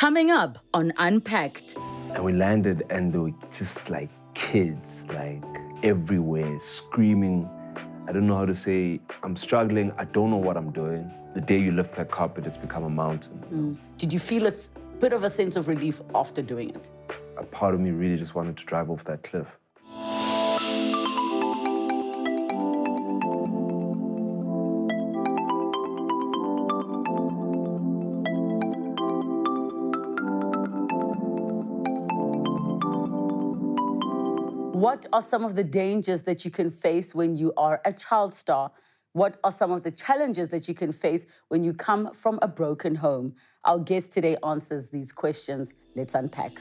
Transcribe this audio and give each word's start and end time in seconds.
Coming 0.00 0.30
up 0.30 0.56
on 0.72 0.94
Unpacked. 0.96 1.76
And 2.14 2.24
we 2.24 2.32
landed, 2.32 2.86
and 2.88 3.12
they 3.12 3.18
were 3.18 3.34
just 3.52 3.90
like 3.90 4.08
kids, 4.32 5.04
like 5.12 5.44
everywhere, 5.82 6.58
screaming. 6.58 7.46
I 8.08 8.12
don't 8.12 8.26
know 8.26 8.36
how 8.38 8.46
to 8.46 8.54
say, 8.54 8.98
I'm 9.22 9.36
struggling, 9.36 9.92
I 9.98 10.06
don't 10.06 10.30
know 10.30 10.38
what 10.38 10.56
I'm 10.56 10.70
doing. 10.70 11.10
The 11.34 11.42
day 11.42 11.58
you 11.58 11.72
lift 11.72 11.96
that 11.96 12.10
carpet, 12.10 12.46
it's 12.46 12.56
become 12.56 12.84
a 12.84 12.88
mountain. 12.88 13.44
Mm. 13.52 13.76
Did 13.98 14.10
you 14.10 14.18
feel 14.18 14.46
a 14.46 14.52
bit 15.00 15.12
of 15.12 15.24
a 15.24 15.28
sense 15.28 15.54
of 15.54 15.68
relief 15.68 16.00
after 16.14 16.40
doing 16.40 16.70
it? 16.70 16.88
A 17.36 17.44
part 17.44 17.74
of 17.74 17.80
me 17.80 17.90
really 17.90 18.16
just 18.16 18.34
wanted 18.34 18.56
to 18.56 18.64
drive 18.64 18.88
off 18.88 19.04
that 19.04 19.22
cliff. 19.22 19.48
What 34.90 35.06
are 35.12 35.22
some 35.22 35.44
of 35.44 35.54
the 35.54 35.62
dangers 35.62 36.24
that 36.24 36.44
you 36.44 36.50
can 36.50 36.68
face 36.68 37.14
when 37.14 37.36
you 37.36 37.52
are 37.56 37.80
a 37.84 37.92
child 37.92 38.34
star? 38.34 38.72
What 39.12 39.38
are 39.44 39.52
some 39.52 39.70
of 39.70 39.84
the 39.84 39.92
challenges 39.92 40.48
that 40.48 40.66
you 40.66 40.74
can 40.74 40.90
face 40.90 41.26
when 41.46 41.62
you 41.62 41.72
come 41.72 42.12
from 42.12 42.40
a 42.42 42.48
broken 42.48 42.96
home? 42.96 43.36
Our 43.66 43.78
guest 43.78 44.14
today 44.14 44.38
answers 44.42 44.88
these 44.88 45.12
questions. 45.12 45.74
Let's 45.94 46.14
unpack. 46.14 46.52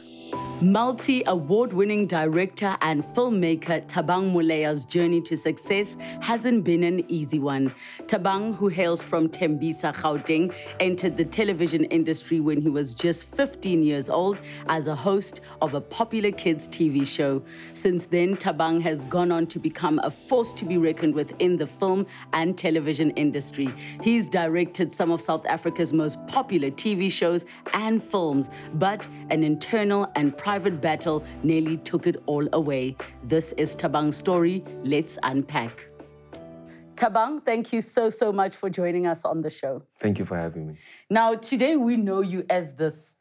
Multi 0.59 1.23
award 1.27 1.71
winning 1.71 2.07
director 2.07 2.75
and 2.81 3.03
filmmaker 3.03 3.87
Thabang 3.87 4.33
Moleya's 4.33 4.85
journey 4.85 5.21
to 5.21 5.37
success 5.37 5.95
hasn't 6.19 6.65
been 6.65 6.83
an 6.83 7.09
easy 7.09 7.39
one. 7.39 7.73
Thabang, 8.07 8.55
who 8.55 8.67
hails 8.67 9.01
from 9.01 9.29
Tembisa, 9.29 9.95
Gauteng, 9.95 10.53
entered 10.81 11.15
the 11.15 11.23
television 11.23 11.85
industry 11.85 12.41
when 12.41 12.59
he 12.59 12.69
was 12.69 12.93
just 12.93 13.33
15 13.33 13.81
years 13.83 14.09
old 14.09 14.39
as 14.67 14.87
a 14.87 14.95
host 14.95 15.39
of 15.61 15.75
a 15.75 15.81
popular 15.81 16.31
kids' 16.31 16.67
TV 16.67 17.07
show. 17.07 17.41
Since 17.73 18.07
then, 18.07 18.35
Thabang 18.35 18.81
has 18.81 19.05
gone 19.05 19.31
on 19.31 19.47
to 19.47 19.59
become 19.59 20.01
a 20.03 20.11
force 20.11 20.53
to 20.55 20.65
be 20.65 20.77
reckoned 20.77 21.15
with 21.15 21.33
in 21.39 21.55
the 21.55 21.67
film 21.67 22.05
and 22.33 22.57
television 22.57 23.11
industry. 23.11 23.73
He's 24.01 24.27
directed 24.27 24.91
some 24.91 25.11
of 25.11 25.21
South 25.21 25.45
Africa's 25.45 25.93
most 25.93 26.17
popular 26.27 26.71
TV 26.71 26.88
shows 27.09 27.45
and 27.73 28.01
films, 28.01 28.49
but 28.73 29.07
an 29.29 29.43
internal 29.43 30.11
and 30.15 30.35
private 30.37 30.81
battle 30.81 31.23
nearly 31.43 31.77
took 31.77 32.07
it 32.07 32.17
all 32.25 32.47
away. 32.53 32.95
This 33.23 33.53
is 33.57 33.75
Thabang's 33.75 34.17
story. 34.17 34.63
Let's 34.83 35.17
unpack. 35.23 35.85
Thabang, 36.95 37.45
thank 37.45 37.71
you 37.71 37.81
so, 37.81 38.09
so 38.09 38.31
much 38.31 38.55
for 38.55 38.69
joining 38.69 39.07
us 39.07 39.23
on 39.23 39.41
the 39.41 39.49
show. 39.49 39.83
Thank 39.99 40.19
you 40.19 40.25
for 40.25 40.37
having 40.37 40.67
me. 40.67 40.77
Now, 41.09 41.33
today 41.33 41.75
we 41.75 41.95
know 41.95 42.21
you 42.21 42.45
as 42.49 42.73
this 42.73 43.15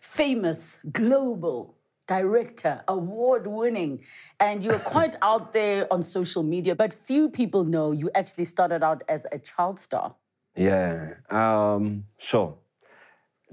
famous 0.00 0.78
global 0.92 1.78
director, 2.06 2.82
award 2.88 3.46
winning, 3.46 4.00
and 4.38 4.62
you 4.62 4.70
are 4.72 4.78
quite 4.78 5.16
out 5.22 5.52
there 5.52 5.90
on 5.92 6.02
social 6.02 6.42
media, 6.42 6.74
but 6.74 6.92
few 6.92 7.30
people 7.30 7.64
know 7.64 7.92
you 7.92 8.10
actually 8.14 8.44
started 8.44 8.82
out 8.82 9.02
as 9.08 9.26
a 9.32 9.38
child 9.38 9.78
star. 9.78 10.14
Yeah, 10.54 11.14
um, 11.30 12.04
sure. 12.18 12.56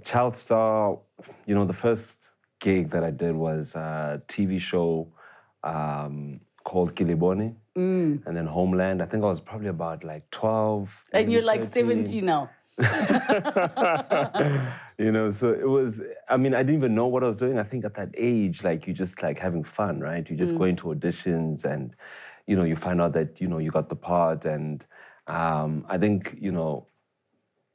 Child 0.04 0.36
star, 0.36 0.98
you 1.46 1.56
know, 1.56 1.66
the 1.66 1.74
first 1.74 2.32
gig 2.60 2.90
that 2.90 3.04
I 3.04 3.12
did 3.12 3.36
was 3.36 3.76
a 3.76 4.22
TV 4.28 4.60
show 4.60 5.08
um, 5.64 6.40
called 6.64 6.96
Kiliboni 6.96 7.56
and 8.26 8.38
then 8.38 8.46
Homeland. 8.46 9.02
I 9.02 9.06
think 9.06 9.24
I 9.24 9.28
was 9.28 9.40
probably 9.40 9.70
about 9.70 10.04
like 10.04 10.30
12. 10.32 11.06
And 11.14 11.32
you're 11.32 11.42
like 11.42 11.64
13. 11.64 12.06
70 12.06 12.22
now. 12.22 12.50
you 14.98 15.12
know, 15.12 15.32
so 15.32 15.52
it 15.52 15.68
was, 15.68 16.02
I 16.30 16.38
mean, 16.38 16.54
I 16.54 16.64
didn't 16.64 16.76
even 16.78 16.96
know 16.96 17.08
what 17.08 17.24
I 17.24 17.28
was 17.28 17.36
doing. 17.36 17.60
I 17.60 17.64
think 17.64 17.84
at 17.84 17.96
that 17.96 18.10
age, 18.16 18.64
like 18.64 18.88
you 18.88 18.94
just 18.94 19.22
like 19.22 19.38
having 19.38 19.64
fun, 19.64 20.00
right? 20.00 20.30
You 20.30 20.36
just 20.38 20.58
go 20.58 20.64
into 20.64 20.86
auditions 20.86 21.66
and, 21.66 21.94
you 22.48 22.56
know, 22.56 22.64
you 22.64 22.76
find 22.76 23.02
out 23.02 23.14
that, 23.14 23.42
you 23.42 23.48
know, 23.48 23.58
you 23.58 23.72
got 23.72 23.90
the 23.90 23.96
part. 23.96 24.46
And 24.46 24.86
um, 25.28 25.86
I 25.90 25.98
think, 25.98 26.38
you 26.40 26.52
know, 26.52 26.88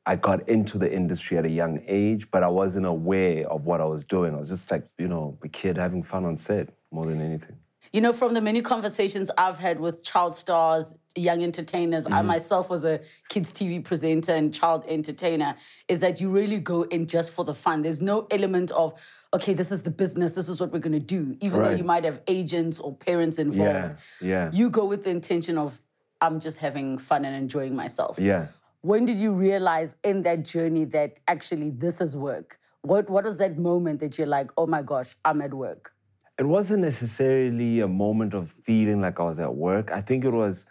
I 0.06 0.16
got 0.16 0.48
into 0.48 0.76
the 0.76 0.92
industry 0.92 1.38
at 1.38 1.46
a 1.46 1.50
young 1.50 1.82
age, 1.86 2.30
but 2.30 2.42
I 2.42 2.48
wasn't 2.48 2.86
aware 2.86 3.48
of 3.48 3.64
what 3.64 3.80
I 3.80 3.84
was 3.84 4.04
doing. 4.04 4.34
I 4.34 4.38
was 4.38 4.50
just 4.50 4.70
like, 4.70 4.86
you 4.98 5.08
know, 5.08 5.38
a 5.42 5.48
kid 5.48 5.76
having 5.78 6.02
fun 6.02 6.24
on 6.26 6.36
set 6.36 6.68
more 6.90 7.06
than 7.06 7.20
anything. 7.22 7.56
You 7.92 8.00
know, 8.00 8.12
from 8.12 8.34
the 8.34 8.40
many 8.40 8.60
conversations 8.60 9.30
I've 9.38 9.56
had 9.56 9.80
with 9.80 10.02
child 10.02 10.34
stars, 10.34 10.94
young 11.14 11.42
entertainers, 11.42 12.06
I 12.06 12.10
mm-hmm. 12.10 12.26
myself 12.26 12.68
was 12.68 12.84
a 12.84 13.00
kids' 13.28 13.52
TV 13.52 13.82
presenter 13.82 14.34
and 14.34 14.52
child 14.52 14.84
entertainer, 14.88 15.54
is 15.88 16.00
that 16.00 16.20
you 16.20 16.30
really 16.30 16.58
go 16.58 16.82
in 16.82 17.06
just 17.06 17.30
for 17.30 17.44
the 17.44 17.54
fun. 17.54 17.82
There's 17.82 18.02
no 18.02 18.26
element 18.30 18.72
of, 18.72 18.94
okay, 19.32 19.54
this 19.54 19.70
is 19.70 19.82
the 19.82 19.92
business, 19.92 20.32
this 20.32 20.48
is 20.48 20.60
what 20.60 20.72
we're 20.72 20.80
gonna 20.80 20.98
do, 20.98 21.36
even 21.40 21.62
though 21.62 21.70
you 21.70 21.84
might 21.84 22.04
have 22.04 22.20
agents 22.26 22.80
or 22.80 22.94
parents 22.94 23.38
involved. 23.38 23.96
Yeah, 24.20 24.28
yeah. 24.28 24.50
You 24.52 24.70
go 24.70 24.84
with 24.84 25.04
the 25.04 25.10
intention 25.10 25.56
of, 25.56 25.78
I'm 26.20 26.40
just 26.40 26.58
having 26.58 26.98
fun 26.98 27.24
and 27.24 27.34
enjoying 27.36 27.76
myself. 27.76 28.18
Yeah. 28.18 28.48
When 28.84 29.06
did 29.06 29.16
you 29.16 29.32
realize 29.32 29.96
in 30.04 30.22
that 30.22 30.44
journey 30.44 30.84
that 30.86 31.18
actually 31.26 31.70
this 31.70 32.00
is 32.00 32.14
work? 32.14 32.58
What, 32.82 33.08
what 33.08 33.24
was 33.24 33.38
that 33.38 33.56
moment 33.56 34.00
that 34.00 34.18
you're 34.18 34.26
like, 34.26 34.50
oh 34.58 34.66
my 34.66 34.82
gosh, 34.82 35.16
I'm 35.24 35.40
at 35.40 35.54
work? 35.54 35.94
it 36.38 36.44
wasn't 36.44 36.82
necessarily 36.82 37.80
a 37.80 37.88
moment 37.88 38.34
of 38.34 38.50
feeling 38.64 39.00
like 39.00 39.20
I 39.20 39.22
was 39.22 39.38
at 39.38 39.54
work. 39.54 39.92
I 39.92 40.00
think 40.00 40.24
it 40.24 40.32
was 40.32 40.66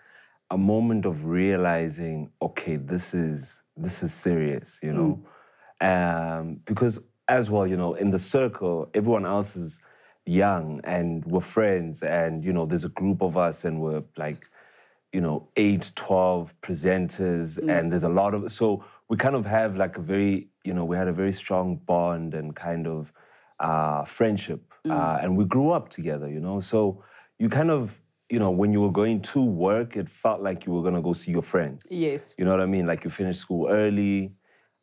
a 0.51 0.57
moment 0.57 1.05
of 1.05 1.25
realizing, 1.25 2.31
okay, 2.41 2.75
this 2.75 3.13
is 3.13 3.61
this 3.75 4.03
is 4.03 4.13
serious, 4.13 4.79
you 4.83 4.93
know, 4.93 5.25
um, 5.81 6.59
because 6.65 6.99
as 7.27 7.49
well, 7.49 7.65
you 7.65 7.77
know, 7.77 7.95
in 7.95 8.11
the 8.11 8.19
circle, 8.19 8.89
everyone 8.93 9.25
else 9.25 9.55
is 9.55 9.79
young 10.25 10.81
and 10.83 11.25
we're 11.25 11.39
friends, 11.39 12.03
and 12.03 12.43
you 12.43 12.53
know, 12.53 12.65
there's 12.65 12.83
a 12.83 12.89
group 12.89 13.21
of 13.21 13.37
us, 13.37 13.63
and 13.63 13.79
we're 13.81 14.03
like, 14.17 14.49
you 15.13 15.21
know, 15.21 15.47
eight, 15.55 15.91
12 15.95 16.53
presenters, 16.61 17.59
and 17.69 17.91
there's 17.91 18.03
a 18.03 18.09
lot 18.09 18.33
of 18.33 18.51
so 18.51 18.83
we 19.09 19.15
kind 19.15 19.35
of 19.35 19.45
have 19.45 19.77
like 19.77 19.97
a 19.97 20.01
very, 20.01 20.47
you 20.63 20.73
know, 20.73 20.83
we 20.83 20.97
had 20.97 21.07
a 21.07 21.13
very 21.13 21.31
strong 21.31 21.75
bond 21.85 22.33
and 22.33 22.55
kind 22.55 22.87
of 22.87 23.13
uh, 23.59 24.03
friendship, 24.05 24.61
uh, 24.89 25.19
and 25.21 25.37
we 25.37 25.45
grew 25.45 25.69
up 25.69 25.89
together, 25.89 26.27
you 26.27 26.39
know. 26.39 26.59
So 26.59 27.03
you 27.37 27.47
kind 27.47 27.69
of, 27.69 28.01
you 28.29 28.39
know, 28.39 28.49
when 28.49 28.73
you 28.73 28.81
were 28.81 28.91
going 28.91 29.21
to 29.21 29.41
work, 29.41 29.95
it 29.95 30.09
felt 30.09 30.41
like 30.41 30.65
you 30.65 30.73
were 30.73 30.81
gonna 30.81 31.01
go 31.01 31.13
see 31.13 31.31
your 31.31 31.43
friends. 31.43 31.85
Yes. 31.91 32.33
You 32.37 32.45
know 32.45 32.51
what 32.51 32.61
I 32.61 32.65
mean? 32.65 32.87
Like 32.87 33.03
you 33.03 33.11
finish 33.11 33.37
school 33.37 33.69
early. 33.69 34.33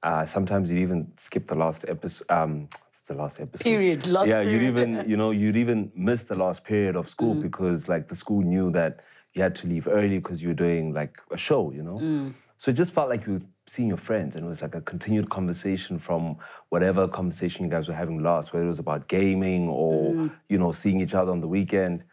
Uh, 0.05 0.25
sometimes 0.25 0.71
you'd 0.71 0.81
even 0.81 1.13
skip 1.19 1.49
the 1.49 1.57
last 1.57 1.85
episode. 1.89 2.31
Um, 2.31 2.69
the 3.11 3.17
last 3.17 3.41
episode. 3.41 3.65
Period. 3.65 4.07
Last 4.07 4.29
yeah, 4.29 4.43
period. 4.43 4.53
you'd 4.53 4.69
even, 4.69 5.05
you 5.11 5.17
know, 5.17 5.33
you'd 5.33 5.57
even 5.57 5.91
miss 5.95 6.23
the 6.23 6.37
last 6.37 6.65
period 6.65 6.97
of 6.97 7.09
school 7.09 7.35
because 7.35 7.89
like 7.89 8.09
the 8.09 8.15
school 8.15 8.41
knew 8.41 8.71
that 8.71 9.01
you 9.35 9.43
had 9.43 9.55
to 9.57 9.67
leave 9.67 9.89
early 9.89 10.19
because 10.19 10.43
you 10.43 10.49
were 10.49 10.55
doing 10.55 10.93
like 10.93 11.21
a 11.31 11.37
show, 11.37 11.71
you 11.73 11.83
know. 11.83 11.99
Mm. 11.99 12.35
So 12.59 12.71
it 12.71 12.75
just 12.75 12.93
felt 12.93 13.09
like 13.09 13.27
you 13.27 13.35
were 13.35 13.43
seeing 13.67 13.89
your 13.89 13.97
friends, 13.97 14.37
and 14.37 14.45
it 14.45 14.49
was 14.49 14.61
like 14.61 14.75
a 14.75 14.81
continued 14.83 15.31
conversation 15.31 15.99
from 15.99 16.37
whatever 16.69 17.09
conversation 17.09 17.65
you 17.65 17.71
guys 17.71 17.89
were 17.89 17.95
having 17.95 18.23
last, 18.23 18.53
whether 18.53 18.65
it 18.65 18.69
was 18.69 18.79
about 18.79 19.09
gaming 19.09 19.69
or 19.69 20.13
mm. 20.13 20.33
you 20.49 20.59
know 20.59 20.73
seeing 20.73 21.01
each 21.01 21.15
other 21.15 21.33
on 21.33 21.41
the 21.41 21.49
weekend 21.49 22.05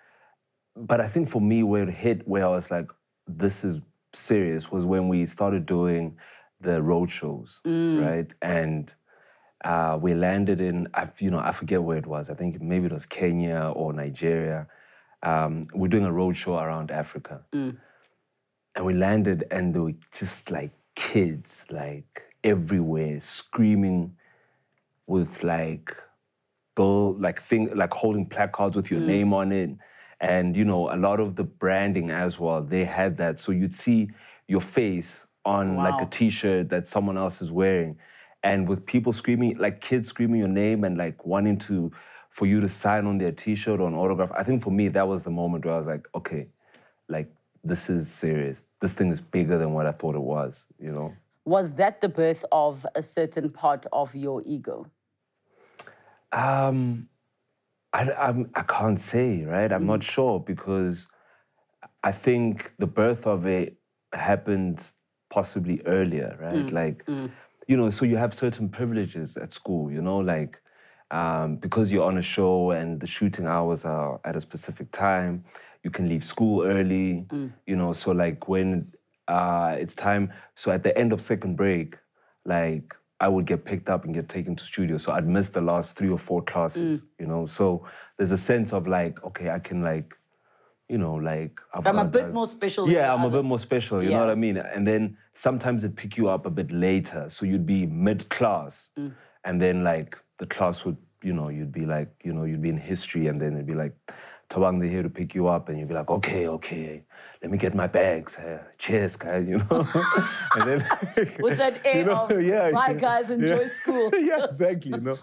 but 0.77 1.01
I 1.01 1.07
think 1.07 1.29
for 1.29 1.41
me, 1.41 1.63
where 1.63 1.83
it 1.83 1.94
hit, 1.94 2.27
where 2.27 2.45
I 2.45 2.50
was 2.50 2.69
like, 2.69 2.89
this 3.27 3.63
is 3.63 3.79
serious, 4.13 4.72
was 4.72 4.85
when 4.85 5.07
we 5.07 5.25
started 5.25 5.66
doing 5.66 6.17
the 6.61 6.81
road 6.81 7.09
shows, 7.09 7.61
mm. 7.66 8.06
right? 8.06 8.31
And 8.41 8.94
uh, 9.66 9.97
we 10.00 10.13
landed 10.13 10.61
in, 10.61 10.88
I, 10.94 11.09
you 11.19 11.31
know, 11.31 11.39
I 11.39 11.51
forget 11.51 11.81
where 11.81 11.97
it 11.97 12.06
was. 12.06 12.29
I 12.29 12.35
think 12.35 12.61
maybe 12.61 12.85
it 12.85 12.94
was 12.94 13.06
Kenya 13.06 13.72
or 13.75 13.91
Nigeria. 13.91 14.67
Um, 15.27 15.67
we're 15.73 15.88
doing 15.95 16.05
a 16.05 16.11
road 16.21 16.35
show 16.38 16.55
around 16.57 16.89
Africa. 16.91 17.35
And 18.75 18.85
we 18.85 18.93
landed, 18.93 19.39
and 19.51 19.73
they 19.73 19.79
were 19.79 19.95
just 20.19 20.51
like 20.51 20.71
kids, 20.95 21.65
like 21.69 22.21
everywhere, 22.43 23.19
screaming 23.19 24.15
with 25.07 25.43
like 25.43 25.95
bill 26.75 27.15
like 27.19 27.41
thing 27.41 27.63
like 27.75 27.94
holding 28.01 28.25
placards 28.25 28.75
with 28.75 28.91
your 28.91 29.00
name 29.13 29.33
on 29.33 29.51
it. 29.51 29.71
And 30.19 30.56
you 30.56 30.65
know 30.65 30.94
a 30.94 30.97
lot 31.07 31.19
of 31.19 31.35
the 31.35 31.44
branding 31.44 32.12
as 32.12 32.39
well 32.39 32.62
they 32.62 32.85
had 32.85 33.18
that. 33.18 33.39
So 33.39 33.51
you'd 33.51 33.73
see 33.73 34.09
your 34.47 34.62
face 34.62 35.25
on 35.45 35.77
like 35.77 35.95
a 35.95 36.03
Wow. 36.03 36.09
t-shirt 36.12 36.69
that 36.69 36.88
someone 36.88 37.18
else 37.18 37.41
is 37.41 37.51
wearing. 37.51 37.97
And 38.44 38.68
with 38.69 38.85
people 38.85 39.12
screaming 39.13 39.57
like 39.57 39.81
kids 39.81 40.07
screaming 40.09 40.39
your 40.39 40.53
name 40.65 40.83
and 40.83 40.97
like 40.97 41.25
wanting 41.25 41.57
to 41.69 41.91
for 42.38 42.45
you 42.45 42.62
to 42.62 42.69
sign 42.69 43.06
on 43.07 43.18
their 43.18 43.31
t-shirt 43.31 43.80
or 43.80 43.88
an 43.88 43.95
autograph 43.95 44.31
i 44.42 44.44
think 44.44 44.63
for 44.63 44.72
me 44.80 44.88
that 44.88 45.07
was 45.07 45.24
the 45.24 45.36
moment 45.42 45.66
where 45.66 45.74
i 45.74 45.78
was 45.78 45.88
like 45.88 46.07
okay 46.13 46.48
like 47.10 47.30
this 47.63 47.89
is 47.89 48.04
serious 48.24 48.63
this 48.80 48.94
thing 48.94 49.10
is 49.16 49.22
bigger 49.38 49.57
than 49.57 49.74
what 49.74 49.86
i 49.92 49.94
thought 50.00 50.16
it 50.16 50.28
was 50.36 50.66
you 50.80 50.92
know 50.92 51.10
Was 51.48 51.75
that 51.75 52.01
the 52.01 52.10
birth 52.10 52.44
of 52.51 52.86
a 52.94 53.01
certain 53.01 53.50
part 53.50 53.86
of 53.94 54.13
your 54.13 54.44
ego? 54.45 54.92
Um, 56.34 57.07
I, 57.94 58.12
I'm, 58.12 58.50
I 58.54 58.63
can't 58.63 59.00
say, 59.00 59.45
right? 59.45 59.72
I'm 59.72 59.86
not 59.86 60.01
mm. 60.01 60.12
sure 60.16 60.42
because 60.42 61.07
I 62.04 62.12
think 62.12 62.74
the 62.80 62.86
birth 63.01 63.25
of 63.25 63.45
it 63.45 63.78
happened 64.12 64.83
possibly 65.30 65.81
earlier, 65.86 66.38
right? 66.42 66.66
Mm. 66.66 66.72
Like, 66.74 67.06
mm. 67.06 67.31
you 67.69 67.78
know, 67.78 67.92
so 67.92 68.04
you 68.04 68.18
have 68.18 68.33
certain 68.33 68.68
privileges 68.68 69.38
at 69.38 69.54
school, 69.54 69.90
you 69.90 70.01
know, 70.01 70.18
like 70.18 70.62
um, 71.12 71.56
because 71.57 71.92
you're 71.92 72.06
on 72.06 72.18
a 72.18 72.21
show 72.21 72.71
and 72.71 73.00
the 73.00 73.07
shooting 73.07 73.48
hours 73.48 73.86
are 73.86 74.19
at 74.25 74.36
a 74.36 74.42
specific 74.42 74.92
time, 74.92 75.44
you 75.83 75.89
can 75.92 76.09
leave 76.09 76.24
school 76.24 76.63
early. 76.65 77.25
You 77.65 77.75
know, 77.75 77.94
so 77.94 78.12
like 78.12 78.48
when 78.48 78.92
uh, 79.27 79.75
it's 79.80 79.95
time, 79.95 80.31
so 80.56 80.71
at 80.71 80.83
the 80.83 80.98
end 80.98 81.13
of 81.13 81.21
second 81.21 81.56
break, 81.56 81.98
like 82.45 82.94
I 83.19 83.27
would 83.27 83.45
get 83.45 83.65
picked 83.65 83.89
up 83.89 84.06
and 84.06 84.13
get 84.13 84.30
taken 84.30 84.56
to 84.56 84.63
studio. 84.63 84.98
So 84.98 85.12
I'd 85.12 85.27
miss 85.27 85.50
the 85.50 85.62
last 85.62 85.98
three 85.98 86.09
or 86.09 86.18
four 86.19 86.42
classes. 86.42 87.06
You 87.19 87.27
know, 87.27 87.45
so 87.45 87.86
there's 88.18 88.31
a 88.31 88.38
sense 88.38 88.74
of 88.74 88.88
like, 88.88 89.24
okay, 89.24 89.50
I 89.50 89.59
can 89.59 89.81
like, 89.81 90.13
you 90.89 90.98
know, 90.98 91.15
like 91.15 91.59
I've 91.74 91.88
I'm 91.88 92.00
a 92.00 92.06
bit 92.06 92.33
more 92.33 92.48
special. 92.48 92.89
yeah, 92.89 93.13
I'm 93.13 93.24
a 93.24 93.30
bit 93.30 93.44
more 93.44 93.59
special, 93.59 94.04
you 94.04 94.09
know 94.09 94.19
what 94.19 94.30
I 94.30 94.36
mean? 94.36 94.57
And 94.57 94.88
then 94.88 95.18
sometimes 95.33 95.83
it'd 95.83 95.98
pick 95.98 96.18
you 96.18 96.30
up 96.30 96.45
a 96.45 96.50
bit 96.50 96.71
later. 96.71 97.27
So 97.30 97.45
you'd 97.45 97.65
be 97.65 97.86
mid 97.86 98.30
class. 98.30 98.92
Mm. 98.98 99.13
And 99.44 99.62
then, 99.62 99.83
like, 99.83 100.18
the 100.38 100.45
class 100.45 100.86
would, 100.86 100.98
you 101.24 101.34
know, 101.34 101.50
you'd 101.50 101.72
be 101.72 101.86
like, 101.86 102.10
you 102.24 102.34
know, 102.34 102.44
you'd 102.44 102.62
be 102.62 102.69
in 102.69 102.78
history. 102.78 103.28
And 103.28 103.42
then 103.42 103.54
it'd 103.54 103.66
be 103.68 103.74
like, 103.75 103.95
Thabang, 104.50 104.80
they're 104.80 104.89
here 104.89 105.04
to 105.04 105.10
pick 105.10 105.36
you 105.36 105.48
up. 105.48 105.68
And 105.68 105.78
you'd 105.78 105.89
be 105.89 105.94
like, 105.94 106.10
okay, 106.10 106.48
okay, 106.48 107.04
let 107.42 107.51
me 107.51 107.57
get 107.57 107.75
my 107.75 107.88
bags. 107.88 108.38
Uh, 108.38 108.63
cheers, 108.78 109.16
guys, 109.18 109.45
you 109.48 109.57
know? 109.57 109.88
and 110.56 110.63
then. 110.63 110.88
With 111.39 111.57
that 111.57 111.81
air 111.86 111.98
you 111.98 112.06
know, 112.06 112.28
of, 112.28 112.42
yeah, 112.42 112.72
bye 112.72 112.94
guys, 112.94 113.30
enjoy 113.30 113.62
yeah. 113.62 113.68
school. 113.68 114.10
yeah, 114.13 114.45
exactly. 114.45 114.92
You 114.92 115.01
know, 115.01 115.18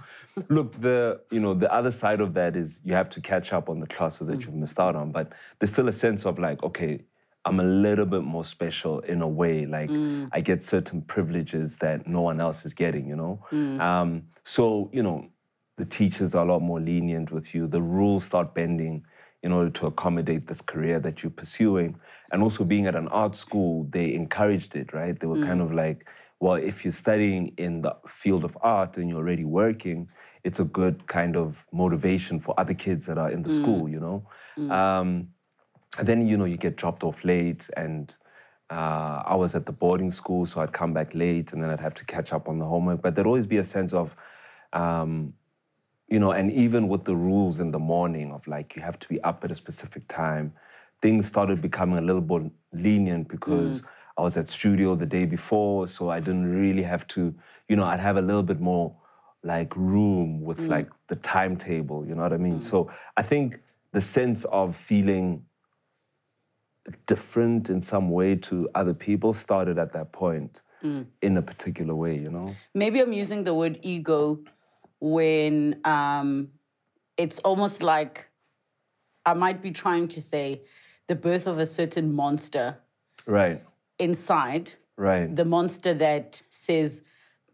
look, 0.50 0.78
the 0.80 1.20
you 1.30 1.40
know 1.40 1.54
the 1.54 1.72
other 1.72 1.90
side 1.90 2.20
of 2.20 2.34
that 2.34 2.54
is 2.54 2.80
you 2.84 2.92
have 2.92 3.08
to 3.10 3.20
catch 3.20 3.52
up 3.54 3.68
on 3.70 3.80
the 3.80 3.86
classes 3.86 4.28
Mm. 4.28 4.30
that 4.32 4.40
you've 4.44 4.54
missed 4.54 4.78
out 4.78 4.94
on. 4.96 5.10
But 5.10 5.32
there's 5.58 5.72
still 5.72 5.88
a 5.88 5.92
sense 5.92 6.26
of 6.26 6.38
like, 6.38 6.62
okay, 6.62 7.00
I'm 7.44 7.60
a 7.60 7.64
little 7.64 8.06
bit 8.06 8.22
more 8.22 8.44
special 8.44 9.00
in 9.00 9.22
a 9.22 9.28
way. 9.28 9.66
Like 9.66 9.90
Mm. 9.90 10.28
I 10.32 10.40
get 10.40 10.62
certain 10.62 11.02
privileges 11.02 11.76
that 11.76 12.06
no 12.06 12.22
one 12.22 12.40
else 12.40 12.64
is 12.64 12.74
getting. 12.74 13.06
You 13.06 13.16
know, 13.16 13.44
Mm. 13.52 13.80
um, 13.80 14.22
so 14.44 14.90
you 14.92 15.02
know, 15.02 15.26
the 15.76 15.84
teachers 15.84 16.34
are 16.34 16.44
a 16.44 16.48
lot 16.52 16.62
more 16.62 16.80
lenient 16.80 17.30
with 17.32 17.54
you. 17.54 17.66
The 17.66 17.82
rules 17.82 18.24
start 18.24 18.54
bending 18.54 19.04
in 19.42 19.52
order 19.52 19.68
to 19.70 19.86
accommodate 19.86 20.46
this 20.46 20.62
career 20.62 20.98
that 21.00 21.22
you're 21.22 21.30
pursuing. 21.30 21.96
And 22.32 22.42
also 22.42 22.64
being 22.64 22.86
at 22.86 22.94
an 22.94 23.08
art 23.08 23.36
school, 23.36 23.86
they 23.90 24.14
encouraged 24.14 24.74
it, 24.74 24.94
right? 24.94 25.18
They 25.18 25.26
were 25.26 25.36
kind 25.36 25.60
of 25.60 25.70
like, 25.72 26.08
well, 26.40 26.54
if 26.54 26.82
you're 26.84 26.92
studying 26.92 27.52
in 27.58 27.82
the 27.82 27.94
field 28.08 28.44
of 28.44 28.56
art 28.62 28.96
and 28.96 29.08
you're 29.08 29.18
already 29.18 29.44
working, 29.44 30.08
it's 30.44 30.60
a 30.60 30.64
good 30.64 31.06
kind 31.08 31.36
of 31.36 31.66
motivation 31.72 32.40
for 32.40 32.58
other 32.58 32.74
kids 32.74 33.04
that 33.06 33.18
are 33.18 33.30
in 33.30 33.42
the 33.42 33.50
school, 33.50 33.88
you 33.88 34.00
know? 34.00 34.26
Um, 34.74 35.28
and 35.98 36.06
then, 36.08 36.26
you 36.26 36.36
know, 36.36 36.44
you 36.44 36.56
get 36.56 36.76
dropped 36.76 37.04
off 37.04 37.24
late 37.24 37.68
and 37.76 38.14
uh, 38.70 39.22
I 39.26 39.34
was 39.34 39.54
at 39.54 39.66
the 39.66 39.72
boarding 39.72 40.10
school, 40.10 40.46
so 40.46 40.60
I'd 40.60 40.72
come 40.72 40.92
back 40.92 41.14
late 41.14 41.52
and 41.52 41.62
then 41.62 41.70
I'd 41.70 41.80
have 41.80 41.94
to 41.94 42.04
catch 42.04 42.32
up 42.32 42.48
on 42.48 42.58
the 42.58 42.64
homework. 42.64 43.02
But 43.02 43.14
there'd 43.14 43.26
always 43.26 43.46
be 43.46 43.58
a 43.58 43.64
sense 43.64 43.92
of, 43.92 44.16
um, 44.72 45.34
you 46.08 46.18
know, 46.18 46.32
and 46.32 46.50
even 46.52 46.88
with 46.88 47.04
the 47.04 47.14
rules 47.14 47.60
in 47.60 47.70
the 47.70 47.78
morning 47.78 48.32
of 48.32 48.46
like 48.46 48.74
you 48.76 48.82
have 48.82 48.98
to 48.98 49.08
be 49.08 49.20
up 49.22 49.44
at 49.44 49.50
a 49.50 49.54
specific 49.54 50.06
time, 50.08 50.52
things 51.02 51.26
started 51.26 51.60
becoming 51.60 51.98
a 51.98 52.02
little 52.02 52.22
bit 52.22 52.50
lenient 52.72 53.28
because 53.28 53.82
I 54.16 54.22
was 54.22 54.36
at 54.36 54.48
studio 54.48 54.94
the 54.94 55.06
day 55.06 55.26
before, 55.26 55.86
so 55.86 56.08
I 56.08 56.20
didn't 56.20 56.46
really 56.46 56.82
have 56.82 57.06
to, 57.08 57.34
you 57.68 57.76
know, 57.76 57.84
I'd 57.84 58.00
have 58.00 58.16
a 58.16 58.22
little 58.22 58.42
bit 58.42 58.60
more 58.60 58.94
like 59.42 59.74
room 59.76 60.40
with 60.42 60.60
like 60.68 60.88
the 61.08 61.16
timetable, 61.16 62.06
you 62.06 62.14
know 62.14 62.22
what 62.22 62.32
I 62.32 62.38
mean? 62.38 62.60
So 62.60 62.90
I 63.16 63.22
think 63.22 63.60
the 63.92 64.00
sense 64.00 64.44
of 64.46 64.74
feeling 64.76 65.44
different 67.06 67.70
in 67.70 67.80
some 67.80 68.10
way 68.10 68.34
to 68.36 68.68
other 68.74 68.94
people 68.94 69.32
started 69.32 69.78
at 69.78 69.92
that 69.92 70.12
point 70.12 70.60
in 71.22 71.36
a 71.38 71.42
particular 71.42 71.94
way, 71.94 72.14
you 72.14 72.30
know? 72.30 72.54
Maybe 72.74 73.00
I'm 73.00 73.12
using 73.12 73.42
the 73.42 73.54
word 73.54 73.78
ego 73.82 74.38
when 75.00 75.80
um, 75.86 76.48
it's 77.16 77.38
almost 77.38 77.82
like 77.82 78.28
I 79.24 79.32
might 79.32 79.62
be 79.62 79.70
trying 79.70 80.08
to 80.08 80.20
say 80.20 80.60
the 81.06 81.14
birth 81.14 81.46
of 81.46 81.58
a 81.58 81.66
certain 81.66 82.12
monster 82.12 82.76
Right, 83.26 83.62
inside, 83.98 84.72
right. 84.98 85.34
the 85.34 85.46
monster 85.46 85.94
that 85.94 86.42
says, 86.50 87.00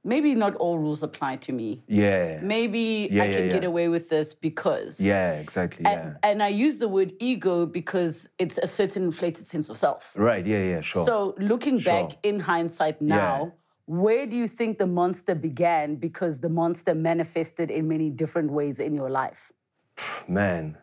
maybe 0.05 0.35
not 0.35 0.55
all 0.57 0.79
rules 0.79 1.03
apply 1.03 1.37
to 1.37 1.53
me. 1.53 1.83
Yeah. 1.87 2.41
Maybe 2.43 3.09
Yeah, 3.11 3.23
I 3.23 3.27
yeah, 3.27 3.37
can 3.37 3.49
get 3.51 3.65
away 3.65 3.89
with 3.89 4.09
this 4.09 4.33
because. 4.35 5.01
Yeah, 5.01 5.33
exactly. 5.33 5.85
And, 5.85 6.01
Yeah. 6.01 6.31
and 6.31 6.43
I 6.43 6.49
use 6.49 6.79
the 6.79 6.89
word 6.89 7.13
ego 7.19 7.67
because 7.67 8.29
it's 8.39 8.59
a 8.59 8.67
certain 8.67 9.03
inflated 9.05 9.47
sense 9.47 9.69
of 9.69 9.77
self. 9.77 10.13
Right. 10.17 10.47
Yeah. 10.47 10.63
Yeah. 10.63 10.81
Sure. 10.81 11.05
So 11.05 11.35
looking 11.39 11.79
back 11.79 12.13
in 12.23 12.41
hindsight 12.41 13.01
now, 13.03 13.53
where 13.87 14.27
do 14.27 14.37
you 14.37 14.47
think 14.47 14.79
the 14.79 14.87
monster 14.87 15.35
began? 15.35 15.97
Because 15.97 16.41
the 16.41 16.49
monster 16.49 16.95
manifested 16.95 17.71
in 17.71 17.89
many 17.89 18.09
different 18.11 18.51
ways 18.53 18.79
in 18.81 18.95
your 18.95 19.11
life. 19.11 19.53
man, 20.29 20.79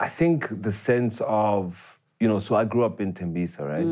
I 0.00 0.08
think 0.08 0.62
the 0.62 0.72
sense 0.72 1.20
of 1.26 1.95
you 2.20 2.28
know. 2.28 2.38
So 2.38 2.56
I 2.56 2.64
grew 2.64 2.84
up 2.84 3.00
in 3.00 3.12
Tembisa, 3.12 3.60
right? 3.60 3.86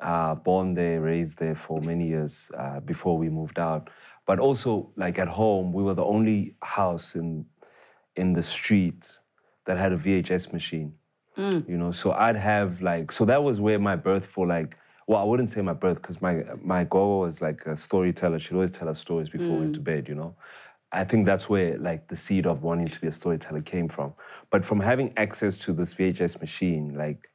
Uh, 0.00 0.34
born 0.34 0.74
there, 0.74 1.00
raised 1.00 1.38
there 1.38 1.54
for 1.54 1.80
many 1.80 2.08
years 2.08 2.50
uh, 2.58 2.80
before 2.80 3.16
we 3.16 3.28
moved 3.28 3.58
out. 3.58 3.88
But 4.26 4.38
also, 4.38 4.90
like 4.96 5.18
at 5.18 5.28
home, 5.28 5.72
we 5.72 5.82
were 5.82 5.94
the 5.94 6.04
only 6.04 6.54
house 6.62 7.14
in 7.14 7.44
in 8.16 8.32
the 8.32 8.42
street 8.42 9.18
that 9.66 9.76
had 9.78 9.92
a 9.92 9.96
VHS 9.96 10.52
machine. 10.52 10.92
You 11.66 11.78
know, 11.78 11.92
so 11.92 12.12
I'd 12.12 12.36
have 12.36 12.82
like 12.82 13.10
so 13.12 13.24
that 13.24 13.42
was 13.42 13.58
where 13.60 13.78
my 13.78 13.96
birth 13.96 14.26
for 14.26 14.46
like 14.46 14.76
well, 15.08 15.20
I 15.20 15.24
wouldn't 15.24 15.50
say 15.50 15.60
my 15.62 15.72
birth 15.72 16.00
because 16.00 16.20
my 16.22 16.44
my 16.62 16.84
goal 16.84 17.20
was 17.20 17.40
like 17.40 17.66
a 17.66 17.76
storyteller. 17.76 18.38
She'd 18.38 18.54
always 18.54 18.70
tell 18.70 18.88
us 18.88 18.98
stories 18.98 19.28
before 19.28 19.48
we 19.56 19.58
went 19.60 19.74
to 19.74 19.80
bed. 19.80 20.08
You 20.08 20.14
know, 20.14 20.34
I 20.92 21.04
think 21.04 21.26
that's 21.26 21.48
where 21.48 21.78
like 21.78 22.06
the 22.08 22.16
seed 22.16 22.46
of 22.46 22.62
wanting 22.62 22.88
to 22.88 23.00
be 23.00 23.08
a 23.08 23.12
storyteller 23.12 23.62
came 23.62 23.88
from. 23.88 24.12
But 24.50 24.64
from 24.64 24.78
having 24.80 25.12
access 25.16 25.56
to 25.58 25.72
this 25.72 25.94
VHS 25.94 26.40
machine, 26.40 26.94
like 26.96 27.28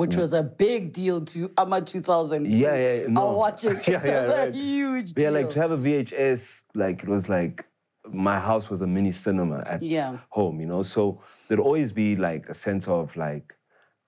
Which 0.00 0.16
was 0.16 0.32
a 0.32 0.42
big 0.42 0.92
deal 0.92 1.20
to 1.26 1.50
AMA 1.58 1.82
2000. 1.82 2.46
Mm. 2.46 2.58
yeah, 2.58 2.74
yeah, 2.74 3.06
no. 3.08 3.20
I'll 3.20 3.34
watch 3.34 3.64
it. 3.64 3.86
yeah, 3.88 4.00
yeah, 4.04 4.20
was 4.20 4.30
right. 4.30 4.48
a 4.48 4.52
huge 4.52 5.12
deal. 5.12 5.24
Yeah, 5.24 5.30
like 5.30 5.50
to 5.50 5.60
have 5.60 5.72
a 5.72 5.76
VHS, 5.76 6.62
like 6.74 7.02
it 7.02 7.08
was 7.08 7.28
like 7.28 7.66
my 8.10 8.38
house 8.40 8.70
was 8.70 8.80
a 8.80 8.86
mini 8.86 9.12
cinema 9.12 9.62
at 9.66 9.82
Yeah. 9.82 10.18
home, 10.30 10.60
you 10.60 10.66
know. 10.66 10.82
So 10.82 11.22
there'd 11.46 11.60
always 11.60 11.92
be 11.92 12.16
like 12.16 12.48
a 12.48 12.54
sense 12.54 12.88
of 12.88 13.14
like, 13.16 13.54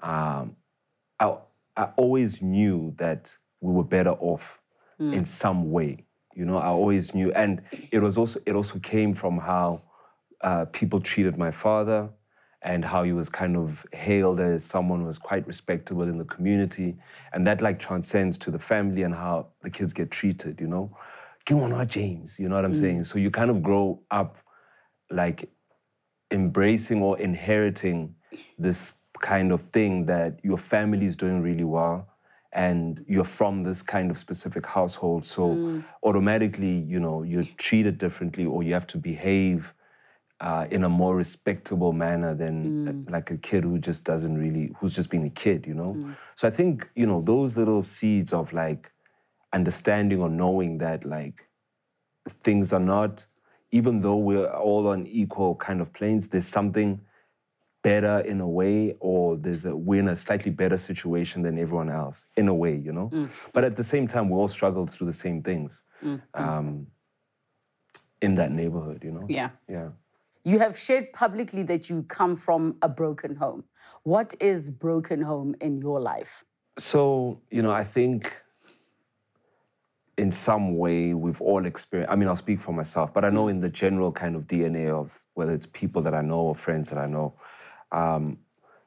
um, 0.01 0.57
I 1.21 1.37
I 1.77 1.85
always 1.97 2.43
knew 2.43 2.95
that 2.97 3.23
we 3.61 3.73
were 3.73 3.85
better 3.85 4.15
off 4.33 4.61
in 4.99 5.25
some 5.25 5.73
way, 5.73 6.05
you 6.35 6.45
know. 6.45 6.59
I 6.59 6.69
always 6.69 7.13
knew, 7.13 7.33
and 7.33 7.61
it 7.91 7.99
was 7.99 8.17
also 8.17 8.41
it 8.47 8.55
also 8.55 8.79
came 8.79 9.15
from 9.15 9.37
how 9.39 9.83
uh, 10.43 10.65
people 10.67 11.01
treated 11.01 11.37
my 11.37 11.51
father 11.51 12.09
and 12.65 12.85
how 12.85 13.03
he 13.03 13.13
was 13.13 13.29
kind 13.29 13.57
of 13.57 13.85
hailed 13.93 14.39
as 14.41 14.65
someone 14.65 15.01
who 15.01 15.07
was 15.07 15.19
quite 15.19 15.47
respectable 15.47 16.03
in 16.03 16.17
the 16.17 16.25
community. 16.25 16.97
And 17.33 17.47
that 17.47 17.61
like 17.61 17.79
transcends 17.79 18.39
to 18.39 18.51
the 18.51 18.59
family 18.59 19.03
and 19.03 19.15
how 19.15 19.49
the 19.63 19.71
kids 19.71 19.93
get 19.93 20.11
treated, 20.11 20.61
you 20.61 20.69
know? 20.69 20.97
One 21.51 21.73
out, 21.73 21.89
James, 21.89 22.39
you 22.39 22.49
know 22.49 22.55
what 22.55 22.65
I'm 22.65 22.73
mm. 22.73 22.81
saying? 22.81 23.05
So 23.05 23.19
you 23.19 23.31
kind 23.31 23.51
of 23.51 23.63
grow 23.63 24.01
up 24.11 24.39
like 25.11 25.51
embracing 26.31 27.03
or 27.03 27.19
inheriting 27.19 28.15
this 28.59 28.93
kind 29.21 29.53
of 29.53 29.61
thing 29.73 30.07
that 30.07 30.41
your 30.43 30.57
family 30.57 31.07
is 31.07 31.17
doing 31.17 31.43
really 31.43 31.65
well 31.65 32.09
and 32.53 33.05
you're 33.09 33.25
from 33.25 33.63
this 33.63 33.83
kind 33.83 34.11
of 34.11 34.19
specific 34.19 34.67
household 34.67 35.25
so 35.25 35.55
mm. 35.55 35.85
automatically 36.03 36.81
you 36.81 37.01
know 37.01 37.23
you're 37.23 37.47
treated 37.57 37.99
differently 37.99 38.45
or 38.45 38.63
you 38.63 38.75
have 38.75 38.87
to 38.87 38.99
behave 38.99 39.73
uh, 40.43 40.67
in 40.71 40.83
a 40.83 40.89
more 40.89 41.15
respectable 41.15 41.93
manner 41.93 42.35
than 42.35 42.89
uh, 42.89 43.13
like 43.13 43.31
a 43.31 43.37
kid 43.37 43.63
who 43.63 43.79
just 43.79 44.03
doesn't 44.03 44.37
really 44.37 44.75
who's 44.79 44.95
just 44.95 45.09
being 45.09 45.25
a 45.25 45.31
kid 45.31 45.65
you 45.67 45.75
know? 45.75 45.93
So 46.35 46.49
i 46.49 46.51
think 46.51 46.89
you 46.97 47.07
know 47.07 47.23
those 47.23 47.57
little 47.57 47.83
seeds 47.85 48.33
of 48.33 48.53
like 48.53 48.91
understanding 49.53 50.21
or 50.21 50.29
knowing 50.29 50.79
that 50.79 51.05
like 51.05 51.49
things 52.43 52.73
are 52.73 52.81
not 52.81 53.25
even 53.71 54.01
though 54.01 54.17
we're 54.17 54.49
all 54.49 54.89
on 54.89 55.07
equal 55.07 55.55
kind 55.55 55.81
of 55.81 55.93
planes 55.93 56.29
there's 56.29 56.47
something 56.47 57.01
better 57.83 58.21
in 58.21 58.41
a 58.41 58.49
way 58.49 58.97
or 59.01 59.37
there's 59.37 59.65
a 59.65 59.75
we're 59.77 60.01
in 60.01 60.09
a 60.09 60.17
slightly 60.17 60.51
better 60.51 60.77
situation 60.77 61.43
than 61.43 61.59
everyone 61.59 61.91
else 61.91 62.25
in 62.37 62.49
a 62.49 62.55
way 62.55 62.75
you 62.77 62.93
know? 62.93 63.11
But 63.53 63.63
at 63.65 63.77
the 63.77 63.85
same 63.85 64.09
time 64.09 64.29
we 64.29 64.37
all 64.37 64.49
struggle 64.49 64.87
through 64.87 65.07
the 65.07 65.13
same 65.27 65.43
things 65.43 65.83
um, 66.35 66.87
in 68.21 68.35
that 68.35 68.51
neighborhood 68.51 69.03
you 69.05 69.13
know? 69.13 69.27
Yeah. 69.29 69.51
yeah 69.69 69.89
You 70.45 70.59
have 70.59 70.77
shared 70.77 71.13
publicly 71.13 71.63
that 71.65 71.89
you 71.89 72.03
come 72.03 72.35
from 72.35 72.77
a 72.83 72.89
broken 72.89 73.37
home. 73.37 73.65
What 74.03 74.35
is 74.41 74.71
broken 74.71 75.23
home 75.23 75.55
in 75.61 75.81
your 75.81 76.01
life? 76.01 76.45
So, 76.79 77.41
you 77.51 77.63
know, 77.63 77.71
I 77.71 77.85
think 77.85 78.35
in 80.19 80.33
some 80.33 80.77
way 80.77 81.15
we've 81.15 81.41
all 81.41 81.65
experienced, 81.65 82.13
I 82.13 82.17
mean, 82.17 82.29
I'll 82.29 82.37
speak 82.37 82.61
for 82.61 82.73
myself, 82.73 83.15
but 83.15 83.25
I 83.25 83.31
know 83.31 83.49
in 83.49 83.61
the 83.61 83.69
general 83.69 84.11
kind 84.11 84.35
of 84.35 84.49
DNA 84.49 84.91
of 84.91 85.17
whether 85.35 85.53
it's 85.53 85.67
people 85.67 86.03
that 86.03 86.15
I 86.15 86.23
know 86.23 86.41
or 86.41 86.55
friends 86.57 86.89
that 86.91 86.99
I 86.99 87.07
know, 87.07 87.35
um, 87.93 88.39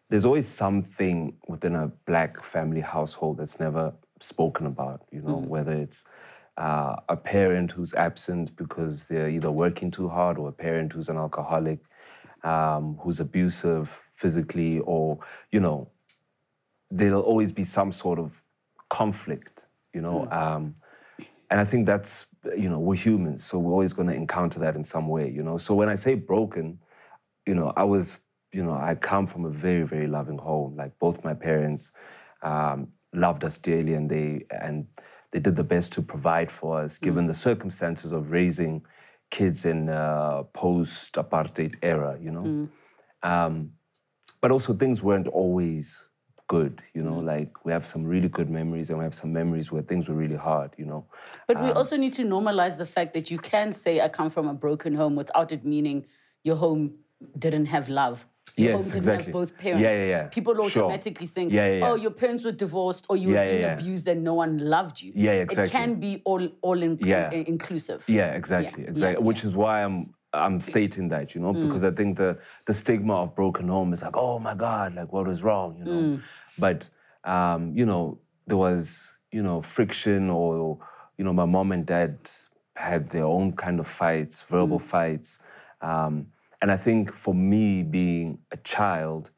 there's 0.10 0.26
always 0.26 0.48
something 0.48 1.36
within 1.48 1.76
a 1.76 1.88
black 2.06 2.44
family 2.44 2.82
household 2.82 3.38
that's 3.38 3.60
never 3.60 3.94
spoken 4.20 4.66
about, 4.66 5.06
you 5.12 5.22
know, 5.22 5.38
whether 5.38 5.74
it's 5.74 6.04
uh, 6.58 6.96
a 7.10 7.18
parent 7.18 7.72
who's 7.72 7.94
absent 7.94 8.56
because 8.56 9.06
they're 9.06 9.30
either 9.30 9.52
working 9.52 9.92
too 9.92 10.08
hard 10.08 10.38
or 10.38 10.50
a 10.50 10.54
parent 10.54 10.94
who's 10.94 11.10
an 11.10 11.18
alcoholic, 11.18 11.80
um, 12.44 12.98
who's 13.02 13.20
abusive 13.20 14.02
physically, 14.16 14.80
or, 14.80 15.20
you 15.52 15.60
know, 15.60 15.90
there'll 16.90 17.22
always 17.22 17.52
be 17.52 17.64
some 17.64 17.92
sort 17.92 18.20
of 18.20 18.42
conflict, 18.90 19.66
you 19.94 20.02
know. 20.02 20.28
Um, 20.32 20.76
and 21.50 21.60
I 21.60 21.66
think 21.66 21.86
that's, 21.86 22.26
you 22.58 22.70
know, 22.70 22.80
we're 22.80 22.96
humans, 22.96 23.44
so 23.44 23.60
we're 23.60 23.74
always 23.74 23.94
going 23.94 24.08
to 24.08 24.14
encounter 24.14 24.60
that 24.60 24.76
in 24.76 24.84
some 24.84 25.08
way, 25.08 25.30
you 25.30 25.44
know. 25.44 25.58
So 25.58 25.74
when 25.74 25.90
I 25.90 25.96
say 25.96 26.16
broken, 26.16 26.80
you 27.46 27.56
know, 27.56 27.74
I 27.76 27.84
was, 27.84 28.18
you 28.52 28.64
know, 28.64 28.74
I 28.74 28.96
come 28.96 29.28
from 29.28 29.46
a 29.46 29.50
very, 29.50 29.84
very 29.84 30.08
loving 30.08 30.38
home. 30.38 30.76
Like 30.76 30.98
both 31.00 31.24
my 31.24 31.34
parents 31.34 31.92
um, 32.42 32.88
loved 33.14 33.44
us 33.44 33.58
dearly, 33.58 33.94
and 33.94 34.10
they 34.10 34.46
and 34.52 34.88
they 35.36 35.42
did 35.42 35.58
the 35.58 35.65
best 35.65 35.92
to 35.92 36.01
provide 36.01 36.50
for 36.50 36.80
us, 36.80 36.98
given 36.98 37.27
the 37.27 37.34
circumstances 37.34 38.13
of 38.13 38.32
raising 38.32 38.82
kids 39.32 39.65
in 39.65 39.89
uh, 39.89 40.44
post-apartheid 40.54 41.75
era, 41.82 42.18
you 42.22 42.32
know. 42.32 42.46
Um, 43.22 43.72
but 44.39 44.50
also 44.50 44.74
things 44.74 45.04
weren't 45.04 45.27
always 45.27 46.06
good, 46.48 46.82
you 46.94 47.01
know. 47.01 47.20
Like 47.20 47.65
we 47.65 47.74
have 47.74 47.86
some 47.86 48.06
really 48.06 48.30
good 48.30 48.50
memories, 48.50 48.89
and 48.89 48.98
we 48.98 49.04
have 49.04 49.13
some 49.13 49.34
memories 49.34 49.74
where 49.74 49.82
things 49.82 50.08
were 50.08 50.15
really 50.15 50.38
hard, 50.38 50.72
you 50.77 50.86
know. 50.86 51.06
But 51.50 51.62
we 51.62 51.70
also 51.72 51.98
need 51.98 52.13
to 52.13 52.24
normalize 52.24 52.77
the 52.77 52.86
fact 52.86 53.13
that 53.15 53.30
you 53.30 53.38
can 53.38 53.74
say, 53.74 54.00
I 54.00 54.08
come 54.08 54.30
from 54.30 54.48
a 54.48 54.54
broken 54.54 54.96
home 54.96 55.18
without 55.18 55.51
it 55.51 55.65
meaning 55.65 56.06
your 56.46 56.56
home 56.56 56.94
didn't 57.39 57.65
have 57.65 57.89
love. 57.89 58.25
Yes, 58.58 58.74
home 58.74 58.84
didn't 58.84 58.98
exactly. 58.98 59.25
have 59.25 59.34
both 59.34 59.58
parents. 59.58 59.82
Yeah, 59.84 59.92
yeah, 59.96 60.06
yeah. 60.06 60.24
People 60.28 60.54
Sure. 60.70 60.84
automatically 60.84 61.28
think, 61.28 61.52
Yeah, 61.52 61.68
yeah, 61.68 61.74
yeah. 61.80 61.90
oh, 61.90 61.96
your 61.96 62.12
parents 62.12 62.44
were 62.44 62.52
divorced 62.54 63.06
or 63.10 63.18
you 63.18 63.30
were 63.30 63.46
being 63.46 63.64
abused 63.66 64.08
and 64.08 64.24
no 64.24 64.34
one 64.34 64.58
loved 64.58 65.02
you. 65.02 65.12
Yeah, 65.16 65.32
exactly. 65.34 65.66
It 65.68 65.72
can 65.72 65.96
be 66.00 66.22
all 66.25 66.48
all 66.62 66.82
in, 66.82 66.98
in- 67.00 67.46
inclusive. 67.48 68.06
Yeah, 68.08 68.32
exactly, 68.34 68.84
exactly. 68.86 69.24
Which 69.24 69.44
is 69.44 69.56
why 69.56 69.84
I'm 69.84 70.14
I'm 70.34 70.60
stating 70.60 71.08
that, 71.10 71.34
you 71.34 71.40
know, 71.42 71.54
Mm. 71.54 71.62
because 71.68 71.84
I 71.84 71.92
think 71.92 72.18
the 72.18 72.38
the 72.66 72.74
stigma 72.74 73.16
of 73.24 73.36
broken 73.36 73.68
home 73.68 73.94
is 73.94 74.02
like, 74.02 74.18
oh 74.18 74.38
my 74.40 74.54
God, 74.54 74.96
like 74.96 75.12
what 75.14 75.28
was 75.28 75.42
wrong, 75.44 75.78
you 75.80 75.86
know. 75.86 76.02
Mm. 76.02 76.22
But 76.58 76.90
um, 77.24 77.74
you 77.75 77.86
know, 77.86 78.20
there 78.48 78.58
was, 78.58 79.18
you 79.32 79.42
know, 79.44 79.62
friction 79.62 80.30
or 80.30 80.78
you 81.18 81.24
know, 81.25 81.34
my 81.34 81.46
mom 81.46 81.72
and 81.72 81.86
dad 81.86 82.18
had 82.75 83.10
their 83.10 83.24
own 83.25 83.54
kind 83.54 83.80
of 83.80 83.88
fights, 83.88 84.44
verbal 84.44 84.80
Mm. 84.80 84.84
fights. 84.96 85.40
Um, 85.82 86.28
and 86.65 86.72
I 86.72 86.77
think 86.77 87.13
for 87.13 87.36
me 87.36 87.84
being 87.84 88.39
a 88.51 88.57
child, 88.57 89.29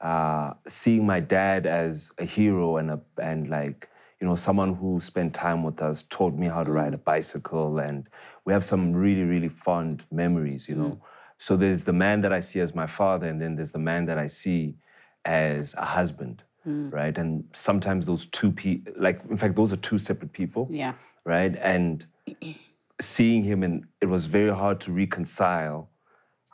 uh, 0.00 0.52
seeing 0.68 1.04
my 1.04 1.18
dad 1.18 1.66
as 1.66 2.12
a 2.18 2.24
hero 2.24 2.76
and 2.76 2.92
a, 2.92 3.00
and 3.20 3.48
like 3.48 3.88
you 4.20 4.26
know 4.28 4.36
someone 4.36 4.72
who 4.72 5.00
spent 5.00 5.34
time 5.34 5.64
with 5.64 5.82
us, 5.82 6.04
taught 6.10 6.34
me 6.34 6.46
how 6.46 6.62
to 6.62 6.70
ride 6.70 6.94
a 6.94 6.98
bicycle, 6.98 7.80
and 7.80 8.08
we 8.44 8.52
have 8.52 8.64
some 8.64 8.92
really 8.92 9.24
really 9.24 9.48
fond 9.48 10.04
memories. 10.12 10.68
You 10.68 10.76
know, 10.76 11.00
so 11.38 11.56
there's 11.56 11.82
the 11.82 11.92
man 11.92 12.20
that 12.20 12.32
I 12.32 12.38
see 12.38 12.60
as 12.60 12.72
my 12.72 12.86
father, 12.86 13.26
and 13.26 13.42
then 13.42 13.56
there's 13.56 13.72
the 13.72 13.80
man 13.80 14.06
that 14.06 14.18
I 14.26 14.28
see 14.28 14.76
as 15.24 15.74
a 15.74 15.84
husband, 15.84 16.44
right? 16.92 17.18
And 17.18 17.42
sometimes 17.52 18.06
those 18.06 18.26
two 18.26 18.52
people, 18.52 18.92
like 18.96 19.20
in 19.28 19.36
fact, 19.36 19.56
those 19.56 19.72
are 19.72 19.82
two 19.90 19.98
separate 19.98 20.32
people 20.32 20.68
Yeah. 20.70 20.92
right? 21.24 21.56
And 21.56 22.06
seeing 23.00 23.42
him, 23.42 23.64
and 23.64 23.86
it 24.00 24.06
was 24.06 24.26
very 24.26 24.54
hard 24.54 24.78
to 24.82 24.92
reconcile 24.92 25.90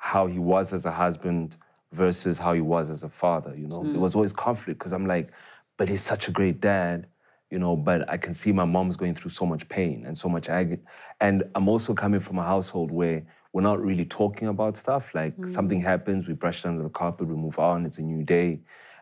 how 0.02 0.26
he 0.26 0.40
was 0.40 0.73
as 0.73 0.85
a 0.85 0.90
husband 0.90 1.56
versus 1.92 2.37
how 2.37 2.52
he 2.52 2.61
was 2.61 2.90
as 2.90 3.04
a 3.04 3.09
father. 3.09 3.54
You 3.56 3.68
know, 3.68 3.88
there 3.92 4.00
was 4.00 4.16
always 4.16 4.32
conflict 4.32 4.80
because 4.80 4.92
I'm 4.92 5.06
like, 5.06 5.30
but 5.76 5.88
he's 5.88 6.02
such 6.02 6.26
a 6.26 6.32
great 6.32 6.61
dad, 6.61 7.06
you 7.52 7.61
know. 7.61 7.76
But 7.76 8.11
I 8.11 8.16
can 8.16 8.35
see 8.35 8.50
my 8.50 8.64
mom's 8.64 8.97
going 8.97 9.14
through 9.14 9.30
so 9.30 9.47
much 9.47 9.68
pain 9.68 10.04
and 10.04 10.18
so 10.18 10.28
much 10.28 10.49
agony, 10.49 10.82
and 11.21 11.44
I'm 11.54 11.68
also 11.68 11.94
coming 11.94 12.18
from 12.18 12.38
a 12.40 12.42
household 12.42 12.90
where 12.90 13.23
we're 13.52 13.62
not 13.62 13.80
really 13.80 14.04
talking 14.04 14.49
about 14.49 14.76
stuff. 14.76 15.14
Like 15.14 15.47
something 15.47 15.80
happens, 15.80 16.26
we 16.26 16.35
brush 16.35 16.64
it 16.64 16.66
under 16.66 16.82
the 16.82 16.88
carpet, 16.88 17.28
we 17.28 17.37
move 17.37 17.61
on. 17.61 17.87
It's 17.87 17.99
a 17.99 18.02
new 18.02 18.25
day. 18.25 18.59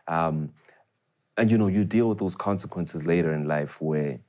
Um, 0.07 0.51
and 1.37 1.49
you 1.49 1.57
know 1.57 1.67
you 1.67 1.83
deal 1.83 2.09
with 2.09 2.19
those 2.19 2.35
consequences 2.35 3.07
later 3.07 3.33
in 3.33 3.47
life 3.47 3.81
where 3.81 4.19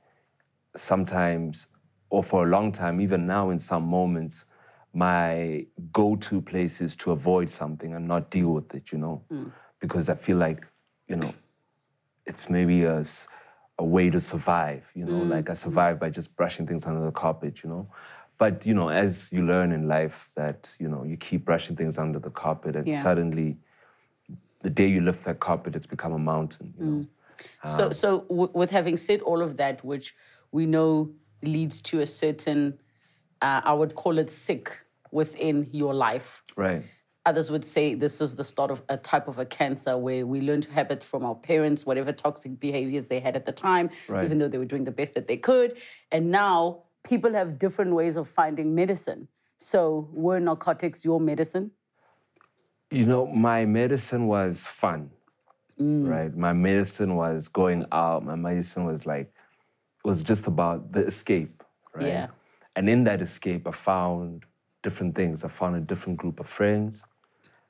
sometimes 0.75 1.67
or 2.09 2.23
for 2.23 2.47
a 2.47 2.49
long 2.49 2.71
time 2.71 2.99
even 2.99 3.27
now 3.27 3.51
in 3.51 3.59
some 3.59 3.83
moments 3.83 4.45
my 4.93 5.65
go-to 5.91 6.41
place 6.41 6.81
is 6.81 6.95
to 6.95 7.11
avoid 7.11 7.49
something 7.49 7.93
and 7.93 8.07
not 8.07 8.29
deal 8.29 8.49
with 8.49 8.73
it 8.75 8.91
you 8.91 8.97
know? 8.97 9.23
Hmm. 9.29 9.47
Because 9.79 10.09
i 10.09 10.15
feel 10.15 10.37
like 10.37 10.67
you 11.07 11.15
know 11.15 11.33
it's 12.25 12.49
maybe 12.49 12.83
a 12.83 13.05
way 13.79 14.09
to 14.09 14.19
survive 14.19 14.85
you 14.95 15.05
know? 15.05 15.21
Hmm. 15.23 15.29
Like 15.29 15.49
i 15.49 15.53
hmm. 15.53 15.57
survive 15.57 15.99
by 15.99 16.09
just 16.09 16.35
brushing 16.35 16.67
things 16.67 16.85
under 16.85 17.03
the 17.03 17.11
carpet 17.11 17.63
you 17.63 17.69
know? 17.69 17.87
But 18.37 18.65
you 18.65 18.73
know 18.73 18.89
as 18.89 19.31
you 19.31 19.45
learn 19.45 19.71
in 19.71 19.87
life 19.87 20.29
that 20.35 20.75
you 20.79 20.87
know 20.87 21.03
you 21.03 21.17
keep 21.17 21.45
brushing 21.45 21.75
things 21.75 21.97
under 21.97 22.19
the 22.19 22.29
carpet 22.29 22.75
and 22.75 22.87
Yeah. 22.87 23.01
suddenly 23.01 23.57
the 24.61 24.69
day 24.69 24.87
you 24.87 25.01
lift 25.01 25.23
that 25.25 25.39
carpet 25.39 25.75
it's 25.75 25.85
become 25.85 26.13
a 26.13 26.19
mountain 26.19 26.73
you 26.79 26.85
know? 26.85 27.05
So, 27.65 27.85
um, 27.85 27.93
so 27.93 28.19
w- 28.29 28.51
with 28.53 28.71
having 28.71 28.97
said 28.97 29.21
all 29.21 29.41
of 29.41 29.57
that, 29.57 29.83
which 29.83 30.15
we 30.51 30.65
know 30.65 31.11
leads 31.41 31.81
to 31.81 32.01
a 32.01 32.05
certain, 32.05 32.79
uh, 33.41 33.61
I 33.63 33.73
would 33.73 33.95
call 33.95 34.17
it 34.19 34.29
sick 34.29 34.79
within 35.13 35.67
your 35.71 35.93
life. 35.93 36.41
right 36.55 36.83
Others 37.25 37.49
would 37.51 37.63
say 37.63 37.93
this 37.95 38.19
is 38.19 38.35
the 38.35 38.43
start 38.43 38.69
of 38.69 38.81
a 38.89 38.97
type 38.97 39.29
of 39.29 39.39
a 39.39 39.45
cancer 39.45 39.97
where 39.97 40.25
we 40.27 40.41
learned 40.41 40.65
habits 40.65 41.05
from 41.09 41.23
our 41.23 41.35
parents, 41.35 41.85
whatever 41.85 42.11
toxic 42.11 42.59
behaviors 42.59 43.07
they 43.07 43.21
had 43.21 43.37
at 43.37 43.45
the 43.45 43.51
time, 43.53 43.89
Right. 44.09 44.25
even 44.25 44.39
though 44.39 44.49
they 44.49 44.57
were 44.57 44.71
doing 44.73 44.83
the 44.83 44.91
best 44.91 45.13
that 45.13 45.25
they 45.29 45.37
could. 45.37 45.77
And 46.11 46.31
now 46.31 46.83
people 47.11 47.31
have 47.39 47.57
different 47.57 47.91
ways 47.99 48.17
of 48.17 48.27
finding 48.27 48.75
medicine. 48.75 49.29
So 49.59 50.09
were 50.11 50.41
narcotics 50.41 51.05
your 51.05 51.21
medicine? 51.21 51.71
You 52.91 53.05
know, 53.05 53.25
my 53.27 53.63
medicine 53.65 54.27
was 54.27 54.67
fun, 54.67 55.09
Mm. 55.79 56.09
right? 56.15 56.35
My 56.47 56.51
medicine 56.51 57.15
was 57.15 57.47
going 57.47 57.85
out. 57.93 58.25
My 58.25 58.35
medicine 58.35 58.83
was 58.91 59.05
like, 59.05 59.27
was 60.03 60.21
just 60.21 60.45
about 60.47 60.91
the 60.91 61.05
escape, 61.05 61.63
right? 61.95 62.07
Yeah. 62.07 62.27
And 62.75 62.89
in 62.89 63.05
that 63.05 63.21
escape, 63.21 63.65
I 63.65 63.71
found 63.71 64.43
different 64.83 65.15
things. 65.15 65.43
I 65.43 65.47
found 65.47 65.75
a 65.75 65.79
different 65.79 66.17
group 66.17 66.39
of 66.39 66.47
friends 66.47 67.03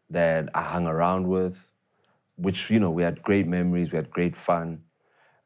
that 0.10 0.50
I 0.53 0.62
hung 0.62 0.86
around 0.88 1.27
with, 1.27 1.72
which, 2.36 2.70
you 2.70 2.79
know, 2.79 2.91
we 2.91 3.03
had 3.03 3.22
great 3.24 3.48
memories, 3.48 3.91
we 3.91 3.96
had 3.96 4.10
great 4.10 4.36
fun. 4.36 4.82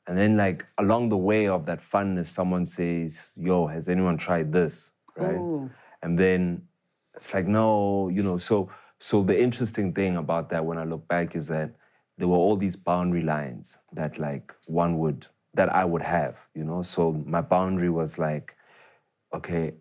And 0.07 0.17
then, 0.17 0.37
like, 0.37 0.65
along 0.77 1.09
the 1.09 1.17
way 1.17 1.47
of 1.47 1.65
that 1.65 1.79
funness, 1.79 2.25
someone 2.25 2.65
says, 2.65 3.33
Yo, 3.35 3.67
has 3.67 3.89
anyone 3.89 4.17
tried 4.17 4.51
this? 4.51 4.91
Right? 5.15 5.35
Ooh. 5.35 5.69
And 6.01 6.17
then 6.17 6.63
it's 7.15 7.33
like, 7.33 7.47
no, 7.47 8.09
you 8.09 8.23
know, 8.23 8.37
so 8.37 8.69
so 8.99 9.21
the 9.23 9.39
interesting 9.39 9.93
thing 9.93 10.17
about 10.17 10.49
that 10.49 10.65
when 10.65 10.77
I 10.77 10.83
look 10.83 11.07
back 11.07 11.35
is 11.35 11.47
that 11.47 11.71
there 12.17 12.27
were 12.27 12.37
all 12.37 12.55
these 12.55 12.75
boundary 12.75 13.21
lines 13.21 13.77
that 13.93 14.17
like 14.17 14.53
one 14.65 14.97
would 14.99 15.27
that 15.53 15.73
I 15.73 15.85
would 15.85 16.01
have, 16.01 16.37
you 16.55 16.63
know. 16.63 16.81
So 16.81 17.13
my 17.25 17.41
boundary 17.41 17.89
was 17.89 18.17
like, 18.17 18.55
okay, 19.33 19.73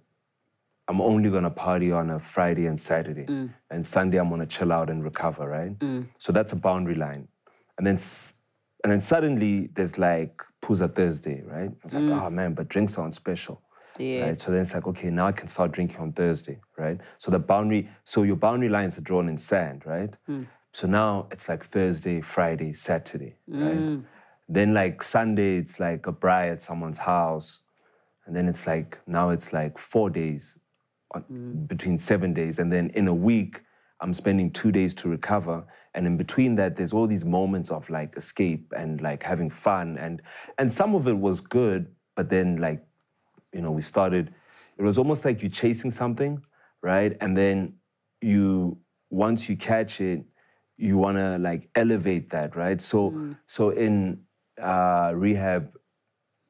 I'm 0.89 1.01
only 1.01 1.31
gonna 1.31 1.51
party 1.51 1.91
on 1.93 2.11
a 2.11 2.19
Friday 2.19 2.67
and 2.67 2.79
Saturday, 2.79 3.27
mm. 3.27 3.53
and 3.71 3.85
Sunday 3.85 4.19
I'm 4.19 4.31
gonna 4.31 4.47
chill 4.47 4.73
out 4.73 4.89
and 4.89 5.03
recover, 5.03 5.49
right? 5.49 5.77
Mm. 5.79 6.07
So 6.19 6.33
that's 6.33 6.53
a 6.53 6.57
boundary 6.57 6.95
line, 6.95 7.27
and 7.79 7.87
then 7.87 7.99
and 8.85 8.93
then 8.93 9.01
suddenly 9.01 9.69
there's 9.75 9.99
like 9.99 10.41
Phuza 10.63 10.95
Thursday, 10.95 11.43
right? 11.45 11.71
It's 11.85 11.95
like, 11.95 12.05
oh 12.05 12.31
man, 12.31 12.55
but 12.55 12.69
drinks 12.69 12.99
aren't 12.99 13.15
special. 13.15 13.63
Right? 14.27 14.39
So 14.39 14.53
then 14.53 14.61
it's 14.61 14.75
like, 14.75 14.87
okay, 14.87 15.09
now 15.11 15.27
I 15.27 15.33
can 15.33 15.49
start 15.49 15.73
drinking 15.73 16.01
on 16.01 16.13
Thursday, 16.13 16.61
right? 16.77 16.99
So 17.19 17.31
the 17.31 17.39
boundary, 17.39 17.89
so 18.05 18.25
your 18.25 18.37
boundary 18.37 18.69
lines 18.69 18.99
are 18.99 19.01
drawn 19.01 19.29
in 19.29 19.39
sand, 19.39 19.87
right? 19.87 20.15
So 20.73 20.87
now 20.87 21.29
it's 21.31 21.49
like 21.49 21.65
Thursday, 21.65 22.21
Friday, 22.21 22.75
Saturday, 22.75 23.37
right? 23.49 24.01
Then 24.49 24.75
like 24.75 25.03
Sunday, 25.03 25.57
it's 25.57 25.81
like 25.81 26.07
a 26.07 26.13
braai 26.13 26.53
at 26.53 26.61
someone's 26.63 26.99
house. 26.99 27.63
And 28.27 28.37
then 28.37 28.49
it's 28.49 28.67
like, 28.67 28.99
now 29.07 29.31
it's 29.31 29.53
like 29.53 29.79
four 29.79 30.11
days, 30.11 30.57
on, 31.17 31.67
between 31.67 31.99
seven 31.99 32.33
days. 32.33 32.59
And 32.59 32.73
then 32.73 32.91
in 32.91 33.09
a 33.09 33.15
week, 33.15 33.63
I'm 34.01 34.13
spending 34.13 34.51
two 34.51 34.71
days 34.73 34.93
to 34.95 35.09
recover. 35.09 35.65
And 35.95 36.07
in 36.07 36.17
between 36.17 36.55
that, 36.57 36.77
there's 36.77 36.93
all 36.93 37.07
these 37.07 37.25
moments 37.25 37.71
of 37.71 37.89
like 37.89 38.17
escape 38.17 38.73
and 38.77 39.01
like 39.01 39.23
having 39.23 39.51
fun. 39.51 39.97
And, 39.99 40.21
and 40.59 40.71
some 40.71 40.95
of 40.95 41.09
it 41.09 41.17
was 41.17 41.41
good, 41.41 41.87
but 42.15 42.29
then 42.29 42.57
like 42.57 42.87
you 43.57 43.63
know, 43.63 43.71
we 43.71 43.83
started, 43.83 44.33
it 44.79 44.83
was 44.83 44.99
almost 44.99 45.25
like 45.25 45.43
you're 45.43 45.51
chasing 45.51 45.91
something, 45.91 46.43
right? 46.83 47.17
And 47.21 47.37
then 47.37 47.75
you, 48.21 48.79
once 49.11 49.49
you 49.49 49.57
catch 49.57 50.01
it, 50.01 50.23
you 50.77 50.99
want 50.99 51.17
to 51.17 51.39
like 51.39 51.71
elevate 51.75 52.29
that, 52.31 52.55
right? 52.55 52.81
So, 52.81 53.11
mm. 53.11 53.37
so 53.47 53.71
in 53.71 54.21
uh, 54.63 55.13
rehab, 55.15 55.75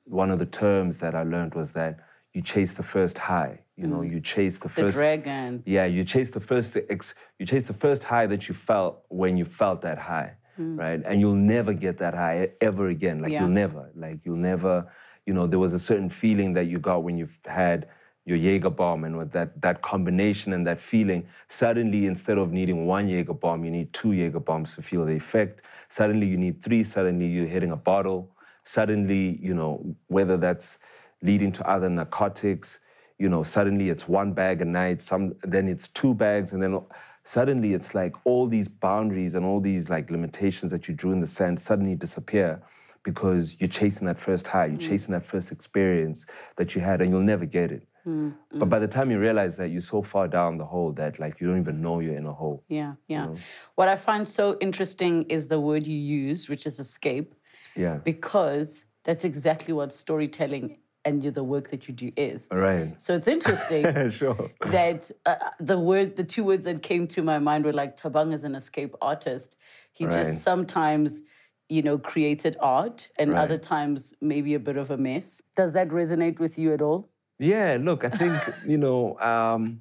one 0.04 0.30
of 0.30 0.40
the 0.40 0.46
terms 0.46 0.99
that 0.99 1.14
I 1.14 1.23
learned 1.23 1.54
was 1.54 1.70
that 1.73 2.00
you 2.32 2.42
chase 2.42 2.75
the 2.75 2.82
first 2.82 3.18
high. 3.18 3.61
You 3.76 3.87
know, 3.87 3.99
mm. 3.99 4.11
you 4.11 4.21
chase 4.21 4.59
the 4.59 4.68
first 4.68 4.97
The 4.97 5.02
dragon. 5.02 5.62
Yeah, 5.66 5.85
you 5.85 6.02
chase 6.04 6.30
the 6.30 6.40
first 6.40 6.76
ex, 6.88 7.14
you 7.38 7.45
chase 7.45 7.64
the 7.64 7.75
first 7.75 8.02
high 8.02 8.26
that 8.26 8.49
you 8.49 8.54
felt 8.54 9.04
when 9.09 9.37
you 9.37 9.45
felt 9.45 9.83
that 9.83 9.99
high, 9.99 10.33
mm. 10.59 10.78
right? 10.78 11.02
And 11.04 11.21
you'll 11.21 11.35
never 11.35 11.75
get 11.75 11.99
that 11.99 12.14
high 12.14 12.50
ever 12.61 12.88
again. 12.88 13.21
Like 13.21 13.33
Yeah. 13.33 13.40
you'll 13.40 13.50
never, 13.50 13.90
like 13.95 14.25
you'll 14.25 14.37
never, 14.37 14.87
you 15.26 15.35
know, 15.35 15.47
there 15.47 15.59
was 15.59 15.75
a 15.75 15.78
certain 15.78 16.09
feeling 16.09 16.54
that 16.54 16.66
you 16.66 16.78
got 16.78 17.02
when 17.02 17.18
you've 17.18 17.38
had 17.45 17.88
your 18.25 18.38
Jaeger 18.38 18.71
bomb 18.71 19.04
and 19.04 19.16
with 19.18 19.30
that, 19.33 19.61
that 19.61 19.83
combination 19.83 20.52
and 20.54 20.66
that 20.66 20.80
feeling, 20.80 21.26
suddenly 21.49 22.06
instead 22.06 22.38
of 22.38 22.52
needing 22.52 22.87
one 22.87 23.09
Jaeger 23.09 23.35
bomb, 23.35 23.64
you 23.64 23.71
need 23.71 23.92
two 23.92 24.12
Jaeger 24.12 24.40
bombs 24.40 24.75
to 24.75 24.83
feel 24.83 25.04
the 25.04 25.12
effect. 25.12 25.62
Suddenly 25.90 26.26
you 26.26 26.37
need 26.37 26.62
three, 26.62 26.83
suddenly 26.83 27.26
you're 27.26 27.47
hitting 27.47 27.73
a 27.73 27.76
bottle. 27.76 28.33
Suddenly, 28.64 29.38
you 29.40 29.54
know, 29.54 29.95
whether 30.09 30.37
that's 30.37 30.80
leading 31.23 31.52
to 31.52 31.68
other 31.68 31.88
narcotics, 31.88 32.80
you 33.18 33.28
know, 33.28 33.42
suddenly 33.42 33.88
it's 33.88 34.06
one 34.08 34.32
bag 34.32 34.62
a 34.62 34.64
night, 34.64 35.00
some 35.00 35.35
then 35.42 35.68
it's 35.68 35.88
two 35.88 36.14
bags, 36.14 36.52
and 36.52 36.62
then 36.62 36.80
suddenly 37.23 37.75
it's 37.75 37.94
like 37.94 38.14
all 38.25 38.46
these 38.46 38.68
boundaries 38.68 39.35
and 39.35 39.44
all 39.44 39.61
these 39.61 39.88
like 39.88 40.11
limitations 40.11 40.70
that 40.70 40.87
you 40.87 40.94
drew 40.94 41.12
in 41.12 41.20
the 41.20 41.26
sand 41.26 41.58
suddenly 41.58 41.94
disappear 41.94 42.62
because 43.02 43.56
you're 43.58 43.68
chasing 43.68 44.06
that 44.06 44.18
first 44.18 44.46
high, 44.46 44.66
you're 44.66 44.78
mm. 44.78 44.88
chasing 44.88 45.12
that 45.12 45.25
first 45.25 45.52
experience 45.52 46.26
that 46.56 46.75
you 46.75 46.80
had, 46.80 47.00
and 47.00 47.11
you'll 47.11 47.20
never 47.20 47.46
get 47.46 47.70
it. 47.73 47.87
Mm, 48.06 48.35
but 48.52 48.68
by 48.68 48.78
the 48.78 48.87
time 48.87 49.11
you 49.11 49.18
realize 49.18 49.56
that 49.56 49.70
you're 49.70 49.80
so 49.80 50.00
far 50.00 50.28
down 50.28 50.58
the 50.58 50.64
hole 50.64 50.92
that 50.92 51.18
like 51.18 51.40
you 51.40 51.49
don't 51.49 51.58
even 51.58 51.82
know 51.82 51.99
you're 51.99 52.16
in 52.16 52.26
a 52.26 52.32
hole. 52.32 52.62
Yeah, 52.68 52.94
yeah. 53.08 53.23
You 53.23 53.30
know? 53.30 53.37
What 53.75 53.88
I 53.88 53.96
find 53.96 54.26
so 54.26 54.56
interesting 54.61 55.25
is 55.25 55.49
the 55.49 55.58
word 55.58 55.87
you 55.87 55.99
use, 55.99 56.49
which 56.49 56.66
is 56.66 56.78
escape. 56.78 57.35
Yeah. 57.75 57.96
Because 57.96 58.85
that's 59.02 59.25
exactly 59.25 59.75
what 59.75 59.92
storytelling 59.92 60.78
and 61.06 61.22
the 61.22 61.44
work 61.44 61.70
that 61.70 61.88
you 61.88 61.94
do 61.94 62.10
is. 62.16 62.48
Right. 62.50 63.00
So 63.00 63.14
it's 63.14 63.28
interesting 63.28 64.10
sure. 64.10 64.50
that 64.66 65.10
uh, 65.25 65.36
the 65.60 65.78
word, 65.78 66.16
the 66.16 66.25
two 66.25 66.44
words 66.44 66.64
that 66.64 66.82
came 66.82 67.06
to 67.08 67.22
my 67.22 67.38
mind 67.38 67.64
were 67.64 67.72
like 67.72 67.98
Thabang 67.98 68.34
is 68.34 68.44
an 68.44 68.54
escape 68.54 68.94
artist. 69.00 69.56
He 69.92 70.04
right. 70.04 70.14
just 70.14 70.42
sometimes, 70.42 71.22
you 71.68 71.82
know, 71.82 71.96
created 71.96 72.56
art, 72.60 73.08
and 73.16 73.30
right. 73.30 73.40
other 73.40 73.56
times 73.56 74.12
maybe 74.20 74.54
a 74.54 74.60
bit 74.60 74.76
of 74.76 74.90
a 74.90 74.96
mess. 74.96 75.40
Does 75.54 75.72
that 75.75 75.88
resonate 75.88 76.40
with 76.40 76.58
you 76.58 76.75
at 76.75 76.82
all? 76.82 77.08
Yeah. 77.38 77.78
Look, 77.80 78.04
I 78.04 78.10
think 78.10 78.42
you 78.66 78.76
know. 78.76 79.18
Um, 79.20 79.80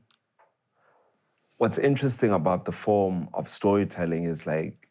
what's 1.58 1.78
interesting 1.78 2.32
about 2.32 2.66
the 2.66 2.72
form 2.72 3.30
of 3.34 3.48
storytelling 3.48 4.26
is 4.26 4.46
like 4.46 4.90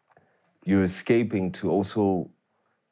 you're 0.65 0.83
escaping 0.83 1.53
to 1.53 1.71
also 1.71 2.31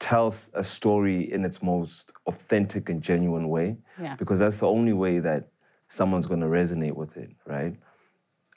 tells 0.02 0.50
a 0.54 0.64
story 0.64 1.32
in 1.32 1.44
its 1.44 1.62
most 1.62 2.10
authentic 2.26 2.88
and 2.88 3.00
genuine 3.00 3.48
way. 3.48 3.76
Yeah. 4.00 4.16
Because 4.16 4.40
that's 4.40 4.56
the 4.56 4.66
only 4.66 4.92
way 4.92 5.20
that 5.20 5.48
someone's 5.88 6.26
going 6.26 6.40
to 6.40 6.46
resonate 6.46 6.96
with 6.96 7.16
it, 7.16 7.30
right? 7.46 7.76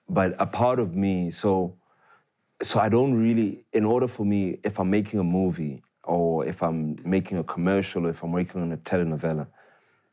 But 0.09 0.35
a 0.39 0.47
part 0.47 0.79
of 0.79 0.95
me, 0.95 1.29
so 1.29 1.75
so 2.63 2.79
I 2.79 2.89
don't 2.89 3.13
really, 3.13 3.63
in 3.73 3.85
order 3.85 4.07
for 4.07 4.25
me, 4.25 4.57
if 4.63 4.79
I'm 4.79 4.89
making 4.89 5.19
a 5.19 5.23
movie 5.23 5.83
or 6.03 6.47
if 6.47 6.63
I'm 6.63 6.97
making 7.05 7.37
a 7.37 7.43
commercial 7.43 8.07
or 8.07 8.09
if 8.09 8.23
I'm 8.23 8.31
working 8.31 8.61
on 8.63 8.71
a 8.71 8.77
telenovela, 8.77 9.45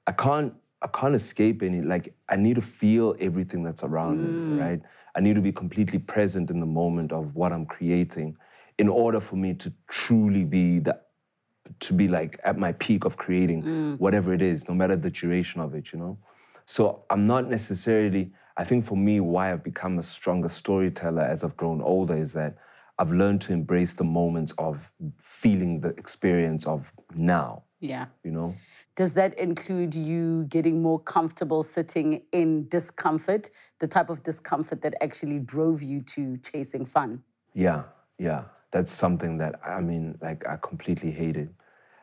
I 0.07 0.13
can't 0.13 0.53
I 0.83 0.89
can't 0.89 1.15
escape 1.15 1.63
any 1.63 1.81
like 1.81 2.15
I 2.29 2.37
need 2.37 2.57
to 2.57 2.67
feel 2.81 3.17
everything 3.21 3.63
that's 3.63 3.85
around 3.85 4.19
mm. 4.19 4.29
me, 4.29 4.61
right? 4.61 4.83
I 5.15 5.21
need 5.21 5.37
to 5.37 5.43
be 5.43 5.53
completely 5.53 5.99
present 5.99 6.51
in 6.51 6.61
the 6.61 6.67
moment 6.67 7.11
of 7.11 7.35
what 7.35 7.53
I'm 7.53 7.65
creating 7.65 8.37
in 8.79 8.89
order 8.89 9.21
for 9.21 9.37
me 9.37 9.55
to 9.55 9.73
truly 9.89 10.45
be 10.45 10.79
the 10.79 10.99
to 11.81 11.93
be 11.93 12.09
like 12.09 12.39
at 12.45 12.59
my 12.59 12.73
peak 12.73 13.05
of 13.05 13.17
creating 13.17 13.63
mm. 13.63 13.99
whatever 13.99 14.33
it 14.33 14.43
is, 14.43 14.69
no 14.69 14.75
matter 14.75 14.97
the 14.97 15.11
duration 15.11 15.61
of 15.61 15.75
it, 15.75 15.93
you 15.93 15.99
know? 15.99 16.19
So 16.67 17.05
I'm 17.11 17.27
not 17.27 17.49
necessarily, 17.49 18.33
I 18.57 18.65
think 18.65 18.85
for 18.85 18.97
me, 18.97 19.21
why 19.21 19.53
I've 19.53 19.65
become 19.65 19.99
a 19.99 20.03
stronger 20.03 20.49
storyteller 20.49 21.23
as 21.23 21.45
I've 21.45 21.57
grown 21.57 21.83
older 21.83 22.17
is 22.17 22.33
that 22.35 22.57
I've 22.99 23.11
learned 23.11 23.41
to 23.43 23.53
embrace 23.53 23.95
the 23.95 24.05
moments 24.05 24.55
of 24.59 24.91
feeling 25.21 25.81
the 25.81 25.89
experience 25.91 26.67
of 26.67 26.93
now. 27.15 27.65
Yeah. 27.81 28.07
You 28.23 28.31
know? 28.31 28.55
Does 28.95 29.15
that 29.15 29.37
include 29.39 29.95
you 29.95 30.45
getting 30.45 30.83
more 30.83 31.01
comfortable 31.01 31.63
sitting 31.63 32.23
in 32.33 32.69
discomfort, 32.69 33.51
the 33.81 33.89
type 33.89 34.11
of 34.11 34.23
discomfort 34.23 34.83
that 34.83 34.95
actually 35.01 35.39
drove 35.39 35.83
you 35.83 36.03
to 36.03 36.37
chasing 36.39 36.85
fun? 36.85 37.23
Yeah, 37.55 37.85
yeah 38.19 38.45
that's 38.73 38.91
something 38.91 39.39
that 39.39 39.61
I 39.65 39.81
mean, 39.81 40.19
like 40.21 40.47
I 40.47 40.57
completely 40.57 41.13
hate 41.13 41.37
it. 41.37 41.51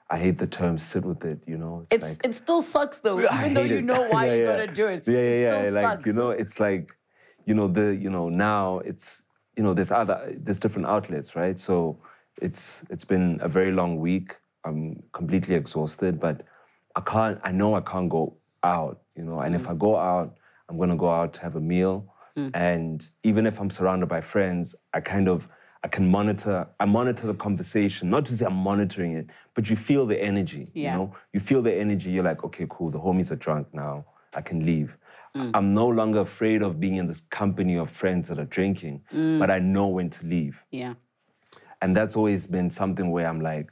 I 0.10 0.18
hate 0.18 0.38
the 0.38 0.48
term 0.48 0.78
"sit 0.78 1.04
with 1.04 1.26
it." 1.26 1.40
You 1.46 1.58
know, 1.58 1.82
it's, 1.92 1.94
it's 1.94 2.18
like, 2.18 2.26
it 2.26 2.34
still 2.34 2.62
sucks 2.62 3.00
though, 3.02 3.20
even 3.34 3.54
though 3.54 3.64
you 3.64 3.82
know 3.82 4.08
why 4.10 4.28
yeah, 4.28 4.34
you're 4.34 4.48
gonna 4.48 4.74
do 4.74 4.88
it. 4.88 5.04
Yeah, 5.06 5.14
yeah, 5.14 5.60
it 5.60 5.66
yeah. 5.66 5.70
Like 5.72 5.84
sucks. 5.84 6.06
you 6.06 6.14
know, 6.14 6.30
it's 6.30 6.60
like, 6.60 6.96
you 7.46 7.54
know, 7.54 7.68
the 7.68 7.96
you 7.96 8.10
know 8.10 8.30
now 8.30 8.80
it's 8.80 9.24
you 9.58 9.64
know 9.64 9.74
there's 9.74 9.92
other 9.92 10.34
there's 10.38 10.60
different 10.60 10.88
outlets, 10.88 11.36
right? 11.36 11.58
So 11.60 12.00
it's 12.42 12.84
it's 12.90 13.04
been 13.04 13.40
a 13.42 13.50
very 13.50 13.72
long 13.72 14.00
week. 14.00 14.38
I'm 14.64 15.02
completely 15.12 15.56
exhausted, 15.56 16.20
but 16.20 16.44
I 16.96 17.02
can't. 17.02 17.40
I 17.44 17.52
know 17.52 17.76
I 17.76 17.82
can't 17.82 18.10
go 18.10 18.38
out. 18.64 19.02
You 19.16 19.24
know, 19.24 19.40
and 19.40 19.54
mm. 19.54 19.60
if 19.60 19.68
I 19.68 19.74
go 19.74 19.98
out, 19.98 20.38
I'm 20.70 20.78
gonna 20.78 20.96
go 20.96 21.10
out 21.10 21.34
to 21.34 21.42
have 21.42 21.56
a 21.56 21.62
meal. 21.62 22.14
Mm. 22.38 22.52
And 22.54 23.10
even 23.24 23.46
if 23.48 23.60
I'm 23.60 23.70
surrounded 23.70 24.08
by 24.08 24.22
friends, 24.22 24.76
I 24.94 25.02
kind 25.02 25.28
of 25.28 25.50
I 25.84 25.88
can 25.88 26.10
monitor, 26.12 26.68
I 26.80 26.86
monitor 26.86 27.28
the 27.28 27.34
conversation, 27.34 28.10
not 28.10 28.26
to 28.26 28.36
say 28.36 28.46
I'm 28.46 28.54
monitoring 28.54 29.14
it, 29.14 29.28
but 29.56 29.70
you 29.70 29.78
feel 29.78 30.06
the 30.06 30.22
energy. 30.22 30.72
Yeah. 30.74 30.92
You 30.92 30.98
know, 30.98 31.16
you 31.34 31.40
feel 31.40 31.62
the 31.62 31.74
energy, 31.74 32.12
you're 32.12 32.24
like, 32.24 32.44
okay, 32.44 32.68
cool, 32.70 32.92
the 32.92 33.00
homies 33.00 33.32
are 33.32 33.38
drunk 33.38 33.68
now. 33.74 34.06
I 34.36 34.42
can 34.42 34.66
leave. 34.66 34.98
Mm. 35.36 35.52
I'm 35.54 35.74
no 35.74 35.88
longer 35.88 36.20
afraid 36.20 36.62
of 36.62 36.80
being 36.80 36.98
in 36.98 37.08
this 37.08 37.22
company 37.30 37.78
of 37.78 37.90
friends 37.90 38.28
that 38.28 38.40
are 38.40 38.46
drinking, 38.46 39.02
mm. 39.14 39.40
but 39.40 39.50
I 39.50 39.60
know 39.60 39.88
when 39.88 40.10
to 40.10 40.26
leave. 40.26 40.62
Yeah. 40.72 40.96
And 41.82 41.96
that's 41.96 42.16
always 42.16 42.46
been 42.46 42.70
something 42.70 43.10
where 43.10 43.28
I'm 43.28 43.40
like, 43.40 43.72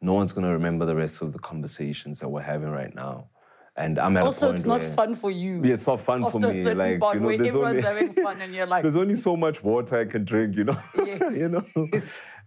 no 0.00 0.14
one's 0.14 0.32
gonna 0.32 0.52
remember 0.52 0.86
the 0.86 0.94
rest 0.96 1.20
of 1.20 1.32
the 1.32 1.38
conversations 1.40 2.20
that 2.20 2.28
we're 2.28 2.40
having 2.40 2.70
right 2.70 2.94
now. 2.94 3.28
And 3.78 3.96
I'm 3.96 4.16
at 4.16 4.24
also, 4.24 4.50
it's 4.50 4.64
not 4.64 4.80
where, 4.80 4.90
fun 4.90 5.14
for 5.14 5.30
you. 5.30 5.62
Yeah, 5.64 5.74
it's 5.74 5.86
not 5.86 6.00
fun 6.00 6.28
for 6.28 6.40
me. 6.40 6.64
Like 6.64 7.00
you 7.00 7.20
know, 7.20 7.28
there's 7.28 7.48
everyone's 7.48 7.54
only, 7.54 7.82
having 7.82 8.12
fun, 8.12 8.40
and 8.42 8.52
you're 8.52 8.66
like, 8.74 8.82
there's 8.82 8.96
only 8.96 9.14
so 9.14 9.36
much 9.36 9.62
water 9.62 10.00
I 10.00 10.04
can 10.04 10.24
drink. 10.24 10.56
You 10.56 10.64
know, 10.64 10.78
yes. 11.06 11.36
you 11.36 11.48
know, 11.48 11.64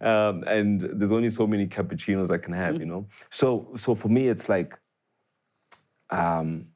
um, 0.02 0.44
and 0.44 0.82
there's 0.82 1.12
only 1.12 1.30
so 1.30 1.48
many 1.48 1.68
cappuccinos 1.68 2.32
I 2.32 2.38
can 2.38 2.54
have. 2.54 2.74
Mm-hmm. 2.74 2.82
You 2.82 2.86
know, 2.88 3.08
so 3.30 3.72
so 3.78 3.96
for 3.96 4.10
me, 4.10 4.28
it's 4.28 4.50
like 4.50 4.78
um, 6.10 6.68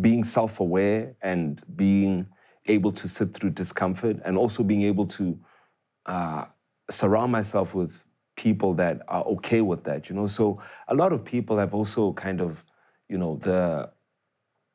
being 0.00 0.24
self-aware 0.24 1.14
and 1.20 1.62
being 1.76 2.26
able 2.66 2.92
to 2.92 3.06
sit 3.06 3.34
through 3.34 3.50
discomfort, 3.50 4.16
and 4.24 4.38
also 4.38 4.62
being 4.62 4.82
able 4.82 5.06
to 5.06 5.38
uh, 6.06 6.46
surround 6.90 7.32
myself 7.32 7.74
with 7.74 8.02
people 8.36 8.72
that 8.72 9.02
are 9.08 9.24
okay 9.24 9.60
with 9.60 9.84
that. 9.84 10.08
You 10.08 10.16
know, 10.16 10.26
so 10.26 10.58
a 10.88 10.94
lot 10.94 11.12
of 11.12 11.22
people 11.22 11.58
have 11.58 11.74
also 11.74 12.14
kind 12.14 12.40
of 12.40 12.64
you 13.10 13.18
know, 13.18 13.36
the, 13.42 13.90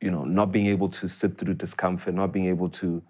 you 0.01 0.11
know, 0.11 0.25
not 0.25 0.51
being 0.51 0.67
able 0.67 0.89
to 0.89 1.07
sit 1.07 1.37
through 1.37 1.53
discomfort, 1.53 2.13
not 2.13 2.33
being 2.33 2.47
able 2.47 2.69
to 2.69 3.01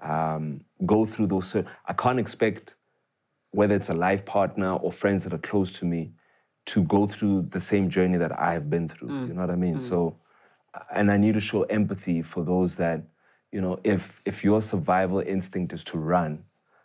um, 0.00 0.60
go 0.84 1.06
through 1.06 1.28
those. 1.28 1.56
I 1.86 1.92
can't 1.92 2.18
expect 2.18 2.74
whether 3.52 3.76
it's 3.76 3.90
a 3.90 3.94
life 3.94 4.24
partner 4.26 4.74
or 4.74 4.90
friends 4.90 5.22
that 5.24 5.32
are 5.32 5.38
close 5.38 5.72
to 5.78 5.84
me 5.84 6.12
to 6.66 6.82
go 6.84 7.06
through 7.06 7.42
the 7.50 7.60
same 7.60 7.88
journey 7.88 8.18
that 8.18 8.38
I 8.38 8.52
have 8.52 8.68
been 8.68 8.88
through. 8.88 9.08
Mm. 9.08 9.28
You 9.28 9.34
know 9.34 9.40
what 9.42 9.50
I 9.50 9.56
mean? 9.56 9.76
Mm. 9.76 9.80
So, 9.80 10.16
and 10.92 11.10
I 11.10 11.16
need 11.16 11.34
to 11.34 11.40
show 11.40 11.62
empathy 11.64 12.22
for 12.22 12.44
those 12.44 12.74
that, 12.76 13.02
you 13.52 13.60
know, 13.60 13.78
if 13.84 14.20
if 14.24 14.42
your 14.42 14.60
survival 14.62 15.20
instinct 15.20 15.72
is 15.72 15.84
to 15.84 15.98
run, 15.98 16.42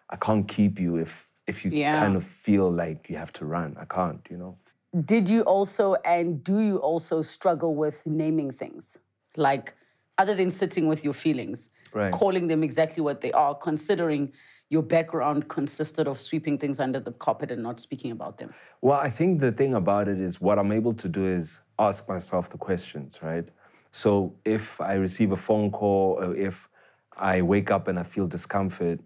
I 0.10 0.17
can't 0.17 0.47
keep 0.47 0.79
you 0.79 0.97
if 0.97 1.27
if 1.47 1.63
you 1.63 1.71
yeah. 1.71 1.99
kind 1.99 2.15
of 2.15 2.25
feel 2.25 2.69
like 2.69 3.10
you 3.10 3.17
have 3.17 3.31
to 3.33 3.45
run. 3.45 3.77
I 3.79 3.86
can't. 3.86 4.19
You 4.29 4.38
know. 4.38 4.57
Did 5.05 5.29
you 5.29 5.41
also 5.41 5.95
and 6.05 6.43
do 6.43 6.60
you 6.60 6.77
also 6.77 7.21
struggle 7.21 7.75
with 7.75 8.05
naming 8.07 8.51
things? 8.51 8.97
Like, 9.36 9.75
other 10.17 10.33
than 10.33 10.49
sitting 10.49 10.88
with 10.88 11.03
your 11.03 11.13
feelings, 11.13 11.69
right. 11.93 12.12
calling 12.12 12.47
them 12.47 12.63
exactly 12.63 13.03
what 13.03 13.21
they 13.21 13.31
are, 13.33 13.53
considering 13.53 14.31
your 14.69 14.81
background 14.81 15.47
consisted 15.47 16.07
of 16.07 16.19
sweeping 16.19 16.57
things 16.57 16.79
under 16.79 16.99
the 16.99 17.12
carpet 17.12 17.51
and 17.51 17.62
not 17.62 17.79
speaking 17.79 18.12
about 18.12 18.38
them? 18.38 18.53
Well, 18.81 18.99
I 18.99 19.10
think 19.10 19.39
the 19.39 19.51
thing 19.51 19.75
about 19.75 20.07
it 20.07 20.19
is 20.19 20.41
what 20.41 20.57
I'm 20.57 20.71
able 20.71 20.93
to 20.95 21.07
do 21.07 21.25
is 21.25 21.60
ask 21.79 22.07
myself 22.07 22.49
the 22.49 22.57
questions, 22.57 23.19
right? 23.21 23.47
So 23.91 24.36
if 24.45 24.81
I 24.81 24.93
receive 24.93 25.31
a 25.31 25.38
phone 25.38 25.71
call 25.71 26.17
or 26.19 26.36
if 26.36 26.67
I 27.15 27.41
wake 27.41 27.71
up 27.71 27.88
and 27.88 27.99
I 27.99 28.03
feel 28.03 28.27
discomfort, 28.27 28.99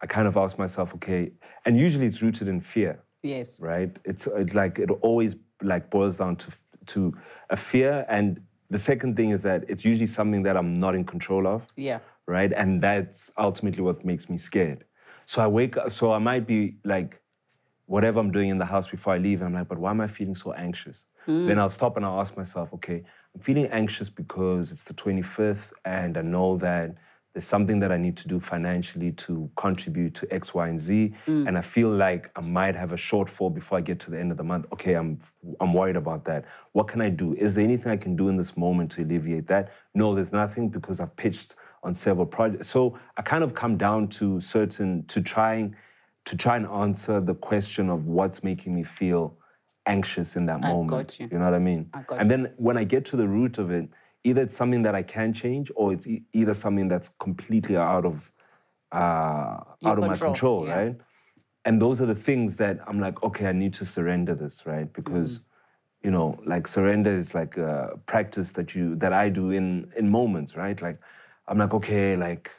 I 0.00 0.06
kind 0.06 0.28
of 0.28 0.36
ask 0.36 0.58
myself, 0.58 0.94
okay, 0.94 1.32
and 1.64 1.78
usually 1.78 2.06
it's 2.06 2.22
rooted 2.22 2.48
in 2.48 2.60
fear. 2.60 3.02
Yes. 3.22 3.60
Right. 3.60 3.94
It's 4.04 4.26
it's 4.26 4.54
like 4.54 4.78
it 4.78 4.90
always 5.02 5.36
like 5.62 5.90
boils 5.90 6.18
down 6.18 6.36
to 6.36 6.50
to 6.86 7.14
a 7.50 7.56
fear, 7.56 8.06
and 8.08 8.40
the 8.70 8.78
second 8.78 9.16
thing 9.16 9.30
is 9.30 9.42
that 9.42 9.64
it's 9.68 9.84
usually 9.84 10.06
something 10.06 10.42
that 10.44 10.56
I'm 10.56 10.74
not 10.74 10.94
in 10.94 11.04
control 11.04 11.46
of. 11.46 11.66
Yeah. 11.76 11.98
Right, 12.26 12.52
and 12.52 12.80
that's 12.80 13.30
ultimately 13.36 13.82
what 13.82 14.04
makes 14.04 14.30
me 14.30 14.36
scared. 14.36 14.84
So 15.26 15.42
I 15.42 15.46
wake 15.48 15.76
up. 15.76 15.90
So 15.90 16.12
I 16.12 16.18
might 16.18 16.46
be 16.46 16.76
like, 16.84 17.20
whatever 17.86 18.20
I'm 18.20 18.30
doing 18.30 18.50
in 18.50 18.58
the 18.58 18.64
house 18.64 18.86
before 18.88 19.14
I 19.14 19.18
leave, 19.18 19.40
and 19.40 19.48
I'm 19.48 19.54
like, 19.54 19.68
but 19.68 19.78
why 19.78 19.90
am 19.90 20.00
I 20.00 20.06
feeling 20.06 20.36
so 20.36 20.52
anxious? 20.52 21.06
Mm. 21.26 21.48
Then 21.48 21.58
I'll 21.58 21.68
stop 21.68 21.96
and 21.96 22.06
I'll 22.06 22.20
ask 22.20 22.36
myself, 22.36 22.72
okay, 22.74 23.02
I'm 23.34 23.40
feeling 23.40 23.66
anxious 23.66 24.08
because 24.08 24.70
it's 24.70 24.84
the 24.84 24.94
25th, 24.94 25.72
and 25.84 26.16
I 26.16 26.22
know 26.22 26.56
that 26.58 26.94
there's 27.32 27.44
something 27.44 27.78
that 27.78 27.92
I 27.92 27.96
need 27.96 28.16
to 28.18 28.28
do 28.28 28.40
financially 28.40 29.12
to 29.12 29.48
contribute 29.56 30.14
to 30.16 30.34
X, 30.34 30.52
Y, 30.52 30.68
and 30.68 30.80
Z, 30.80 31.14
mm. 31.26 31.46
and 31.46 31.56
I 31.56 31.60
feel 31.60 31.88
like 31.88 32.30
I 32.34 32.40
might 32.40 32.74
have 32.74 32.92
a 32.92 32.96
shortfall 32.96 33.54
before 33.54 33.78
I 33.78 33.80
get 33.80 34.00
to 34.00 34.10
the 34.10 34.18
end 34.18 34.32
of 34.32 34.36
the 34.36 34.44
month. 34.44 34.66
Okay, 34.72 34.94
I'm 34.94 35.20
I'm 35.60 35.72
worried 35.72 35.96
about 35.96 36.24
that. 36.24 36.44
What 36.72 36.88
can 36.88 37.00
I 37.00 37.08
do? 37.08 37.34
Is 37.34 37.54
there 37.54 37.64
anything 37.64 37.92
I 37.92 37.96
can 37.96 38.16
do 38.16 38.28
in 38.28 38.36
this 38.36 38.56
moment 38.56 38.90
to 38.92 39.02
alleviate 39.02 39.46
that? 39.46 39.72
No, 39.94 40.14
there's 40.14 40.32
nothing 40.32 40.70
because 40.70 40.98
I've 40.98 41.14
pitched 41.16 41.54
on 41.84 41.94
several 41.94 42.26
projects. 42.26 42.68
So 42.68 42.98
I 43.16 43.22
kind 43.22 43.44
of 43.44 43.54
come 43.54 43.76
down 43.76 44.08
to 44.08 44.40
certain 44.40 45.04
to 45.06 45.22
trying 45.22 45.76
to 46.26 46.36
try 46.36 46.56
and 46.56 46.66
answer 46.66 47.20
the 47.20 47.34
question 47.34 47.88
of 47.90 48.06
what's 48.06 48.42
making 48.42 48.74
me 48.74 48.82
feel 48.82 49.36
anxious 49.86 50.36
in 50.36 50.46
that 50.46 50.64
I 50.64 50.72
moment. 50.72 50.90
got 50.90 51.20
you. 51.20 51.28
know 51.28 51.44
what 51.44 51.54
I 51.54 51.58
mean? 51.58 51.88
I 51.94 52.02
got 52.02 52.20
and 52.20 52.30
then 52.30 52.52
when 52.56 52.76
I 52.76 52.84
get 52.84 53.04
to 53.06 53.16
the 53.16 53.26
root 53.26 53.58
of 53.58 53.70
it, 53.70 53.88
either 54.24 54.42
it's 54.42 54.56
something 54.56 54.82
that 54.82 54.94
I 54.94 55.02
can 55.02 55.32
change 55.32 55.70
or 55.74 55.92
it's 55.92 56.06
e- 56.06 56.22
either 56.32 56.54
something 56.54 56.88
that's 56.88 57.10
completely 57.20 57.76
out 57.76 58.04
of 58.04 58.30
uh, 58.92 59.60
out 59.84 59.98
of 59.98 60.00
my 60.00 60.08
control, 60.08 60.32
control, 60.32 60.66
yeah. 60.66 60.76
right? 60.76 60.96
And 61.64 61.80
those 61.80 62.00
are 62.00 62.06
the 62.06 62.14
things 62.14 62.56
that 62.56 62.80
I'm 62.86 62.98
like, 63.00 63.22
okay, 63.22 63.46
I 63.46 63.52
need 63.52 63.72
to 63.74 63.84
surrender 63.84 64.34
this, 64.34 64.66
right? 64.66 64.92
Because 64.92 65.38
Mm. 65.38 65.44
you 66.02 66.10
know, 66.10 66.40
like 66.46 66.66
surrender 66.66 67.10
is 67.12 67.34
like 67.34 67.58
a 67.58 68.00
practice 68.06 68.52
that 68.52 68.74
you 68.74 68.96
that 68.96 69.12
I 69.12 69.28
do 69.28 69.50
in 69.50 69.92
in 69.96 70.08
moments, 70.10 70.56
right? 70.56 70.80
Like 70.80 70.98
I'm 71.46 71.58
like, 71.58 71.74
okay, 71.74 72.16
like 72.16 72.50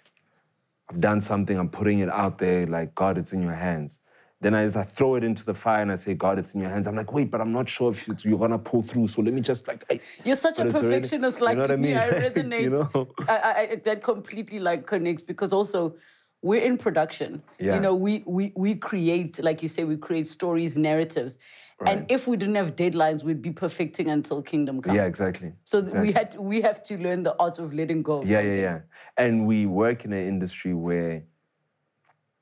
I've 0.90 1.00
done 1.02 1.22
something, 1.22 1.58
I'm 1.58 1.70
putting 1.70 2.00
it 2.00 2.10
out 2.10 2.38
there, 2.38 2.68
like 2.68 2.94
God, 2.96 3.18
it's 3.18 3.34
in 3.34 3.42
your 3.42 3.56
hands. 3.56 4.00
Then 4.42 4.56
as 4.56 4.76
I 4.76 4.84
throw 4.84 5.16
it 5.16 5.24
into 5.24 5.46
the 5.46 5.54
fire 5.54 5.84
and 5.84 5.92
I 5.92 5.96
say, 5.96 6.16
God, 6.16 6.40
it's 6.40 6.56
in 6.56 6.62
your 6.62 6.70
hands, 6.72 6.88
I'm 6.88 6.96
like, 6.96 7.14
wait, 7.14 7.30
but 7.30 7.40
I'm 7.42 7.52
not 7.54 7.70
sure 7.70 7.92
if 7.92 8.08
it's- 8.10 8.26
you're 8.26 8.40
gonna 8.40 8.58
pull 8.58 8.82
through. 8.82 9.08
So 9.08 9.22
let 9.22 9.34
me 9.36 9.42
just 9.42 9.68
like, 9.68 9.86
I, 9.92 10.00
You're 10.26 10.36
such 10.36 10.58
a 10.58 10.64
but 10.64 10.68
it's 10.68 10.76
already- 10.76 10.88
perfectionist, 10.90 11.40
you 11.40 11.46
like 11.46 11.58
know 11.58 11.62
what 11.62 11.72
I 11.72 11.76
mean? 11.76 11.96
I 12.06 12.10
resonate. 12.10 12.62
You 12.64 12.70
know? 12.72 13.08
I, 13.30 13.38
I, 13.38 13.60
I- 13.74 13.76
that 13.86 14.02
completely 14.04 14.60
like 14.60 14.88
connects 14.88 15.22
because 15.22 15.54
also 15.54 15.96
we're 16.42 16.62
in 16.64 16.76
production. 16.80 17.44
Yeah. 17.60 17.76
You 17.76 17.82
know, 17.82 17.94
we 17.94 18.24
we 18.26 18.52
we 18.56 18.74
create, 18.74 19.40
like 19.44 19.62
you 19.62 19.70
say, 19.70 19.84
we 19.84 19.96
create 19.96 20.26
stories, 20.28 20.76
narratives, 20.76 21.38
and 21.86 22.06
if 22.10 22.28
we 22.28 22.36
didn't 22.36 22.56
have 22.56 22.76
deadlines, 22.76 23.24
we'd 23.24 23.44
be 23.44 23.52
perfecting 23.52 24.10
until 24.10 24.42
kingdom 24.42 24.82
come. 24.82 24.96
yeah, 24.96 25.06
exactly. 25.06 25.52
So 25.66 25.84
th- 25.84 25.96
we 25.96 26.12
had 26.12 26.32
to, 26.32 26.42
we 26.42 26.62
have 26.62 26.82
to 26.84 26.98
learn 26.98 27.22
the 27.22 27.36
art 27.40 27.60
of 27.60 27.74
letting 27.76 28.02
go. 28.02 28.22
Of 28.24 28.28
Yeah, 28.28 28.42
yeah, 28.42 28.56
yeah. 28.62 28.80
And 29.18 29.46
we 29.46 29.68
work 29.68 30.04
in 30.06 30.14
an 30.14 30.28
industry 30.28 30.74
where, 30.74 31.24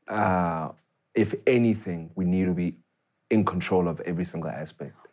uh, 0.07 0.69
if 1.15 1.33
anything, 1.47 2.11
we 2.15 2.25
need 2.25 2.45
to 2.45 2.53
be 2.53 2.77
in 3.29 3.45
control 3.45 3.87
of 3.87 3.99
every 4.01 4.23
single 4.23 4.49
aspect, 4.49 5.07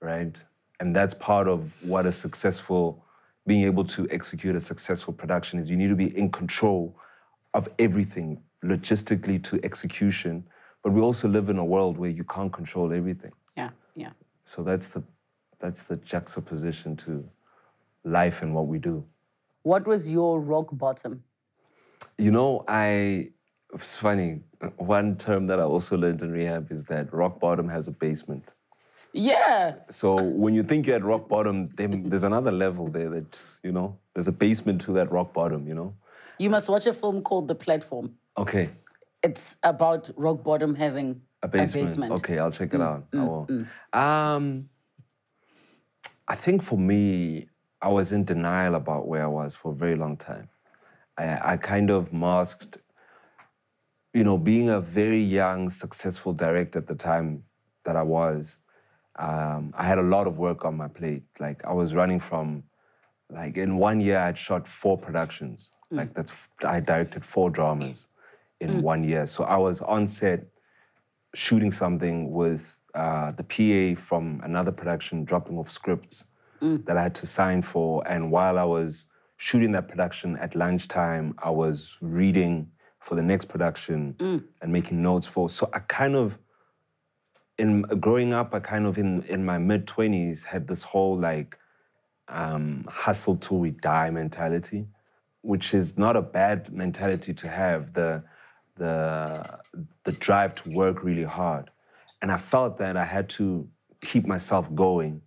right? 0.00 0.42
And 0.80 0.94
that's 0.94 1.14
part 1.14 1.48
of 1.48 1.70
what 1.82 2.06
a 2.06 2.12
successful, 2.12 3.04
being 3.46 3.64
able 3.64 3.84
to 3.84 4.08
execute 4.10 4.56
a 4.56 4.60
successful 4.60 5.12
production 5.12 5.58
is. 5.58 5.68
You 5.68 5.76
need 5.76 5.88
to 5.88 5.96
be 5.96 6.16
in 6.16 6.30
control 6.30 6.96
of 7.54 7.68
everything, 7.78 8.40
logistically 8.64 9.42
to 9.44 9.60
execution. 9.64 10.44
But 10.82 10.92
we 10.92 11.00
also 11.00 11.28
live 11.28 11.48
in 11.48 11.58
a 11.58 11.64
world 11.64 11.98
where 11.98 12.10
you 12.10 12.24
can't 12.24 12.52
control 12.52 12.92
everything. 12.92 13.32
yeah, 13.56 13.70
yeah. 13.94 14.10
So 14.44 14.62
that's 14.62 14.88
the, 14.88 15.02
that's 15.60 15.82
the 15.84 15.96
juxtaposition 15.96 16.96
to 16.96 17.24
life 18.04 18.42
and 18.42 18.54
what 18.54 18.66
we 18.66 18.78
do. 18.78 19.04
What 19.62 19.86
was 19.86 20.10
your 20.10 20.40
rock 20.40 20.68
bottom? 20.72 21.22
You 22.18 22.30
know, 22.30 22.64
I. 22.66 23.30
It's 23.74 23.96
funny. 23.96 24.40
One 24.76 25.16
term 25.16 25.46
that 25.46 25.58
I 25.58 25.62
also 25.62 25.96
learned 25.96 26.22
in 26.22 26.30
rehab 26.30 26.70
is 26.70 26.84
that 26.84 27.12
rock 27.12 27.40
bottom 27.40 27.68
has 27.68 27.88
a 27.88 27.90
basement. 27.90 28.54
Yeah, 29.14 29.74
So 29.90 30.22
when 30.22 30.54
you 30.54 30.62
think 30.62 30.86
you're 30.86 30.96
at 30.96 31.04
rock 31.04 31.28
bottom, 31.28 31.66
then 31.76 32.08
there's 32.08 32.22
another 32.22 32.50
level 32.50 32.88
there 32.88 33.10
that 33.10 33.38
you 33.62 33.70
know. 33.70 33.98
There's 34.14 34.28
a 34.28 34.32
basement 34.32 34.80
to 34.82 34.92
that 34.94 35.12
rock 35.12 35.34
bottom. 35.34 35.66
You 35.68 35.74
know. 35.74 35.94
you 36.38 36.48
must 36.48 36.68
watch 36.68 36.86
a 36.86 36.92
film 36.92 37.22
called 37.22 37.48
The 37.48 37.54
Platform. 37.54 38.14
Okay. 38.38 38.70
It's 39.22 39.56
about 39.62 40.10
rock 40.16 40.42
bottom 40.42 40.74
having 40.74 41.20
A 41.42 41.48
basement. 41.48 42.12
Okay, 42.12 42.38
I'll 42.38 42.50
check 42.50 42.72
it 42.72 42.80
mm, 42.80 42.86
out. 42.86 43.10
Mm, 43.10 43.20
I 43.20 43.24
will. 43.24 43.46
Mm. 43.46 43.98
Um, 43.98 44.68
I 46.28 46.34
think 46.34 46.62
for 46.62 46.78
me, 46.78 47.48
I 47.82 47.88
was 47.88 48.12
in 48.12 48.24
denial 48.24 48.74
about 48.76 49.06
where 49.06 49.24
I 49.24 49.26
was 49.26 49.54
for 49.54 49.72
a 49.72 49.74
very 49.74 49.96
long 49.96 50.16
time. 50.16 50.48
I, 51.18 51.52
I 51.52 51.56
kind 51.58 51.90
of 51.90 52.12
masked, 52.12 52.78
you 54.14 54.24
know, 54.24 54.36
being 54.36 54.68
a 54.68 54.80
very 54.80 55.22
young, 55.22 55.70
successful 55.70 56.32
director 56.32 56.78
at 56.78 56.86
the 56.86 56.94
time 56.94 57.42
that 57.84 57.96
I 57.96 58.02
was. 58.02 58.58
Um, 59.16 59.74
I 59.76 59.84
had 59.84 59.98
a 59.98 60.02
lot 60.02 60.26
of 60.26 60.38
work 60.38 60.64
on 60.64 60.76
my 60.76 60.88
plate. 60.88 61.22
Like 61.40 61.64
I 61.64 61.72
was 61.72 61.94
running 61.94 62.20
from, 62.20 62.62
like 63.30 63.56
in 63.56 63.76
one 63.76 64.00
year, 64.00 64.18
I'd 64.18 64.38
shot 64.38 64.66
four 64.66 64.98
productions. 64.98 65.70
Like 65.90 66.14
that's 66.14 66.32
I 66.64 66.80
directed 66.80 67.24
four 67.24 67.50
dramas 67.50 68.08
in 68.60 68.80
one 68.82 69.04
year. 69.04 69.26
So 69.26 69.44
I 69.44 69.56
was 69.56 69.80
on 69.82 70.06
set 70.06 70.46
shooting 71.34 71.72
something 71.72 72.30
with 72.30 72.78
uh, 72.94 73.32
the 73.32 73.44
PA 73.44 74.00
from 74.00 74.40
another 74.44 74.72
production 74.72 75.24
dropping 75.24 75.58
off 75.58 75.70
scripts 75.70 76.26
that 76.84 76.96
I 76.96 77.02
had 77.02 77.14
to 77.16 77.26
sign 77.26 77.62
for. 77.62 78.06
And 78.06 78.30
while 78.30 78.58
I 78.58 78.64
was 78.64 79.06
shooting 79.36 79.72
that 79.72 79.88
production 79.88 80.36
at 80.36 80.54
lunchtime, 80.54 81.34
I 81.42 81.50
was 81.50 81.96
reading 82.00 82.70
for 83.02 83.16
the 83.16 83.22
next 83.22 83.46
production 83.46 84.14
and 84.62 84.72
making 84.72 85.02
notes 85.02 85.26
for. 85.26 85.50
So 85.50 85.68
I 85.72 85.80
kind 85.80 86.14
of, 86.14 86.38
in 87.58 87.82
growing 87.82 88.32
up, 88.32 88.54
I 88.54 88.60
kind 88.60 88.86
of 88.86 88.96
in 88.96 89.22
in 89.24 89.44
my 89.44 89.58
mid 89.58 89.86
twenties 89.86 90.44
had 90.44 90.68
this 90.68 90.82
whole 90.82 91.18
like 91.18 91.58
um, 92.28 92.86
hustle 92.88 93.36
till 93.36 93.58
we 93.58 93.70
die 93.70 94.10
mentality, 94.10 94.86
which 95.42 95.74
is 95.74 95.98
not 95.98 96.16
a 96.16 96.22
bad 96.22 96.72
mentality 96.72 97.34
to 97.34 97.48
have. 97.48 97.92
The 97.92 98.22
the 98.76 99.58
the 100.04 100.12
drive 100.12 100.54
to 100.56 100.70
work 100.70 101.02
really 101.02 101.24
hard, 101.24 101.70
and 102.22 102.30
I 102.30 102.38
felt 102.38 102.78
that 102.78 102.96
I 102.96 103.04
had 103.04 103.28
to 103.30 103.68
keep 104.00 104.26
myself 104.26 104.72
going 104.74 105.22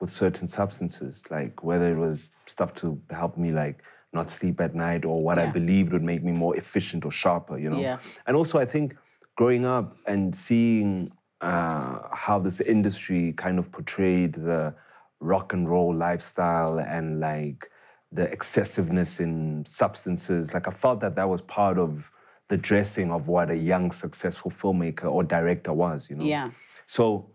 with 0.00 0.10
certain 0.10 0.46
substances, 0.48 1.22
like 1.30 1.64
whether 1.64 1.90
it 1.90 1.98
was 1.98 2.32
stuff 2.46 2.74
to 2.74 3.00
help 3.10 3.36
me 3.36 3.50
like 3.52 3.82
not 4.12 4.30
sleep 4.30 4.60
at 4.60 4.74
night 4.74 5.04
or 5.04 5.22
what 5.22 5.38
I 5.38 5.46
believed 5.46 5.92
would 5.92 6.02
make 6.02 6.22
me 6.24 6.32
more 6.32 6.56
efficient 6.56 7.04
or 7.04 7.10
sharper, 7.10 7.58
you 7.58 7.70
know. 7.70 7.78
Yeah. 7.78 7.98
And 8.26 8.36
also, 8.36 8.58
I 8.58 8.64
think 8.64 8.96
growing 9.36 9.64
up 9.66 9.96
and 10.06 10.34
seeing 10.34 11.12
uh, 11.40 11.98
how 12.12 12.38
this 12.38 12.60
industry 12.60 13.32
kind 13.32 13.58
of 13.58 13.70
portrayed 13.70 14.34
the 14.34 14.74
rock 15.20 15.52
and 15.52 15.68
roll 15.68 15.94
lifestyle 15.94 16.78
and 16.78 17.20
like 17.20 17.70
the 18.12 18.30
excessiveness 18.30 19.20
in 19.20 19.64
substances, 19.66 20.54
like 20.54 20.66
I 20.68 20.70
felt 20.70 21.00
that 21.00 21.14
that 21.16 21.28
was 21.28 21.42
part 21.42 21.78
of 21.78 22.10
the 22.48 22.56
dressing 22.56 23.10
of 23.10 23.28
what 23.28 23.50
a 23.50 23.56
young, 23.56 23.90
successful 23.90 24.50
filmmaker 24.50 25.10
or 25.10 25.24
director 25.24 25.72
was, 25.72 26.08
you 26.08 26.16
know? 26.16 26.24
Yeah. 26.24 26.50
So 26.86 27.30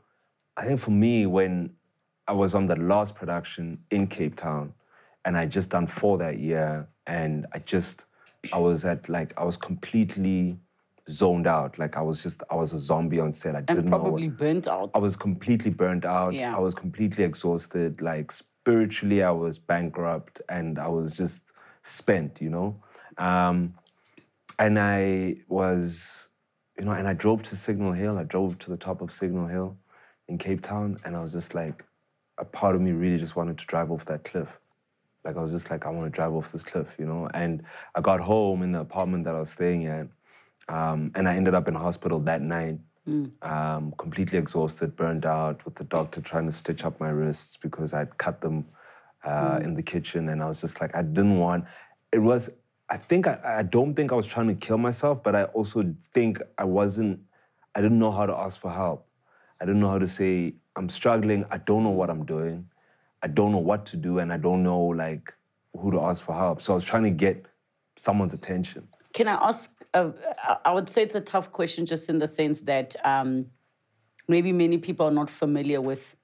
I 0.57 0.65
think 0.65 0.79
for 0.79 0.91
me, 0.91 1.25
when 1.25 1.71
I 2.27 2.33
was 2.33 2.55
on 2.55 2.65
the 2.65 2.77
last 2.77 3.15
production 3.15 3.79
in 3.91 4.07
Cape 4.07 4.35
Town, 4.35 4.73
and 5.25 5.37
I 5.37 5.45
just 5.45 5.69
done 5.69 5.87
four 5.87 6.17
that 6.17 6.39
year, 6.39 6.87
and 7.07 7.45
I 7.53 7.59
just, 7.59 8.03
I 8.53 8.57
was 8.57 8.85
at 8.85 9.07
like, 9.09 9.33
I 9.37 9.43
was 9.43 9.57
completely 9.57 10.57
zoned 11.09 11.47
out. 11.47 11.77
Like 11.77 11.97
I 11.97 12.01
was 12.01 12.23
just, 12.23 12.41
I 12.49 12.55
was 12.55 12.73
a 12.73 12.79
zombie 12.79 13.19
on 13.19 13.31
set. 13.31 13.55
I 13.55 13.59
and 13.59 13.67
didn't 13.67 13.85
know. 13.85 13.97
what- 13.97 14.03
probably 14.03 14.29
burnt 14.29 14.67
out. 14.67 14.91
I 14.95 14.99
was 14.99 15.15
completely 15.15 15.71
burnt 15.71 16.05
out. 16.05 16.33
Yeah. 16.33 16.55
I 16.55 16.59
was 16.59 16.73
completely 16.73 17.23
exhausted. 17.23 18.01
Like 18.01 18.31
spiritually, 18.31 19.23
I 19.23 19.31
was 19.31 19.57
bankrupt 19.57 20.41
and 20.49 20.79
I 20.79 20.87
was 20.87 21.15
just 21.15 21.41
spent, 21.83 22.41
you 22.41 22.49
know? 22.49 22.81
Um, 23.17 23.73
and 24.59 24.79
I 24.79 25.37
was, 25.47 26.27
you 26.77 26.85
know, 26.85 26.91
and 26.91 27.07
I 27.07 27.13
drove 27.13 27.43
to 27.43 27.55
Signal 27.55 27.91
Hill. 27.93 28.17
I 28.17 28.23
drove 28.23 28.57
to 28.59 28.69
the 28.69 28.77
top 28.77 29.01
of 29.01 29.11
Signal 29.11 29.47
Hill 29.47 29.77
in 30.29 30.37
Cape 30.37 30.61
Town 30.61 30.97
and 31.03 31.15
I 31.15 31.21
was 31.21 31.31
just 31.31 31.53
like, 31.53 31.83
a 32.37 32.45
part 32.45 32.75
of 32.75 32.81
me 32.81 32.91
really 32.91 33.19
just 33.19 33.35
wanted 33.35 33.57
to 33.57 33.65
drive 33.67 33.91
off 33.91 34.05
that 34.05 34.23
cliff. 34.23 34.47
Like 35.23 35.37
I 35.37 35.41
was 35.41 35.51
just 35.51 35.69
like, 35.69 35.85
I 35.85 35.89
want 35.89 36.11
to 36.11 36.15
drive 36.15 36.33
off 36.33 36.51
this 36.51 36.63
cliff, 36.63 36.87
you 36.97 37.05
know? 37.05 37.29
And 37.33 37.63
I 37.95 38.01
got 38.01 38.19
home 38.19 38.63
in 38.63 38.71
the 38.71 38.79
apartment 38.79 39.23
that 39.25 39.35
I 39.35 39.39
was 39.39 39.51
staying 39.51 39.85
at. 39.87 40.07
Um, 40.69 41.11
and 41.15 41.27
I 41.27 41.35
ended 41.35 41.53
up 41.53 41.67
in 41.67 41.75
hospital 41.75 42.19
that 42.21 42.41
night, 42.41 42.79
um, 43.41 43.93
completely 43.97 44.37
exhausted, 44.37 44.95
burned 44.95 45.25
out, 45.25 45.63
with 45.65 45.75
the 45.75 45.83
doctor 45.83 46.21
trying 46.21 46.45
to 46.45 46.51
stitch 46.51 46.83
up 46.83 46.99
my 46.99 47.09
wrists 47.09 47.57
because 47.57 47.93
I'd 47.93 48.17
cut 48.17 48.41
them 48.41 48.65
uh, 49.23 49.59
in 49.63 49.73
the 49.75 49.83
kitchen. 49.83 50.29
And 50.29 50.41
I 50.41 50.47
was 50.47 50.61
just 50.61 50.79
like, 50.81 50.95
I 50.95 51.01
didn't 51.01 51.37
want. 51.37 51.65
It 52.11 52.19
was. 52.19 52.49
I 52.89 52.97
think 52.97 53.25
I, 53.25 53.39
I 53.59 53.63
don't 53.63 53.95
think 53.95 54.11
I 54.11 54.15
was 54.15 54.25
trying 54.25 54.47
to 54.47 54.55
kill 54.55 54.77
myself, 54.77 55.23
but 55.23 55.35
I 55.35 55.45
also 55.45 55.95
think 56.13 56.39
I 56.57 56.63
wasn't. 56.65 57.19
I 57.75 57.81
didn't 57.81 57.99
know 57.99 58.11
how 58.11 58.25
to 58.25 58.35
ask 58.35 58.59
for 58.59 58.71
help. 58.71 59.07
I 59.61 59.65
didn't 59.65 59.79
know 59.79 59.89
how 59.89 59.99
to 59.99 60.07
say 60.07 60.55
I'm 60.75 60.89
struggling. 60.89 61.45
I 61.51 61.57
don't 61.57 61.83
know 61.83 61.89
what 61.89 62.09
I'm 62.09 62.25
doing. 62.25 62.67
I 63.23 63.27
don't 63.27 63.51
know 63.51 63.59
what 63.59 63.85
to 63.87 63.97
do, 63.97 64.19
and 64.19 64.31
I 64.33 64.37
don't 64.37 64.63
know 64.63 64.79
like 64.81 65.33
who 65.77 65.91
to 65.91 66.01
ask 66.01 66.23
for 66.23 66.33
help. 66.35 66.61
So 66.61 66.73
I 66.73 66.75
was 66.75 66.83
trying 66.85 67.03
to 67.03 67.11
get 67.11 67.45
someone's 67.97 68.33
attention. 68.33 68.87
Can 69.13 69.27
I 69.27 69.33
ask? 69.33 69.71
Uh, 69.93 70.11
I- 70.65 70.73
would 70.73 70.87
say 70.89 71.03
it's 71.03 71.15
a 71.15 71.21
tough 71.21 71.51
question, 71.51 71.85
just 71.85 72.09
in 72.09 72.17
the 72.19 72.27
sense 72.27 72.61
that 72.61 72.95
um, 73.05 73.45
maybe 74.27 74.51
many 74.53 74.77
people 74.77 75.05
are 75.05 75.11
not 75.11 75.29
familiar 75.29 75.81
with 75.81 76.15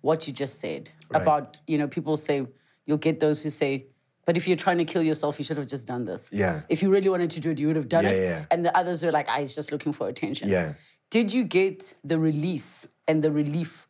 what 0.00 0.26
you 0.26 0.32
just 0.32 0.58
said 0.58 0.90
Right. 1.10 1.20
about. 1.22 1.58
You 1.66 1.76
know, 1.78 1.86
people 1.86 2.16
say 2.16 2.46
you'll 2.86 2.96
get 2.96 3.20
those 3.20 3.42
who 3.42 3.50
say, 3.50 3.86
But 4.26 4.36
if 4.36 4.46
you're 4.48 4.56
trying 4.56 4.78
to 4.78 4.84
kill 4.84 5.02
yourself, 5.02 5.38
you 5.38 5.44
should 5.44 5.56
have 5.58 5.66
just 5.66 5.86
done 5.86 6.04
this. 6.04 6.30
Yeah. 6.32 6.62
If 6.68 6.82
you 6.82 6.90
really 6.92 7.08
wanted 7.08 7.30
to 7.30 7.40
do 7.40 7.50
it, 7.50 7.58
you 7.58 7.66
would 7.66 7.76
have 7.76 7.88
done 7.88 8.04
Yeah, 8.04 8.10
it. 8.10 8.22
yeah. 8.22 8.44
And 8.50 8.64
the 8.64 8.74
others 8.76 9.02
were 9.02 9.12
like, 9.12 9.28
I 9.28 9.40
was 9.40 9.54
just 9.54 9.70
looking 9.72 9.92
for 9.92 10.08
attention. 10.08 10.48
Yeah. 10.48 10.72
Did 11.10 11.32
you 11.32 11.44
get 11.44 11.94
the 12.04 12.18
release 12.18 12.86
and 13.08 13.22
the 13.22 13.32
relief 13.32 13.88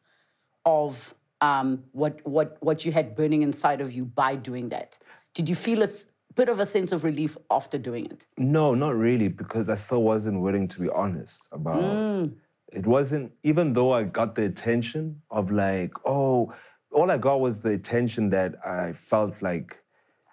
of 0.64 1.14
um, 1.40 1.82
what 1.92 2.20
what 2.26 2.56
what 2.60 2.84
you 2.84 2.92
had 2.92 3.14
burning 3.16 3.42
inside 3.42 3.80
of 3.80 3.92
you 3.92 4.04
by 4.04 4.36
doing 4.36 4.68
that? 4.70 4.98
Did 5.34 5.48
you 5.48 5.54
feel 5.54 5.82
a 5.82 5.88
bit 6.34 6.48
of 6.48 6.60
a 6.60 6.66
sense 6.66 6.92
of 6.92 7.04
relief 7.04 7.36
after 7.50 7.78
doing 7.78 8.06
it? 8.06 8.26
No, 8.36 8.74
not 8.74 8.96
really, 8.96 9.28
because 9.28 9.68
I 9.68 9.74
still 9.74 10.02
wasn't 10.02 10.40
willing 10.40 10.68
to 10.68 10.80
be 10.80 10.88
honest 10.90 11.48
about. 11.52 11.80
Mm. 11.82 12.32
It 12.72 12.86
wasn't 12.86 13.32
even 13.42 13.72
though 13.72 13.92
I 13.92 14.04
got 14.04 14.34
the 14.34 14.44
attention 14.44 15.20
of 15.30 15.50
like, 15.50 15.92
oh, 16.06 16.52
all 16.92 17.10
I 17.10 17.18
got 17.18 17.40
was 17.40 17.60
the 17.60 17.70
attention 17.70 18.30
that 18.30 18.54
I 18.66 18.92
felt 18.92 19.42
like 19.42 19.76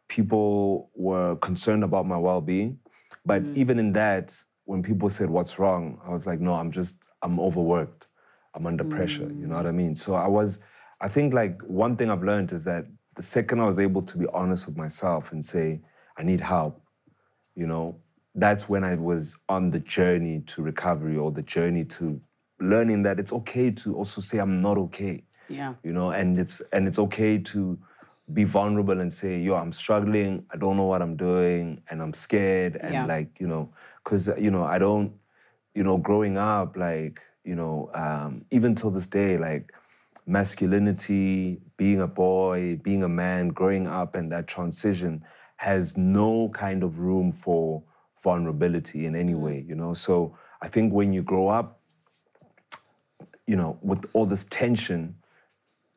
people 0.08 0.90
were 0.96 1.36
concerned 1.38 1.84
about 1.84 2.06
my 2.06 2.18
well-being. 2.18 2.80
But 3.26 3.44
Mm. 3.44 3.58
even 3.58 3.80
in 3.80 3.94
that, 3.94 4.36
when 4.66 4.82
people 4.84 5.10
said 5.10 5.30
what's 5.30 5.60
wrong, 5.60 6.00
I 6.06 6.10
was 6.10 6.26
like, 6.26 6.40
no, 6.40 6.54
I'm 6.54 6.72
just 6.72 6.96
I'm 7.24 7.40
overworked. 7.40 8.08
I'm 8.54 8.66
under 8.66 8.84
pressure. 8.84 9.30
You 9.40 9.48
know 9.48 9.56
what 9.56 9.66
I 9.66 9.72
mean? 9.72 9.96
So 9.96 10.14
I 10.16 10.28
was, 10.28 10.60
I 11.02 11.08
think 11.08 11.34
like 11.34 11.62
one 11.64 11.96
thing 11.96 12.10
I've 12.10 12.24
learned 12.24 12.52
is 12.52 12.64
that 12.64 12.86
the 13.16 13.24
second 13.24 13.60
I 13.60 13.66
was 13.66 13.80
able 13.80 14.02
to 14.04 14.18
be 14.18 14.26
honest 14.34 14.68
with 14.68 14.78
myself 14.78 15.32
and 15.32 15.44
say, 15.44 15.80
I 16.18 16.24
need 16.24 16.42
help, 16.42 16.82
you 17.56 17.68
know, 17.68 17.96
that's 18.36 18.70
when 18.70 18.84
I 18.84 18.96
was 18.96 19.36
on 19.50 19.70
the 19.70 19.80
journey 19.80 20.42
to 20.48 20.62
recovery 20.62 21.18
or 21.18 21.32
the 21.32 21.42
journey 21.42 21.84
to 21.86 22.20
learning 22.60 23.04
that 23.04 23.20
it's 23.20 23.34
okay 23.34 23.72
to 23.72 23.96
also 23.96 24.22
say 24.22 24.38
I'm 24.40 24.60
not 24.62 24.78
okay. 24.78 25.24
Yeah. 25.50 25.74
You 25.84 25.94
know, 25.94 26.12
and 26.12 26.38
it's 26.40 26.62
and 26.74 26.88
it's 26.88 27.00
okay 27.00 27.38
to 27.40 27.78
be 28.34 28.44
vulnerable 28.44 29.00
and 29.00 29.12
say, 29.12 29.40
yo, 29.40 29.56
I'm 29.56 29.72
struggling, 29.72 30.46
I 30.52 30.58
don't 30.58 30.76
know 30.76 30.84
what 30.84 31.02
I'm 31.02 31.16
doing, 31.16 31.82
and 31.90 32.02
I'm 32.02 32.14
scared. 32.14 32.76
And 32.76 32.92
Yeah. 32.94 33.06
like, 33.06 33.40
you 33.40 33.48
know, 33.48 33.70
because 34.04 34.28
you 34.38 34.52
know, 34.52 34.64
I 34.64 34.78
don't, 34.78 35.14
you 35.74 35.84
know, 35.84 35.98
growing 35.98 36.38
up, 36.38 36.76
like, 36.76 37.22
you 37.44 37.56
know, 37.56 37.90
um, 37.94 38.44
even 38.52 38.76
till 38.76 38.92
this 38.92 39.08
day, 39.08 39.38
like 39.38 39.72
masculinity, 40.28 41.60
being 41.78 42.02
a 42.02 42.08
boy, 42.08 42.80
being 42.84 43.04
a 43.04 43.10
man, 43.10 43.48
growing 43.48 43.88
up 43.88 44.16
and 44.16 44.32
that 44.32 44.48
transition 44.48 45.24
has 45.56 45.98
no 45.98 46.50
kind 46.54 46.84
of 46.84 47.00
room 47.00 47.32
for 47.32 47.82
vulnerability 48.24 49.06
in 49.06 49.16
any 49.16 49.34
way, 49.34 49.64
mm. 49.64 49.70
you 49.70 49.76
know. 49.76 49.94
So 49.94 50.38
I 50.62 50.68
think 50.68 50.94
when 50.94 51.14
you 51.14 51.24
grow 51.24 51.48
up, 51.48 51.80
you 53.48 53.56
know, 53.56 53.80
with 53.82 54.06
all 54.14 54.26
this 54.26 54.46
tension, 54.50 55.16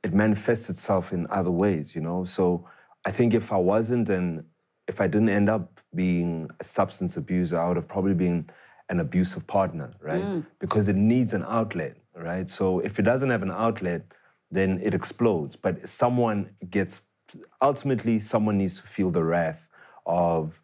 it 0.02 0.14
manifests 0.14 0.70
itself 0.70 1.12
in 1.12 1.26
other 1.30 1.50
ways, 1.50 1.94
you 1.94 2.00
know. 2.00 2.24
So 2.24 2.66
I 3.04 3.10
think 3.10 3.34
if 3.34 3.52
I 3.52 3.56
wasn't 3.56 4.08
and 4.08 4.44
if 4.86 5.00
I 5.00 5.06
didn't 5.06 5.28
end 5.28 5.50
up 5.50 5.80
being 5.94 6.48
a 6.60 6.64
substance 6.64 7.16
abuser, 7.16 7.60
I 7.60 7.68
would 7.68 7.76
have 7.76 7.88
probably 7.88 8.14
been 8.14 8.48
an 8.88 9.00
abusive 9.00 9.46
partner, 9.46 9.92
right? 10.00 10.22
Mm. 10.22 10.46
Because 10.58 10.88
it 10.88 10.96
needs 10.96 11.34
an 11.34 11.44
outlet, 11.46 11.96
right? 12.14 12.48
So 12.48 12.80
if 12.80 12.98
it 12.98 13.02
doesn't 13.02 13.30
have 13.30 13.42
an 13.42 13.50
outlet, 13.50 14.02
then 14.50 14.80
it 14.82 14.94
explodes. 14.94 15.56
But 15.56 15.88
someone 15.88 16.50
gets 16.70 17.02
ultimately 17.62 18.20
someone 18.20 18.58
needs 18.58 18.80
to 18.80 18.86
feel 18.86 19.10
the 19.10 19.22
wrath 19.22 19.66
of 20.06 20.60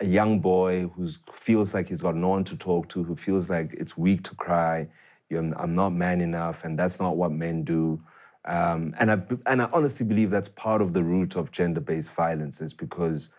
a 0.00 0.06
young 0.06 0.40
boy 0.40 0.88
who 0.94 1.08
feels 1.32 1.72
like 1.72 1.88
he's 1.88 2.02
got 2.02 2.16
no 2.16 2.28
one 2.28 2.44
to 2.44 2.56
talk 2.56 2.88
to, 2.88 3.04
who 3.04 3.14
feels 3.14 3.48
like 3.48 3.72
it's 3.74 3.96
weak 3.96 4.24
to 4.24 4.34
cry. 4.34 4.88
I'm 5.32 5.74
not 5.74 5.90
man 5.90 6.20
enough, 6.20 6.64
and 6.64 6.78
that's 6.78 7.00
not 7.00 7.16
what 7.16 7.32
men 7.32 7.64
do. 7.64 8.00
Um, 8.44 8.94
and 9.00 9.10
I 9.10 9.22
and 9.46 9.62
I 9.62 9.68
honestly 9.72 10.06
believe 10.06 10.30
that's 10.30 10.48
part 10.48 10.80
of 10.82 10.92
the 10.92 11.02
root 11.02 11.34
of 11.34 11.50
gender-based 11.50 12.10
violence 12.10 12.60
is 12.60 12.72
because 12.72 13.30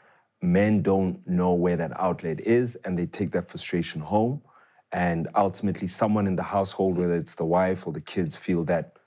men 0.41 0.81
don't 0.81 1.25
know 1.27 1.53
where 1.53 1.77
that 1.77 1.97
outlet 1.99 2.41
is, 2.41 2.75
and 2.83 2.97
they 2.99 3.05
take 3.05 3.31
that 3.31 3.49
frustration 3.49 4.01
home, 4.01 4.41
and 4.91 5.29
ultimately 5.35 5.87
someone 5.87 6.27
in 6.27 6.35
the 6.35 6.43
household, 6.43 6.97
whether 6.97 7.15
it's 7.15 7.35
the 7.35 7.45
wife 7.45 7.87
or 7.87 7.93
the 7.93 8.01
kids, 8.01 8.35
feel 8.35 8.63
that 8.65 8.97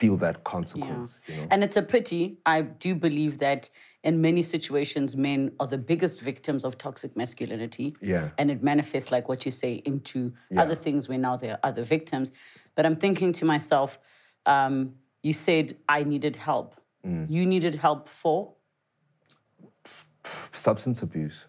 feel 0.00 0.16
that 0.16 0.42
consequence. 0.44 1.20
You 1.26 1.36
know? 1.36 1.46
And 1.50 1.62
it's 1.62 1.76
a 1.76 1.82
pity. 1.82 2.38
I 2.46 2.62
do 2.62 2.94
believe 2.94 3.38
that 3.38 3.68
in 4.02 4.20
many 4.20 4.42
situations, 4.42 5.14
men 5.14 5.52
are 5.60 5.66
the 5.66 5.78
biggest 5.78 6.20
victims 6.20 6.64
of 6.64 6.78
toxic 6.78 7.14
masculinity. 7.16 7.94
Yeah. 8.00 8.30
And 8.38 8.50
it 8.50 8.62
manifests, 8.62 9.12
like 9.12 9.28
what 9.28 9.44
you 9.44 9.50
say, 9.50 9.74
into 9.84 10.32
other 10.56 10.74
things 10.74 11.08
where 11.08 11.18
now 11.18 11.36
there 11.36 11.52
are 11.52 11.60
other 11.62 11.82
victims. 11.82 12.32
But 12.74 12.86
I'm 12.86 12.96
thinking 12.96 13.32
to 13.34 13.44
myself, 13.44 13.98
um, 14.46 14.94
you 15.22 15.34
said 15.34 15.76
I 15.88 16.02
needed 16.02 16.34
help. 16.34 16.80
Mm. 17.06 17.30
You 17.30 17.44
needed 17.44 17.74
help 17.74 18.08
for? 18.08 18.54
substance 20.52 21.02
abuse. 21.02 21.46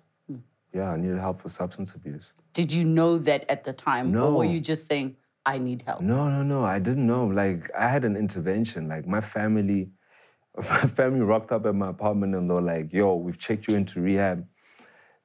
Yeah, 0.73 0.91
I 0.91 0.97
needed 0.97 1.19
help 1.19 1.41
for 1.41 1.49
substance 1.49 1.93
abuse. 1.93 2.31
Did 2.53 2.71
you 2.71 2.85
know 2.85 3.17
that 3.17 3.45
at 3.49 3.63
the 3.63 3.73
time? 3.73 4.15
Or 4.15 4.31
were 4.31 4.45
you 4.45 4.61
just 4.61 4.87
saying, 4.87 5.17
I 5.45 5.57
need 5.57 5.83
help? 5.85 6.01
No, 6.01 6.29
no, 6.29 6.43
no. 6.43 6.63
I 6.63 6.79
didn't 6.79 7.07
know. 7.07 7.25
Like 7.25 7.71
I 7.77 7.87
had 7.87 8.05
an 8.05 8.15
intervention. 8.15 8.87
Like 8.87 9.07
my 9.07 9.21
family, 9.21 9.89
my 10.57 10.81
family 10.81 11.21
rocked 11.21 11.51
up 11.51 11.65
at 11.65 11.75
my 11.75 11.89
apartment 11.89 12.35
and 12.35 12.49
they 12.49 12.53
were 12.53 12.61
like, 12.61 12.93
"Yo, 12.93 13.15
we've 13.15 13.39
checked 13.39 13.67
you 13.67 13.75
into 13.75 14.01
rehab. 14.01 14.45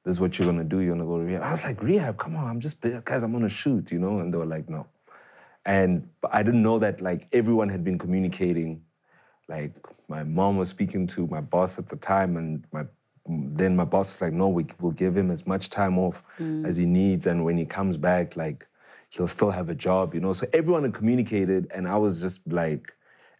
This 0.03 0.15
is 0.15 0.19
what 0.19 0.37
you're 0.37 0.47
gonna 0.47 0.63
do. 0.63 0.79
You're 0.79 0.95
gonna 0.95 1.05
go 1.05 1.19
to 1.19 1.23
rehab." 1.23 1.43
I 1.43 1.51
was 1.51 1.63
like, 1.63 1.81
"Rehab? 1.83 2.17
Come 2.17 2.35
on! 2.35 2.47
I'm 2.47 2.59
just 2.59 2.81
guys. 2.81 3.23
I'm 3.23 3.31
gonna 3.31 3.49
shoot," 3.49 3.91
you 3.91 3.99
know. 3.99 4.19
And 4.19 4.33
they 4.33 4.37
were 4.37 4.45
like, 4.45 4.69
"No." 4.69 4.87
And 5.65 6.09
but 6.21 6.33
I 6.33 6.41
didn't 6.43 6.63
know 6.63 6.79
that 6.79 7.01
like 7.01 7.27
everyone 7.31 7.69
had 7.69 7.83
been 7.83 7.99
communicating. 7.99 8.81
Like 9.47 9.73
my 10.07 10.23
mom 10.23 10.57
was 10.57 10.69
speaking 10.69 11.05
to 11.07 11.27
my 11.27 11.41
boss 11.41 11.77
at 11.77 11.89
the 11.89 11.95
time, 11.95 12.37
and 12.37 12.63
my 12.71 12.85
then 13.27 13.75
my 13.75 13.83
boss 13.83 14.13
was 14.13 14.21
like, 14.21 14.33
"No, 14.33 14.47
we 14.47 14.65
will 14.79 14.91
give 14.91 15.15
him 15.15 15.29
as 15.29 15.45
much 15.45 15.69
time 15.69 15.99
off 15.99 16.23
mm. 16.39 16.65
as 16.65 16.75
he 16.75 16.85
needs, 16.85 17.27
and 17.27 17.45
when 17.45 17.55
he 17.55 17.65
comes 17.65 17.97
back, 17.97 18.35
like." 18.35 18.65
He'll 19.09 19.27
still 19.27 19.51
have 19.51 19.69
a 19.69 19.75
job, 19.75 20.13
you 20.13 20.19
know. 20.19 20.33
So 20.33 20.47
everyone 20.53 20.83
had 20.83 20.93
communicated, 20.93 21.67
and 21.73 21.87
I 21.87 21.97
was 21.97 22.19
just 22.19 22.41
like, 22.47 22.93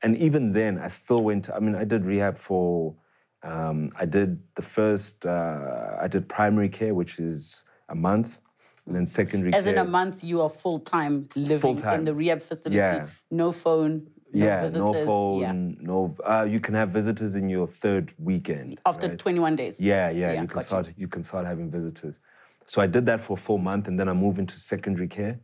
and 0.04 0.16
even 0.18 0.54
then, 0.54 0.78
I 0.80 0.88
still 0.88 1.24
went. 1.24 1.46
To, 1.46 1.56
I 1.56 1.60
mean, 1.60 1.76
I 1.76 1.84
did 1.84 2.06
rehab 2.06 2.38
for, 2.38 2.96
um, 3.44 3.92
I 3.98 4.06
did 4.06 4.40
the 4.56 4.62
first, 4.62 5.26
uh, 5.26 5.98
I 6.00 6.08
did 6.08 6.28
primary 6.30 6.70
care, 6.70 6.94
which 6.94 7.20
is 7.20 7.64
a 7.90 7.96
month, 7.96 8.38
and 8.86 8.96
then 8.96 9.08
secondary 9.08 9.54
As 9.54 9.64
care. 9.66 9.74
in 9.74 9.80
a 9.80 9.86
month, 9.86 10.24
you 10.24 10.42
are 10.42 10.50
full 10.50 10.80
time 10.80 11.28
living 11.36 11.72
in 11.72 11.78
Full-time. 11.78 12.06
the 12.06 12.14
rehab 12.14 12.42
facility. 12.42 12.78
Yeah. 12.78 13.08
No 13.32 13.52
phone, 13.52 14.08
no 14.34 14.46
yeah, 14.46 14.62
visitors. 14.62 14.92
no 14.94 15.06
phone, 15.06 15.42
Yeah. 15.42 15.52
no. 15.82 16.16
Uh, 16.24 16.44
you 16.44 16.60
can 16.60 16.74
have 16.76 16.90
visitors 16.90 17.36
in 17.36 17.50
your 17.50 17.68
third 17.68 18.14
weekend 18.20 18.80
After 18.86 19.08
right? 19.10 19.18
21 19.18 19.56
days. 19.56 19.82
Yeah, 19.84 20.10
yeah, 20.10 20.32
Yeah, 20.34 20.42
you 20.42 20.48
can 20.48 20.56
got 20.56 20.60
you. 20.60 20.64
start. 20.64 20.88
You 20.96 21.08
can 21.08 21.24
start 21.24 21.46
having 21.46 21.70
visitors. 21.72 22.16
So 22.68 22.82
I 22.82 22.88
did 22.88 23.06
that 23.08 23.22
for 23.24 23.34
a 23.34 23.38
full 23.38 23.58
month, 23.58 23.88
and 23.88 24.00
then 24.00 24.08
I 24.10 24.14
moved 24.14 24.40
into 24.40 24.60
secondary 24.60 25.08
care, 25.08 25.40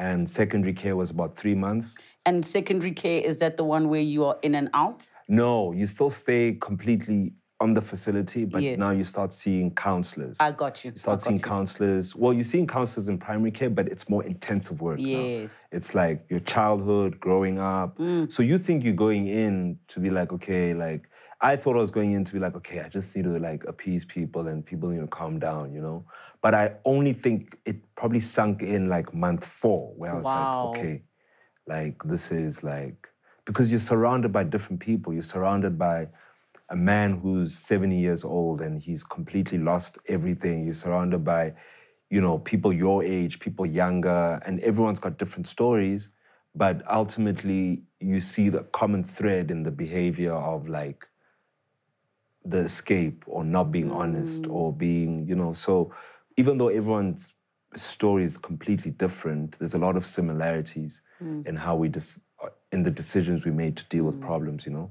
and 0.00 0.28
secondary 0.28 0.72
care 0.72 0.96
was 0.96 1.10
about 1.10 1.36
three 1.36 1.54
months. 1.54 1.94
And 2.24 2.44
secondary 2.44 2.92
care, 2.92 3.20
is 3.20 3.36
that 3.38 3.56
the 3.58 3.64
one 3.64 3.88
where 3.90 4.00
you 4.00 4.24
are 4.24 4.38
in 4.42 4.54
and 4.54 4.70
out? 4.72 5.06
No, 5.28 5.72
you 5.72 5.86
still 5.86 6.10
stay 6.10 6.56
completely 6.60 7.34
on 7.60 7.74
the 7.74 7.82
facility, 7.82 8.46
but 8.46 8.62
Yeah. 8.62 8.76
now 8.76 8.90
you 8.92 9.04
start 9.04 9.34
seeing 9.34 9.70
counselors. 9.74 10.38
I 10.40 10.52
got 10.52 10.82
you. 10.82 10.92
you 10.92 10.98
start 10.98 11.20
seeing 11.20 11.36
you. 11.36 11.42
counselors. 11.42 12.16
Well, 12.16 12.32
you're 12.32 12.44
seeing 12.44 12.66
counselors 12.66 13.08
in 13.08 13.18
primary 13.18 13.50
care, 13.50 13.68
but 13.68 13.86
it's 13.88 14.08
more 14.08 14.24
intensive 14.24 14.80
work. 14.80 14.98
now. 14.98 15.04
Yes. 15.04 15.64
It's 15.70 15.94
like 15.94 16.24
your 16.30 16.40
childhood, 16.40 17.20
growing 17.20 17.58
up. 17.58 17.98
Mm. 17.98 18.32
So 18.32 18.42
you 18.42 18.58
think 18.58 18.82
you're 18.82 18.94
going 18.94 19.26
in 19.26 19.78
to 19.88 20.00
be 20.00 20.08
like, 20.08 20.32
okay, 20.32 20.72
like 20.72 21.10
I 21.42 21.56
thought 21.56 21.76
I 21.76 21.80
was 21.80 21.90
going 21.90 22.12
in 22.12 22.24
to 22.24 22.32
be 22.32 22.38
like, 22.38 22.56
okay, 22.56 22.80
I 22.80 22.88
just 22.88 23.14
need 23.14 23.24
to 23.24 23.38
like 23.38 23.64
appease 23.64 24.06
people 24.06 24.48
and 24.48 24.64
people 24.64 24.88
need 24.88 25.00
to 25.00 25.06
calm 25.06 25.38
down, 25.38 25.74
you 25.74 25.82
know. 25.82 26.04
But 26.42 26.54
I 26.54 26.72
only 26.84 27.12
think 27.12 27.58
it 27.66 27.76
probably 27.96 28.20
sunk 28.20 28.62
in 28.62 28.88
like 28.88 29.12
month 29.12 29.44
four, 29.44 29.92
where 29.96 30.12
I 30.12 30.16
was 30.16 30.24
Wow. 30.24 30.72
like, 30.72 30.78
okay, 30.78 31.02
like 31.66 32.02
this 32.04 32.32
is 32.32 32.62
like 32.62 33.08
because 33.44 33.70
you're 33.70 33.80
surrounded 33.80 34.32
by 34.32 34.44
different 34.44 34.80
people. 34.80 35.12
You're 35.12 35.22
surrounded 35.22 35.78
by 35.78 36.08
a 36.70 36.76
man 36.76 37.18
who's 37.18 37.56
70 37.56 37.98
years 37.98 38.24
old 38.24 38.60
and 38.60 38.80
he's 38.80 39.02
completely 39.02 39.58
lost 39.58 39.98
everything. 40.06 40.64
You're 40.64 40.74
surrounded 40.74 41.24
by, 41.24 41.54
you 42.10 42.20
know, 42.20 42.38
people 42.38 42.72
your 42.72 43.02
age, 43.02 43.40
people 43.40 43.66
younger, 43.66 44.40
and 44.46 44.60
everyone's 44.60 45.00
got 45.00 45.18
different 45.18 45.46
stories. 45.48 46.10
But 46.54 46.82
ultimately, 46.90 47.82
you 48.00 48.20
see 48.20 48.48
the 48.48 48.62
common 48.72 49.04
thread 49.04 49.50
in 49.50 49.62
the 49.62 49.70
behavior 49.70 50.32
of 50.34 50.68
like 50.68 51.06
the 52.44 52.58
escape 52.58 53.24
or 53.26 53.44
not 53.44 53.70
being 53.72 53.90
honest 53.90 54.42
mm. 54.42 54.52
or 54.52 54.72
being, 54.72 55.26
you 55.26 55.34
know, 55.34 55.52
so 55.52 55.92
even 56.40 56.56
though 56.58 56.68
everyone's 56.68 57.34
story 57.76 58.24
is 58.24 58.36
completely 58.36 58.90
different, 59.04 59.58
there's 59.58 59.74
a 59.74 59.82
lot 59.86 59.94
of 59.96 60.04
similarities 60.06 61.02
mm. 61.22 61.46
in 61.46 61.54
how 61.54 61.74
we 61.76 61.88
dis- 61.88 62.18
uh, 62.42 62.48
in 62.72 62.82
the 62.82 62.90
decisions 62.90 63.44
we 63.44 63.52
made 63.62 63.76
to 63.76 63.84
deal 63.94 64.04
with 64.04 64.18
mm. 64.18 64.26
problems, 64.30 64.64
you 64.66 64.72
know. 64.72 64.90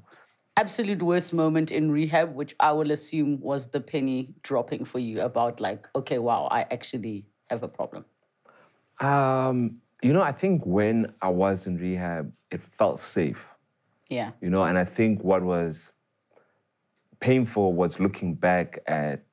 Absolute 0.58 1.02
worst 1.02 1.34
moment 1.34 1.72
in 1.72 1.90
rehab, 1.90 2.36
which 2.36 2.54
I 2.60 2.72
will 2.72 2.92
assume 2.92 3.40
was 3.40 3.68
the 3.76 3.82
penny 3.94 4.20
dropping 4.44 4.86
for 4.86 5.00
you 5.00 5.22
about 5.22 5.60
like, 5.60 5.88
okay, 5.96 6.20
wow, 6.20 6.48
I 6.52 6.62
actually 6.76 7.26
have 7.50 7.64
a 7.64 7.68
problem. 7.68 8.06
Um, 9.00 9.78
you 10.04 10.14
know, 10.14 10.22
I 10.22 10.34
think 10.42 10.66
when 10.66 11.12
I 11.22 11.30
was 11.30 11.66
in 11.66 11.78
rehab, 11.78 12.32
it 12.52 12.62
felt 12.78 13.00
safe. 13.00 13.44
Yeah. 14.10 14.32
you 14.42 14.50
know 14.50 14.64
and 14.64 14.76
i 14.84 14.86
think 14.98 15.24
what 15.24 15.44
was 15.44 15.92
painful 17.20 17.74
was 17.74 18.00
looking 18.00 18.34
back 18.34 18.80
at 18.88 19.24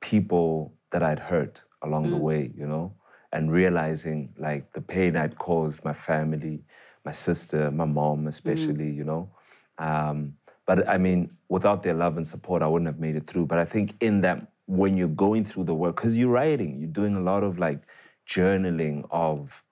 people 0.00 0.72
that 0.90 1.02
I'd 1.02 1.18
hurt 1.18 1.64
along 1.82 2.10
the 2.10 2.16
way, 2.16 2.52
you 2.56 2.66
know, 2.66 2.92
and 3.32 3.52
realizing 3.52 4.32
like 4.38 4.72
the 4.72 4.80
pain 4.80 5.16
I'd 5.16 5.38
caused 5.38 5.84
my 5.84 5.92
family, 5.92 6.64
my 7.04 7.12
sister, 7.12 7.70
my 7.70 7.84
mom, 7.84 8.26
especially, 8.26 8.90
you 8.90 9.04
know. 9.04 9.30
Um, 9.78 10.34
but 10.66 10.88
I 10.88 10.98
mean, 10.98 11.30
without 11.48 11.82
their 11.82 11.94
love 11.94 12.16
and 12.16 12.26
support, 12.26 12.62
I 12.62 12.66
wouldn't 12.66 12.86
have 12.86 13.00
made 13.00 13.16
it 13.16 13.26
through. 13.26 13.46
But 13.46 13.58
I 13.58 13.64
think 13.64 13.94
in 14.00 14.20
that, 14.22 14.46
when 14.66 14.96
you're 14.96 15.08
going 15.08 15.44
through 15.44 15.64
the 15.64 15.74
work, 15.74 15.96
because 15.96 16.16
you're 16.16 16.28
writing, 16.30 16.78
you're 16.78 16.90
doing 16.90 17.16
a 17.16 17.20
lot 17.20 17.42
of 17.42 17.58
like 17.58 17.80
journaling 18.28 19.06
of 19.10 19.64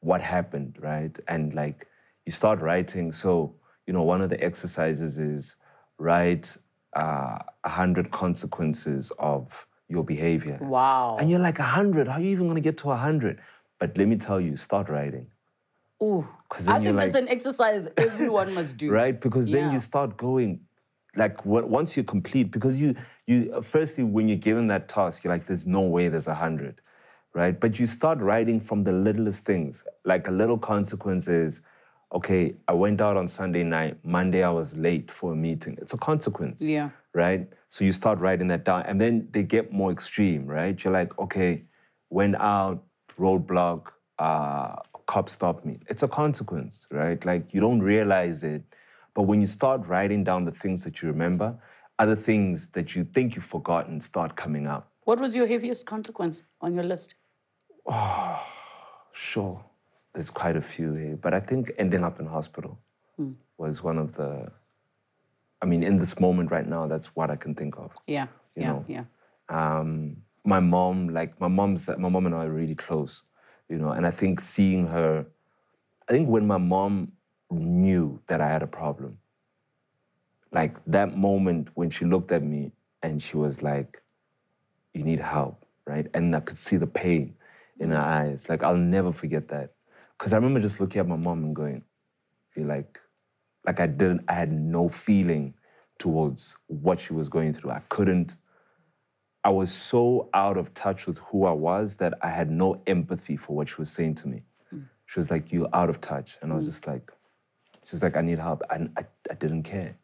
what 0.00 0.20
happened, 0.20 0.76
right? 0.80 1.18
And 1.26 1.54
like 1.54 1.88
you 2.26 2.32
start 2.32 2.60
writing. 2.60 3.10
So, 3.10 3.54
you 3.86 3.92
know, 3.92 4.02
one 4.02 4.22
of 4.22 4.30
the 4.30 4.42
exercises 4.42 5.18
is 5.18 5.56
write 5.98 6.56
uh, 6.96 7.38
a 7.64 7.68
hundred 7.68 8.10
consequences 8.10 9.10
of 9.18 9.66
your 9.88 10.04
behavior. 10.04 10.58
Wow. 10.60 11.16
And 11.18 11.30
you're 11.30 11.40
like, 11.40 11.58
a 11.58 11.62
hundred? 11.62 12.08
How 12.08 12.14
are 12.14 12.20
you 12.20 12.30
even 12.30 12.48
gonna 12.48 12.60
get 12.60 12.78
to 12.78 12.90
a 12.90 12.96
hundred? 12.96 13.40
But 13.78 13.96
let 13.98 14.08
me 14.08 14.16
tell 14.16 14.40
you, 14.40 14.56
start 14.56 14.88
writing. 14.88 15.26
Ooh. 16.02 16.26
then 16.60 16.68
I 16.74 16.80
think 16.80 16.96
that's 16.98 17.14
an 17.14 17.28
exercise 17.28 17.88
everyone 17.96 18.54
must 18.54 18.76
do. 18.76 18.90
right? 19.00 19.18
Because 19.18 19.46
then 19.46 19.66
Yeah. 19.66 19.72
you 19.74 19.80
start 19.80 20.16
going, 20.16 20.60
like 21.16 21.44
once 21.44 21.96
you 21.96 22.04
complete, 22.04 22.50
because 22.50 22.78
you 22.78 22.94
you 23.26 23.62
firstly 23.62 24.04
when 24.04 24.28
you're 24.28 24.36
given 24.36 24.66
that 24.68 24.88
task, 24.88 25.24
you're 25.24 25.32
like, 25.32 25.46
there's 25.46 25.66
no 25.66 25.80
way 25.80 26.08
there's 26.08 26.26
a 26.26 26.34
hundred, 26.34 26.80
right? 27.34 27.58
But 27.58 27.78
you 27.78 27.86
start 27.86 28.18
writing 28.18 28.60
from 28.60 28.84
the 28.84 28.92
littlest 28.92 29.44
things, 29.44 29.84
like 30.04 30.28
a 30.28 30.32
little 30.32 30.58
consequence 30.58 31.28
is, 31.28 31.60
okay, 32.14 32.54
I 32.68 32.72
went 32.72 33.00
out 33.00 33.16
on 33.16 33.26
Sunday 33.26 33.64
night, 33.64 33.98
Monday 34.04 34.42
I 34.44 34.50
was 34.50 34.76
late 34.76 35.10
for 35.10 35.32
a 35.32 35.36
meeting. 35.36 35.76
It's 35.82 35.94
a 35.94 35.98
consequence, 35.98 36.62
Yeah. 36.62 36.90
right? 37.12 37.48
So 37.70 37.84
you 37.84 37.92
start 37.92 38.20
writing 38.20 38.46
that 38.48 38.64
down, 38.64 38.82
and 38.86 39.00
then 39.00 39.28
they 39.32 39.42
get 39.42 39.72
more 39.72 39.90
extreme, 39.90 40.46
right? 40.46 40.82
You're 40.82 40.92
like, 40.92 41.18
okay, 41.18 41.64
went 42.10 42.36
out, 42.36 42.84
roadblock, 43.18 43.88
uh, 44.20 44.76
cop 45.06 45.28
stopped 45.28 45.66
me. 45.66 45.80
It's 45.88 46.04
a 46.04 46.08
consequence, 46.08 46.86
right? 46.90 47.22
Like 47.24 47.52
you 47.52 47.60
don't 47.60 47.80
realize 47.82 48.44
it, 48.44 48.62
but 49.14 49.22
when 49.22 49.40
you 49.40 49.48
start 49.48 49.84
writing 49.86 50.22
down 50.24 50.44
the 50.44 50.52
things 50.52 50.84
that 50.84 51.02
you 51.02 51.08
remember, 51.08 51.56
other 51.98 52.16
things 52.16 52.68
that 52.72 52.94
you 52.94 53.04
think 53.04 53.34
you've 53.34 53.44
forgotten 53.44 54.00
start 54.00 54.36
coming 54.36 54.66
up. 54.66 54.90
What 55.02 55.20
was 55.20 55.34
your 55.36 55.46
heaviest 55.46 55.84
consequence 55.86 56.44
on 56.60 56.74
your 56.74 56.84
list? 56.84 57.14
Oh, 57.86 58.40
sure, 59.12 59.62
there's 60.14 60.30
quite 60.30 60.56
a 60.56 60.62
few 60.62 60.94
here, 60.94 61.16
but 61.16 61.34
I 61.34 61.40
think 61.40 61.72
ending 61.78 62.04
up 62.04 62.20
in 62.20 62.26
hospital 62.26 62.78
was 63.58 63.82
one 63.82 63.98
of 63.98 64.14
the. 64.16 64.50
I 65.62 65.66
mean, 65.66 65.82
in 65.82 65.98
this 65.98 66.20
moment 66.20 66.50
right 66.50 66.66
now, 66.66 66.86
that's 66.86 67.08
what 67.16 67.30
I 67.30 67.36
can 67.36 67.54
think 67.54 67.76
of. 67.78 67.92
Yeah. 68.06 68.26
You 68.54 68.62
yeah. 68.62 68.68
know. 68.68 68.84
Yeah. 68.88 69.04
um, 69.48 70.16
my 70.44 70.60
mom, 70.60 71.08
like 71.08 71.40
my 71.40 71.48
mom's, 71.48 71.88
my 71.88 72.08
mom 72.08 72.26
and 72.26 72.34
I 72.34 72.44
are 72.44 72.50
really 72.50 72.74
close, 72.74 73.22
you 73.68 73.78
know, 73.78 73.92
and 73.92 74.06
I 74.06 74.10
think 74.10 74.40
seeing 74.40 74.86
her, 74.88 75.26
I 76.08 76.12
think 76.12 76.28
when 76.28 76.46
my 76.46 76.58
mom 76.58 77.12
knew 77.50 78.20
that 78.26 78.40
I 78.40 78.48
had 78.48 78.62
a 78.62 78.66
problem, 78.66 79.18
like 80.52 80.76
that 80.86 81.16
moment 81.16 81.70
when 81.74 81.90
she 81.90 82.04
looked 82.04 82.30
at 82.30 82.42
me 82.42 82.72
and 83.02 83.22
she 83.22 83.36
was 83.36 83.62
like, 83.62 84.02
"You 84.92 85.02
need 85.02 85.20
help," 85.20 85.64
right? 85.86 86.06
And 86.14 86.36
I 86.36 86.40
could 86.40 86.58
see 86.58 86.76
the 86.76 86.86
pain 86.86 87.34
in 87.80 87.90
her 87.90 87.98
eyes. 87.98 88.48
Like 88.48 88.62
I'll 88.62 88.76
never 88.76 89.12
forget 89.12 89.48
that, 89.48 89.72
because 90.18 90.32
I 90.32 90.36
remember 90.36 90.60
just 90.60 90.80
looking 90.80 91.00
at 91.00 91.08
my 91.08 91.16
mom 91.16 91.44
and 91.44 91.54
going, 91.56 91.82
"Feel 92.50 92.66
like, 92.66 93.00
like 93.66 93.80
I 93.80 93.86
didn't, 93.86 94.24
I 94.28 94.34
had 94.34 94.52
no 94.52 94.88
feeling 94.88 95.54
towards 95.98 96.56
what 96.66 97.00
she 97.00 97.12
was 97.12 97.28
going 97.28 97.52
through. 97.54 97.70
I 97.70 97.82
couldn't." 97.88 98.36
I 99.44 99.50
was 99.50 99.70
so 99.70 100.30
out 100.32 100.56
of 100.56 100.72
touch 100.72 101.06
with 101.06 101.18
who 101.18 101.44
I 101.44 101.52
was 101.52 101.96
that 101.96 102.14
I 102.22 102.30
had 102.30 102.50
no 102.50 102.80
empathy 102.86 103.36
for 103.36 103.54
what 103.54 103.68
she 103.68 103.76
was 103.78 103.90
saying 103.90 104.14
to 104.16 104.28
me. 104.28 104.42
She 105.06 105.20
was 105.20 105.30
like, 105.30 105.52
You're 105.52 105.68
out 105.74 105.90
of 105.90 106.00
touch. 106.00 106.38
And 106.40 106.50
I 106.50 106.56
was 106.56 106.64
just 106.66 106.86
like, 106.86 107.12
She's 107.84 108.02
like, 108.02 108.16
I 108.16 108.22
need 108.22 108.38
help. 108.38 108.62
And 108.70 108.90
I, 108.96 109.04
I 109.30 109.34
didn't 109.34 109.64
care. 109.64 109.96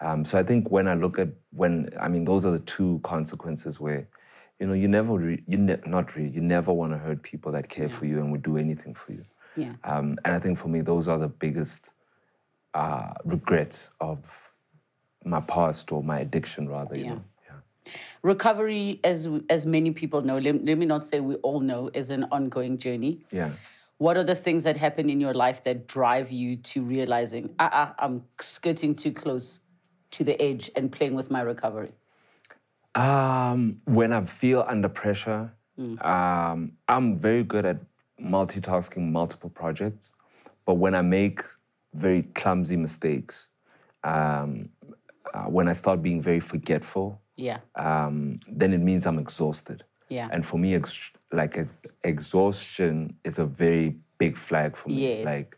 Um, 0.00 0.24
so 0.24 0.38
I 0.38 0.42
think 0.42 0.70
when 0.70 0.88
I 0.88 0.94
look 0.94 1.18
at 1.18 1.28
when, 1.50 1.90
I 2.00 2.08
mean, 2.08 2.24
those 2.24 2.46
are 2.46 2.50
the 2.50 2.58
two 2.60 3.00
consequences 3.04 3.78
where, 3.78 4.08
you 4.62 4.68
know, 4.68 4.74
you 4.74 4.86
never, 4.86 5.14
re- 5.14 5.42
you 5.48 5.58
ne- 5.58 5.80
not 5.86 6.14
really, 6.14 6.28
you 6.28 6.40
never 6.40 6.72
want 6.72 6.92
to 6.92 6.98
hurt 6.98 7.20
people 7.24 7.50
that 7.50 7.68
care 7.68 7.88
for 7.88 8.06
you 8.06 8.20
and 8.20 8.30
would 8.30 8.44
do 8.44 8.56
anything 8.56 8.94
for 8.94 9.10
you. 9.10 9.24
Yeah. 9.56 9.72
Um, 9.82 10.16
and 10.24 10.36
I 10.36 10.38
think 10.38 10.56
for 10.56 10.68
me, 10.68 10.82
those 10.82 11.08
are 11.08 11.18
the 11.18 11.26
biggest 11.26 11.90
uh, 12.72 13.12
regrets 13.24 13.90
of 14.00 14.18
my 15.24 15.40
past 15.40 15.90
or 15.90 16.00
my 16.04 16.20
addiction, 16.20 16.68
rather. 16.68 16.94
You 16.96 17.04
Yeah. 17.04 17.14
know? 17.14 17.24
yeah. 17.48 17.92
Recovery, 18.22 19.00
as 19.02 19.28
as 19.50 19.66
many 19.66 19.90
people 19.90 20.22
know, 20.22 20.38
let, 20.38 20.64
let 20.64 20.78
me 20.78 20.86
not 20.86 21.02
say 21.02 21.18
we 21.18 21.34
all 21.48 21.58
know, 21.58 21.90
is 21.92 22.10
an 22.10 22.24
ongoing 22.30 22.78
journey. 22.78 23.14
Yeah. 23.32 23.50
What 23.98 24.16
are 24.16 24.24
the 24.32 24.36
things 24.36 24.62
that 24.62 24.76
happen 24.76 25.10
in 25.10 25.20
your 25.20 25.34
life 25.34 25.64
that 25.64 25.88
drive 25.88 26.30
you 26.30 26.54
to 26.70 26.84
realizing, 26.84 27.52
ah, 27.58 27.70
uh 27.80 28.04
I'm 28.04 28.22
skirting 28.40 28.94
too 28.94 29.12
close 29.22 29.58
to 30.12 30.22
the 30.22 30.40
edge 30.40 30.70
and 30.76 30.84
playing 30.96 31.16
with 31.16 31.32
my 31.32 31.42
recovery? 31.52 31.92
Um, 32.94 33.80
when 33.86 34.12
I 34.12 34.24
feel 34.26 34.64
under 34.68 34.88
pressure, 34.88 35.50
um, 36.00 36.72
I'm 36.88 37.18
very 37.18 37.42
good 37.42 37.64
at 37.64 37.78
multitasking 38.20 39.10
multiple 39.10 39.50
projects. 39.50 40.12
But 40.64 40.74
when 40.74 40.94
I 40.94 41.02
make 41.02 41.40
very 41.94 42.22
clumsy 42.34 42.76
mistakes, 42.76 43.48
um, 44.04 44.68
uh, 45.34 45.44
when 45.44 45.68
I 45.68 45.72
start 45.72 46.02
being 46.02 46.20
very 46.22 46.38
forgetful, 46.40 47.20
Yeah. 47.36 47.58
um, 47.74 48.38
then 48.46 48.72
it 48.72 48.78
means 48.78 49.06
I'm 49.06 49.18
exhausted. 49.18 49.84
Yeah. 50.08 50.28
And 50.30 50.44
for 50.46 50.58
me, 50.58 50.74
ex- 50.74 51.10
like 51.32 51.56
ex- 51.58 51.72
exhaustion 52.04 53.16
is 53.24 53.38
a 53.38 53.44
very 53.46 53.96
big 54.18 54.36
flag 54.36 54.76
for 54.76 54.90
me. 54.90 54.96
Yes. 55.08 55.24
Like 55.24 55.56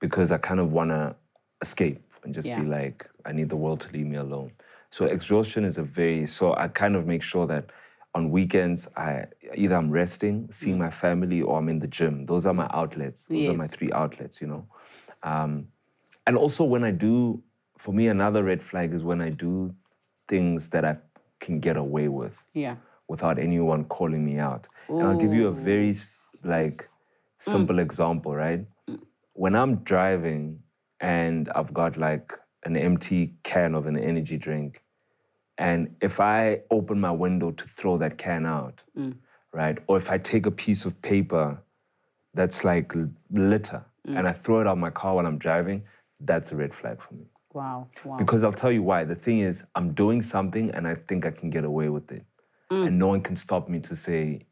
because 0.00 0.32
I 0.32 0.38
kind 0.38 0.58
of 0.60 0.72
want 0.72 0.90
to 0.90 1.14
escape 1.60 2.02
and 2.24 2.34
just 2.34 2.48
Yeah. 2.48 2.60
be 2.60 2.66
like, 2.66 3.06
I 3.26 3.32
need 3.32 3.50
the 3.50 3.56
world 3.56 3.82
to 3.82 3.92
leave 3.92 4.06
me 4.06 4.16
alone. 4.16 4.50
So 4.90 5.04
exhaustion 5.04 5.64
is 5.64 5.78
a 5.78 5.82
very 5.82 6.26
so 6.26 6.54
I 6.54 6.68
kind 6.68 6.96
of 6.96 7.06
make 7.06 7.22
sure 7.22 7.46
that 7.46 7.70
on 8.14 8.30
weekends 8.30 8.88
I 8.96 9.26
either 9.54 9.76
I'm 9.76 9.90
resting, 9.90 10.48
seeing 10.50 10.76
mm. 10.76 10.80
my 10.80 10.90
family, 10.90 11.42
or 11.42 11.58
I'm 11.58 11.68
in 11.68 11.78
the 11.78 11.86
gym. 11.86 12.26
Those 12.26 12.44
are 12.46 12.54
my 12.54 12.68
outlets. 12.72 13.26
Those 13.26 13.48
are 13.48 13.54
my 13.54 13.66
three 13.66 13.92
outlets. 13.92 14.40
You 14.40 14.48
know. 14.48 14.66
Um, 15.22 15.68
and 16.26 16.36
also 16.36 16.64
when 16.64 16.84
I 16.84 16.90
do, 16.90 17.42
for 17.78 17.92
me, 17.92 18.08
another 18.08 18.42
red 18.42 18.62
flag 18.62 18.92
is 18.92 19.02
when 19.04 19.20
I 19.20 19.30
do 19.30 19.74
things 20.28 20.68
that 20.68 20.84
I 20.84 20.96
can 21.40 21.60
get 21.60 21.76
away 21.76 22.08
with 22.08 22.34
Yeah. 22.54 22.76
without 23.08 23.38
anyone 23.38 23.84
calling 23.84 24.24
me 24.24 24.38
out. 24.38 24.68
And 24.88 25.02
I'll 25.02 25.16
give 25.16 25.32
you 25.32 25.48
a 25.48 25.52
very 25.52 25.96
like 26.44 26.78
mm. 26.82 27.52
simple 27.52 27.78
example, 27.78 28.34
right? 28.34 28.64
Mm. 28.88 29.00
When 29.32 29.54
I'm 29.54 29.76
driving 29.76 30.62
and 31.00 31.48
I've 31.54 31.72
got 31.72 31.96
like 31.96 32.32
an 32.64 32.76
empty 32.76 33.34
can 33.42 33.74
of 33.74 33.86
an 33.86 33.98
energy 33.98 34.36
drink, 34.36 34.82
and 35.60 35.94
if 36.00 36.20
I 36.20 36.62
open 36.70 36.98
my 36.98 37.10
window 37.10 37.50
to 37.50 37.64
throw 37.68 37.98
that 37.98 38.16
can 38.16 38.46
out, 38.46 38.82
mm. 38.98 39.14
right? 39.52 39.76
Or 39.88 39.98
if 39.98 40.10
I 40.10 40.16
take 40.16 40.46
a 40.46 40.50
piece 40.50 40.86
of 40.86 41.00
paper 41.02 41.62
that's 42.32 42.64
like 42.64 42.94
litter 43.30 43.84
mm. 44.08 44.18
and 44.18 44.26
I 44.26 44.32
throw 44.32 44.62
it 44.62 44.66
out 44.66 44.78
my 44.78 44.88
car 44.88 45.16
while 45.16 45.26
I'm 45.26 45.36
driving, 45.36 45.82
that's 46.20 46.52
a 46.52 46.56
red 46.56 46.74
flag 46.74 47.02
for 47.02 47.12
me. 47.12 47.26
Wow. 47.52 47.88
Wow. 48.04 48.16
Because 48.16 48.42
I'll 48.42 48.54
tell 48.54 48.72
you 48.72 48.82
why. 48.82 49.04
The 49.04 49.14
thing 49.14 49.40
is, 49.40 49.62
I'm 49.74 49.92
doing 49.92 50.22
something 50.22 50.70
and 50.70 50.88
I 50.88 50.94
think 50.94 51.26
I 51.26 51.30
can 51.30 51.50
get 51.50 51.64
away 51.64 51.90
with 51.90 52.10
it. 52.10 52.24
Mm. 52.70 52.86
And 52.86 52.98
no 52.98 53.08
one 53.08 53.20
can 53.20 53.36
stop 53.36 53.68
me 53.68 53.80
to 53.80 53.94
say, 53.94 54.46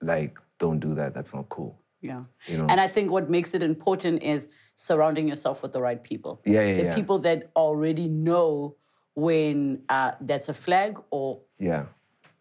like, 0.00 0.38
don't 0.58 0.80
do 0.80 0.94
that. 0.96 1.14
That's 1.14 1.34
not 1.34 1.48
cool. 1.50 1.78
Yeah. 2.04 2.24
You 2.46 2.58
know? 2.58 2.66
And 2.68 2.80
I 2.80 2.86
think 2.86 3.10
what 3.10 3.30
makes 3.30 3.54
it 3.54 3.62
important 3.62 4.22
is 4.22 4.48
surrounding 4.76 5.26
yourself 5.26 5.62
with 5.62 5.72
the 5.72 5.80
right 5.80 6.02
people. 6.02 6.42
Yeah, 6.44 6.60
yeah, 6.60 6.76
The 6.76 6.82
yeah. 6.84 6.94
people 6.94 7.18
that 7.20 7.50
already 7.56 8.08
know 8.08 8.76
when 9.14 9.80
uh, 9.88 10.12
that's 10.20 10.48
a 10.50 10.54
flag 10.54 10.98
or 11.10 11.40
yeah, 11.58 11.84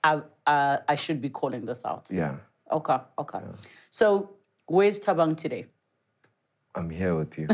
I, 0.04 0.21
uh, 0.47 0.78
I 0.88 0.95
should 0.95 1.21
be 1.21 1.30
calling 1.30 1.65
this 1.65 1.86
out. 1.86 2.08
yeah. 2.12 2.36
Okay, 2.71 2.97
okay. 3.19 3.39
So 3.89 4.32
where's 4.65 4.99
Thabang 4.99 5.38
today? 5.38 5.65
I'm 6.76 6.89
here 6.89 7.13
with 7.15 7.38
you. 7.38 7.45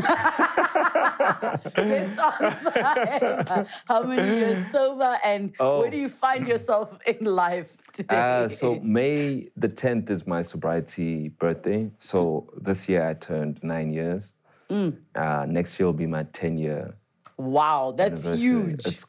How 3.90 4.02
many 4.02 4.28
years 4.38 4.66
sober 4.72 5.18
and 5.22 5.52
Oh. 5.60 5.78
where 5.80 5.90
do 5.90 5.98
you 5.98 6.08
find 6.08 6.46
yourself 6.48 6.96
in 7.06 7.18
life 7.26 7.76
today? 8.02 8.16
Uh, 8.16 8.48
so 8.48 8.74
May 8.82 9.48
the 9.56 9.68
10th 9.68 10.10
is 10.10 10.26
my 10.26 10.42
sobriety 10.42 11.28
birthday. 11.28 11.90
So 11.98 12.52
this 12.60 12.88
year 12.88 13.08
I 13.08 13.14
turned 13.14 13.62
nine 13.62 13.92
years. 13.92 14.34
Mm. 14.68 14.96
Uh, 15.14 15.46
next 15.48 15.78
year 15.78 15.86
will 15.86 15.92
be 15.92 16.06
my 16.06 16.24
10 16.24 16.58
year 16.58 16.94
wow, 17.40 17.94
that's 17.96 18.28
huge. 18.28 18.86
It's, 18.86 19.06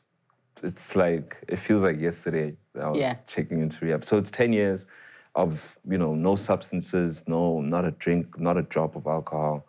it's 0.63 0.95
like, 0.95 1.37
it 1.47 1.57
feels 1.57 1.83
like 1.83 1.99
yesterday 1.99 2.55
I 2.79 2.89
was 2.89 2.99
Yeah. 2.99 3.15
checking 3.27 3.61
into 3.61 3.85
rehab. 3.85 4.05
So 4.05 4.17
it's 4.17 4.31
10 4.31 4.53
years 4.53 4.87
of, 5.35 5.77
you 5.87 5.97
know, 5.97 6.15
no 6.15 6.35
substances, 6.35 7.23
no, 7.27 7.61
not 7.61 7.85
a 7.85 7.91
drink, 7.91 8.39
not 8.39 8.57
a 8.57 8.61
drop 8.63 8.95
of 8.95 9.07
alcohol 9.07 9.65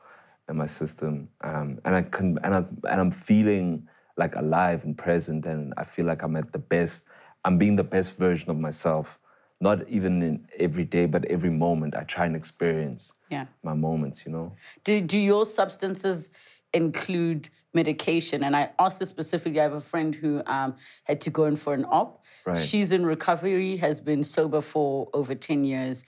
in 0.49 0.57
my 0.57 0.67
system. 0.67 1.29
Um, 1.43 1.81
and 1.85 1.95
I 1.95 2.03
can, 2.03 2.39
and, 2.43 2.55
I, 2.55 2.65
and 2.91 3.01
I'm 3.01 3.11
feeling 3.11 3.89
like 4.17 4.37
alive 4.37 4.85
and 4.85 4.97
present, 4.97 5.47
and 5.47 5.73
I 5.77 5.85
feel 5.85 6.05
like 6.05 6.23
I'm 6.23 6.37
at 6.37 6.53
the 6.53 6.59
best. 6.59 7.05
I'm 7.45 7.59
being 7.59 7.77
the 7.77 7.85
best 7.85 8.17
version 8.17 8.51
of 8.51 8.59
myself. 8.59 9.19
Not 9.61 9.89
even 9.89 10.23
in 10.23 10.49
every 10.59 10.85
day, 10.85 11.07
but 11.07 11.25
every 11.27 11.51
moment. 11.51 11.95
I 11.95 12.03
try 12.03 12.27
and 12.27 12.35
experience 12.35 13.13
Yeah. 13.31 13.47
my 13.63 13.75
moments. 13.75 14.27
You 14.27 14.33
know. 14.33 14.53
Do, 14.85 15.01
do 15.01 15.19
your 15.19 15.47
substances 15.47 16.31
include 16.75 17.49
medication? 17.73 18.43
And 18.45 18.57
I 18.57 18.71
asked 18.81 18.99
this 18.99 19.09
specifically. 19.09 19.61
I 19.61 19.63
have 19.63 19.75
a 19.75 19.81
friend 19.81 20.15
who 20.17 20.43
um, 20.47 20.75
had 21.05 21.21
to 21.21 21.31
go 21.31 21.45
in 21.45 21.55
for 21.55 21.75
an 21.75 21.85
op. 21.91 22.25
Right. 22.45 22.57
She's 22.57 22.91
in 22.91 23.07
recovery, 23.07 23.77
has 23.77 24.01
been 24.01 24.25
sober 24.25 24.61
for 24.61 25.09
over 25.15 25.33
10 25.35 25.65
years, 25.65 26.05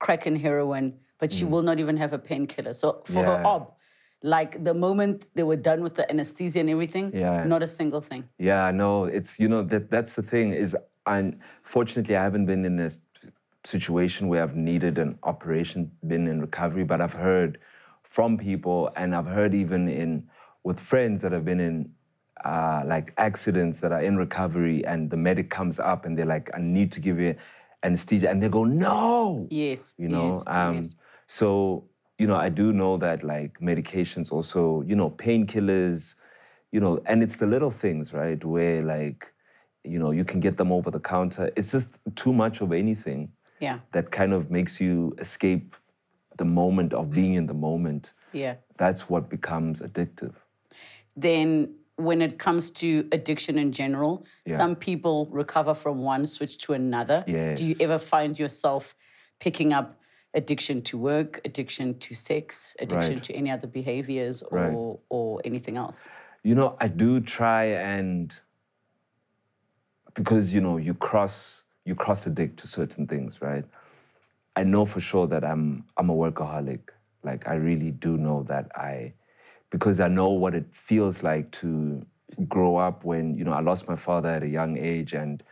crack 0.00 0.26
and 0.26 0.36
heroin, 0.36 0.92
but 1.18 1.32
she 1.32 1.44
will 1.44 1.62
not 1.62 1.80
even 1.80 1.96
have 1.96 2.12
a 2.12 2.18
painkiller. 2.18 2.74
So 2.74 3.00
for 3.06 3.22
her 3.24 3.38
Mm. 3.38 3.46
Op, 3.46 3.77
like 4.22 4.62
the 4.64 4.74
moment 4.74 5.30
they 5.34 5.42
were 5.44 5.56
done 5.56 5.82
with 5.82 5.94
the 5.94 6.08
anesthesia 6.10 6.60
and 6.60 6.70
everything, 6.70 7.12
Yeah. 7.14 7.44
not 7.44 7.62
a 7.62 7.66
single 7.66 8.00
thing. 8.00 8.24
Yeah, 8.38 8.64
I 8.64 8.72
know. 8.72 9.04
It's 9.04 9.38
you 9.38 9.48
know 9.48 9.62
that 9.62 9.90
that's 9.90 10.14
the 10.14 10.22
thing 10.22 10.52
is 10.52 10.76
unfortunately 11.06 12.16
I 12.16 12.22
haven't 12.22 12.46
been 12.46 12.64
in 12.64 12.76
this 12.76 13.00
situation 13.64 14.28
where 14.28 14.42
I've 14.42 14.56
needed 14.56 14.98
an 14.98 15.18
operation, 15.22 15.90
been 16.06 16.26
in 16.26 16.40
recovery, 16.40 16.84
but 16.84 17.00
I've 17.00 17.12
heard 17.12 17.58
from 18.02 18.38
people 18.38 18.90
and 18.96 19.14
I've 19.14 19.26
heard 19.26 19.54
even 19.54 19.88
in 19.88 20.28
with 20.64 20.80
friends 20.80 21.22
that 21.22 21.32
have 21.32 21.44
been 21.44 21.60
in 21.60 21.90
uh, 22.44 22.82
like 22.86 23.12
accidents 23.18 23.80
that 23.80 23.92
are 23.92 24.02
in 24.02 24.16
recovery 24.16 24.84
and 24.84 25.10
the 25.10 25.16
medic 25.16 25.50
comes 25.50 25.78
up 25.80 26.06
and 26.06 26.16
they're 26.16 26.24
like, 26.24 26.50
I 26.54 26.60
need 26.60 26.92
to 26.92 27.00
give 27.00 27.18
you 27.18 27.34
anesthesia 27.82 28.28
and 28.30 28.42
they 28.42 28.48
go, 28.48 28.64
No 28.64 29.46
Yes. 29.50 29.94
you 29.98 30.08
know 30.08 30.34
yes, 30.34 30.42
um 30.46 30.74
yes. 30.84 30.92
so 31.26 31.84
you 32.18 32.26
know 32.26 32.36
i 32.36 32.48
do 32.48 32.72
know 32.72 32.96
that 32.96 33.22
like 33.24 33.58
medications 33.60 34.30
also 34.32 34.82
you 34.86 34.96
know 34.96 35.08
painkillers 35.10 36.16
you 36.72 36.80
know 36.80 37.00
and 37.06 37.22
it's 37.22 37.36
the 37.36 37.46
little 37.46 37.70
things 37.70 38.12
right 38.12 38.44
where 38.44 38.82
like 38.82 39.32
you 39.84 39.98
know 39.98 40.10
you 40.10 40.24
can 40.24 40.40
get 40.40 40.56
them 40.56 40.70
over 40.72 40.90
the 40.90 41.00
counter 41.00 41.50
it's 41.56 41.70
just 41.70 41.88
too 42.16 42.32
much 42.32 42.60
of 42.60 42.72
anything 42.72 43.30
Yeah. 43.60 43.78
that 43.92 44.10
kind 44.10 44.32
of 44.32 44.50
makes 44.50 44.80
you 44.80 45.14
escape 45.18 45.74
the 46.36 46.44
moment 46.44 46.92
of 46.92 47.10
being 47.10 47.34
in 47.34 47.46
the 47.46 47.54
moment 47.54 48.12
Yeah. 48.32 48.56
that's 48.76 49.08
what 49.08 49.28
becomes 49.30 49.80
addictive 49.80 50.34
then 51.16 51.74
when 51.96 52.22
it 52.22 52.38
comes 52.38 52.70
to 52.70 53.08
addiction 53.10 53.58
in 53.58 53.72
general, 53.72 54.24
Yeah. 54.46 54.56
some 54.56 54.76
people 54.76 55.26
recover 55.32 55.74
from 55.74 55.98
one, 55.98 56.26
switch 56.26 56.58
to 56.58 56.72
another. 56.74 57.24
Do 57.26 57.64
you 57.64 57.74
ever 57.80 57.98
find 57.98 58.38
yourself 58.38 58.94
picking 59.40 59.72
up 59.72 59.98
addiction 60.34 60.82
to 60.82 60.98
work, 60.98 61.40
addiction 61.44 61.98
to 61.98 62.14
sex, 62.14 62.76
addiction 62.80 63.14
Right. 63.14 63.22
to 63.24 63.32
any 63.34 63.50
other 63.50 63.66
behaviors 63.66 64.42
or, 64.42 64.58
Right. 64.58 64.98
or 65.08 65.40
anything 65.44 65.76
else? 65.76 66.06
You 66.42 66.54
know, 66.54 66.76
I 66.80 66.88
do 66.88 67.20
try 67.20 67.64
and 67.64 68.38
because 70.14 70.52
you 70.52 70.60
know 70.60 70.76
you 70.78 70.94
cross 70.94 71.62
you 71.84 71.94
cross 71.94 72.26
addict 72.26 72.58
to 72.58 72.66
certain 72.66 73.06
things, 73.06 73.40
right? 73.40 73.64
I 74.56 74.64
know 74.64 74.84
for 74.84 75.00
sure 75.00 75.26
that 75.28 75.44
I'm 75.44 75.84
I'm 75.96 76.10
a 76.10 76.14
workaholic. 76.14 76.80
Like 77.24 77.48
I 77.48 77.54
really 77.54 77.90
do 77.90 78.16
know 78.16 78.42
that 78.44 78.70
I 78.76 79.14
because 79.70 80.00
I 80.00 80.08
know 80.08 80.30
what 80.30 80.54
it 80.54 80.66
feels 80.72 81.22
like 81.22 81.50
to 81.52 82.04
grow 82.48 82.76
up 82.76 83.04
when, 83.04 83.36
you 83.36 83.44
know, 83.44 83.52
I 83.52 83.60
lost 83.60 83.88
my 83.88 83.96
father 83.96 84.28
at 84.28 84.42
a 84.42 84.48
young 84.48 84.76
age 84.76 85.12
and 85.14 85.42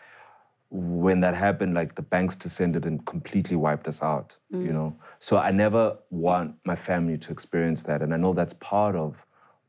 when 0.70 1.20
that 1.20 1.34
happened, 1.34 1.74
like 1.74 1.94
the 1.94 2.02
banks 2.02 2.34
descended 2.34 2.86
and 2.86 3.04
completely 3.06 3.56
wiped 3.56 3.86
us 3.86 4.02
out, 4.02 4.36
you 4.50 4.72
know? 4.72 4.96
So 5.20 5.36
I 5.36 5.50
never 5.50 5.96
want 6.10 6.56
my 6.64 6.74
family 6.74 7.16
to 7.18 7.32
experience 7.32 7.82
that. 7.84 8.02
And 8.02 8.12
I 8.12 8.16
know 8.16 8.32
that's 8.32 8.54
part 8.54 8.96
of 8.96 9.14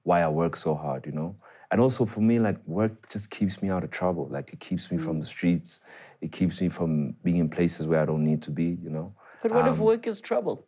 why 0.04 0.22
I 0.22 0.28
work 0.28 0.56
so 0.56 0.74
hard, 0.74 1.06
you 1.06 1.12
know? 1.12 1.36
And 1.72 1.80
also 1.82 2.06
for 2.06 2.22
me, 2.22 2.40
like 2.40 2.58
work 2.66 3.10
just 3.10 3.30
keeps 3.30 3.62
me 3.62 3.70
out 3.70 3.84
of 3.84 3.92
trouble. 3.92 4.28
Like 4.32 4.54
it 4.54 4.60
keeps 4.60 4.90
me 4.92 4.98
from 4.98 5.20
the 5.20 5.26
streets. 5.26 5.82
It 6.22 6.32
keeps 6.32 6.62
me 6.62 6.70
from 6.70 7.12
being 7.24 7.38
in 7.38 7.50
places 7.50 7.88
where 7.88 8.02
I 8.02 8.06
don't 8.06 8.24
need 8.24 8.42
to 8.44 8.52
be, 8.52 8.78
you 8.82 8.90
know? 8.90 9.14
But 9.44 9.52
what 9.52 9.66
Um, 9.66 9.74
if 9.74 9.80
work 9.80 10.08
is 10.08 10.20
trouble? 10.20 10.66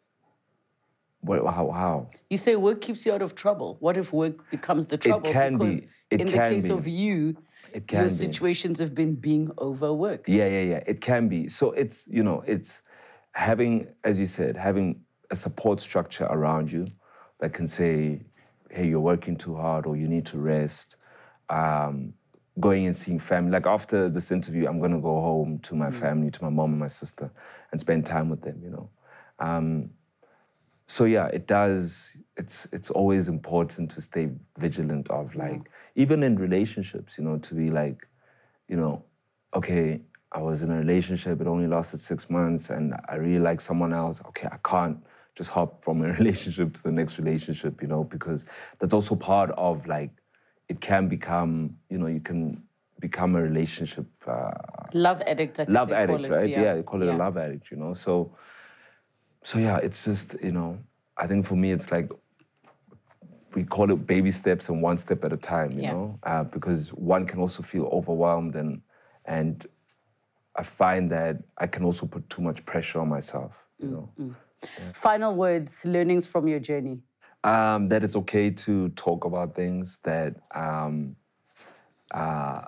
What, 1.22 1.40
how, 1.54 1.70
how? 1.72 2.08
You 2.30 2.38
say 2.38 2.56
work 2.56 2.82
keeps 2.82 3.06
you 3.06 3.14
out 3.14 3.22
of 3.22 3.36
trouble. 3.36 3.78
What 3.80 3.98
if 3.98 4.14
work 4.14 4.50
becomes 4.50 4.88
the 4.88 4.98
trouble? 4.98 5.30
It 5.30 5.34
can 5.34 5.58
be. 5.58 5.66
because 5.66 5.82
It 6.12 6.22
in 6.22 6.28
the 6.28 6.38
case 6.38 6.64
be. 6.66 6.72
of 6.72 6.88
you, 6.88 7.36
your 7.92 8.04
be. 8.04 8.10
situations 8.10 8.80
have 8.80 8.96
been 8.96 9.16
being 9.16 9.52
overworked. 9.60 10.30
Yeah, 10.30 10.48
yeah, 10.48 10.62
yeah. 10.62 10.84
It 10.88 11.02
can 11.02 11.28
be. 11.28 11.50
So 11.50 11.72
it's, 11.72 12.08
you 12.08 12.24
know, 12.24 12.44
it's 12.48 12.82
having, 13.34 13.88
as 14.04 14.20
you 14.20 14.26
said, 14.26 14.56
having 14.56 15.02
a 15.30 15.36
support 15.36 15.80
structure 15.80 16.26
around 16.26 16.72
you 16.72 16.88
that 17.40 17.54
can 17.54 17.68
say, 17.68 18.26
hey, 18.70 18.88
you're 18.88 19.00
working 19.00 19.36
too 19.36 19.56
hard 19.56 19.86
or 19.86 19.98
you 19.98 20.08
need 20.08 20.26
to 20.28 20.40
rest. 20.40 20.96
Um, 21.50 22.14
going 22.60 22.88
and 22.88 22.96
seeing 22.98 23.20
family. 23.20 23.52
Like 23.52 23.66
after 23.66 24.10
this 24.10 24.32
interview, 24.32 24.68
I'm 24.68 24.80
gonna 24.80 25.00
go 25.00 25.22
home 25.22 25.60
to 25.60 25.76
my 25.76 25.92
family, 25.92 26.30
to 26.32 26.44
my 26.44 26.50
mom 26.50 26.72
and 26.72 26.80
my 26.80 26.88
sister, 26.88 27.32
and 27.72 27.80
spend 27.80 28.06
time 28.06 28.30
with 28.30 28.42
them, 28.42 28.60
you 28.62 28.70
know. 28.70 28.90
Um, 29.40 29.90
so 30.90 31.06
yeah, 31.06 31.28
it 31.28 31.46
does. 31.46 32.18
It's 32.36 32.68
it's 32.72 32.90
always 32.90 33.28
important 33.28 33.92
to 33.92 34.02
stay 34.02 34.30
vigilant 34.58 35.08
of 35.12 35.36
like 35.36 35.70
even 35.96 36.24
in 36.24 36.36
relationships, 36.38 37.16
you 37.18 37.24
know, 37.24 37.38
to 37.38 37.54
be 37.54 37.70
like, 37.70 38.08
you 38.68 38.76
know, 38.76 39.04
okay, 39.54 40.02
I 40.32 40.42
was 40.42 40.64
in 40.64 40.72
a 40.72 40.78
relationship, 40.78 41.40
it 41.42 41.48
only 41.48 41.68
lasted 41.68 42.00
six 42.00 42.28
months, 42.30 42.72
and 42.72 42.96
I 43.08 43.16
really 43.16 43.40
like 43.40 43.62
someone 43.62 43.94
else. 43.94 44.20
Okay, 44.30 44.48
I 44.52 44.58
can't 44.68 44.98
just 45.36 45.52
hop 45.52 45.84
from 45.84 46.02
a 46.02 46.12
relationship 46.20 46.74
to 46.74 46.82
the 46.84 46.92
next 46.92 47.20
relationship, 47.20 47.84
you 47.84 47.88
know, 47.88 48.04
because 48.04 48.46
that's 48.80 48.94
also 48.94 49.16
part 49.16 49.52
of 49.52 49.86
like, 49.86 50.10
it 50.70 50.82
can 50.82 51.08
become, 51.08 51.78
you 51.92 52.00
know, 52.00 52.08
you 52.08 52.20
can 52.20 52.64
become 53.00 53.36
a 53.36 53.42
relationship 53.42 54.08
uh, 54.28 54.52
Love 54.94 55.22
addict, 55.28 55.60
I 55.60 55.66
think 55.66 55.76
love 55.76 55.92
addict, 55.92 56.22
it. 56.30 56.32
right? 56.32 56.50
Yeah, 56.50 56.74
they 56.76 56.82
call 56.82 57.04
it 57.04 57.06
Yeah. 57.06 57.16
a 57.16 57.18
love 57.18 57.38
addict, 57.38 57.70
you 57.70 57.78
know. 57.78 57.94
So, 57.94 58.36
so 59.44 59.60
yeah, 59.60 59.78
it's 59.78 60.04
just 60.06 60.36
you 60.42 60.52
know, 60.52 60.80
I 61.18 61.28
think 61.28 61.46
for 61.46 61.56
me, 61.56 61.72
it's 61.72 61.92
like 61.92 62.10
we 63.56 63.64
call 63.64 63.92
it 63.92 64.06
baby 64.06 64.32
steps 64.32 64.70
and 64.70 64.82
one 64.82 64.98
step 64.98 65.24
at 65.24 65.34
a 65.34 65.38
time, 65.38 65.72
you 65.72 65.82
Yeah. 65.84 65.94
know, 65.94 66.20
uh, 66.24 66.44
because 66.44 66.90
one 66.94 67.26
can 67.26 67.40
also 67.40 67.64
feel 67.64 67.86
overwhelmed 67.92 68.56
and 68.56 68.82
and 69.26 69.66
I 70.56 70.64
find 70.64 71.12
that 71.12 71.38
I 71.58 71.68
can 71.68 71.84
also 71.84 72.06
put 72.06 72.30
too 72.30 72.42
much 72.42 72.66
pressure 72.66 73.00
on 73.00 73.08
myself, 73.10 73.54
you 73.80 73.88
Mm, 73.88 73.94
know. 73.94 74.10
Final 74.94 75.36
words, 75.36 75.86
learnings 75.86 76.28
from 76.28 76.48
your 76.48 76.60
journey. 76.60 77.02
um, 77.44 77.88
that 77.90 78.04
it's 78.04 78.16
okay 78.16 78.50
to 78.52 78.90
talk 78.90 79.26
about 79.26 79.56
things 79.56 80.00
that 80.04 80.36
um, 80.54 81.16
uh, 82.14 82.62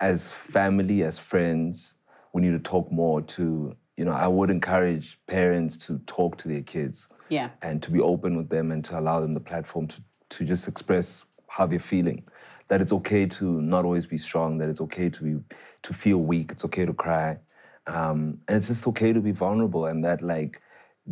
as 0.00 0.32
family 0.32 1.02
as 1.02 1.18
friends 1.18 1.94
we 2.32 2.42
need 2.42 2.52
to 2.52 2.58
talk 2.58 2.90
more 2.92 3.20
to 3.22 3.76
you 4.00 4.06
know 4.06 4.12
i 4.12 4.26
would 4.36 4.48
encourage 4.58 5.06
parents 5.26 5.76
to 5.76 5.98
talk 6.16 6.32
to 6.38 6.48
their 6.48 6.62
kids 6.74 6.96
Yeah. 7.28 7.50
and 7.66 7.82
to 7.84 7.90
be 7.96 8.00
open 8.12 8.32
with 8.38 8.48
them 8.48 8.66
and 8.72 8.82
to 8.88 8.98
allow 8.98 9.20
them 9.20 9.34
the 9.34 9.44
platform 9.50 9.84
to, 9.88 9.98
to 10.34 10.40
just 10.52 10.66
express 10.72 11.08
how 11.48 11.66
they're 11.66 11.88
feeling 11.94 12.20
that 12.68 12.80
it's 12.80 12.94
okay 13.00 13.26
to 13.38 13.44
not 13.74 13.84
always 13.84 14.06
be 14.06 14.16
strong 14.28 14.56
that 14.58 14.68
it's 14.70 14.80
okay 14.86 15.08
to 15.16 15.20
be 15.28 15.34
to 15.86 15.92
feel 15.92 16.18
weak 16.32 16.48
it's 16.54 16.64
okay 16.64 16.86
to 16.90 16.94
cry 17.06 17.30
um, 17.96 18.18
and 18.48 18.56
it's 18.58 18.68
just 18.68 18.86
okay 18.92 19.12
to 19.12 19.20
be 19.20 19.32
vulnerable 19.32 19.84
and 19.90 20.02
that 20.08 20.22
like 20.34 20.62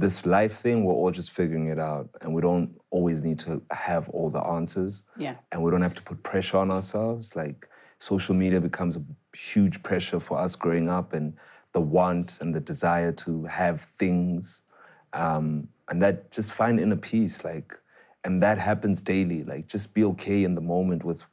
this 0.05 0.16
life 0.36 0.55
thing 0.64 0.76
we're 0.84 0.99
all 1.01 1.11
just 1.20 1.30
figuring 1.41 1.66
it 1.74 1.80
out 1.91 2.07
and 2.22 2.28
we 2.36 2.41
don't 2.49 2.70
always 2.97 3.18
need 3.22 3.39
to 3.47 3.61
have 3.70 4.09
all 4.16 4.30
the 4.30 4.43
answers 4.57 5.03
Yeah. 5.26 5.34
and 5.53 5.62
we 5.62 5.70
don't 5.70 5.82
have 5.89 5.97
to 6.01 6.05
put 6.11 6.22
pressure 6.32 6.57
on 6.64 6.70
ourselves 6.70 7.36
like 7.43 7.68
social 8.11 8.34
media 8.43 8.61
becomes 8.70 8.97
a 8.97 9.03
huge 9.53 9.76
pressure 9.89 10.20
for 10.26 10.39
us 10.45 10.57
growing 10.57 10.89
up 10.99 11.12
and 11.18 11.34
the 11.73 11.81
want 11.81 12.39
and 12.41 12.55
the 12.55 12.61
desire 12.61 13.12
to 13.12 13.45
have 13.45 13.83
things 13.99 14.62
um, 15.12 15.69
and 15.89 16.03
that 16.03 16.31
just 16.31 16.53
find 16.53 16.81
inner 16.81 16.97
peace 16.97 17.45
like 17.45 17.79
and 18.25 18.43
that 18.43 18.59
happens 18.59 19.01
daily 19.01 19.45
like 19.45 19.66
just 19.66 19.95
be 19.95 20.05
okay 20.05 20.45
in 20.45 20.55
the 20.55 20.61
moment 20.61 21.05
with 21.05 21.25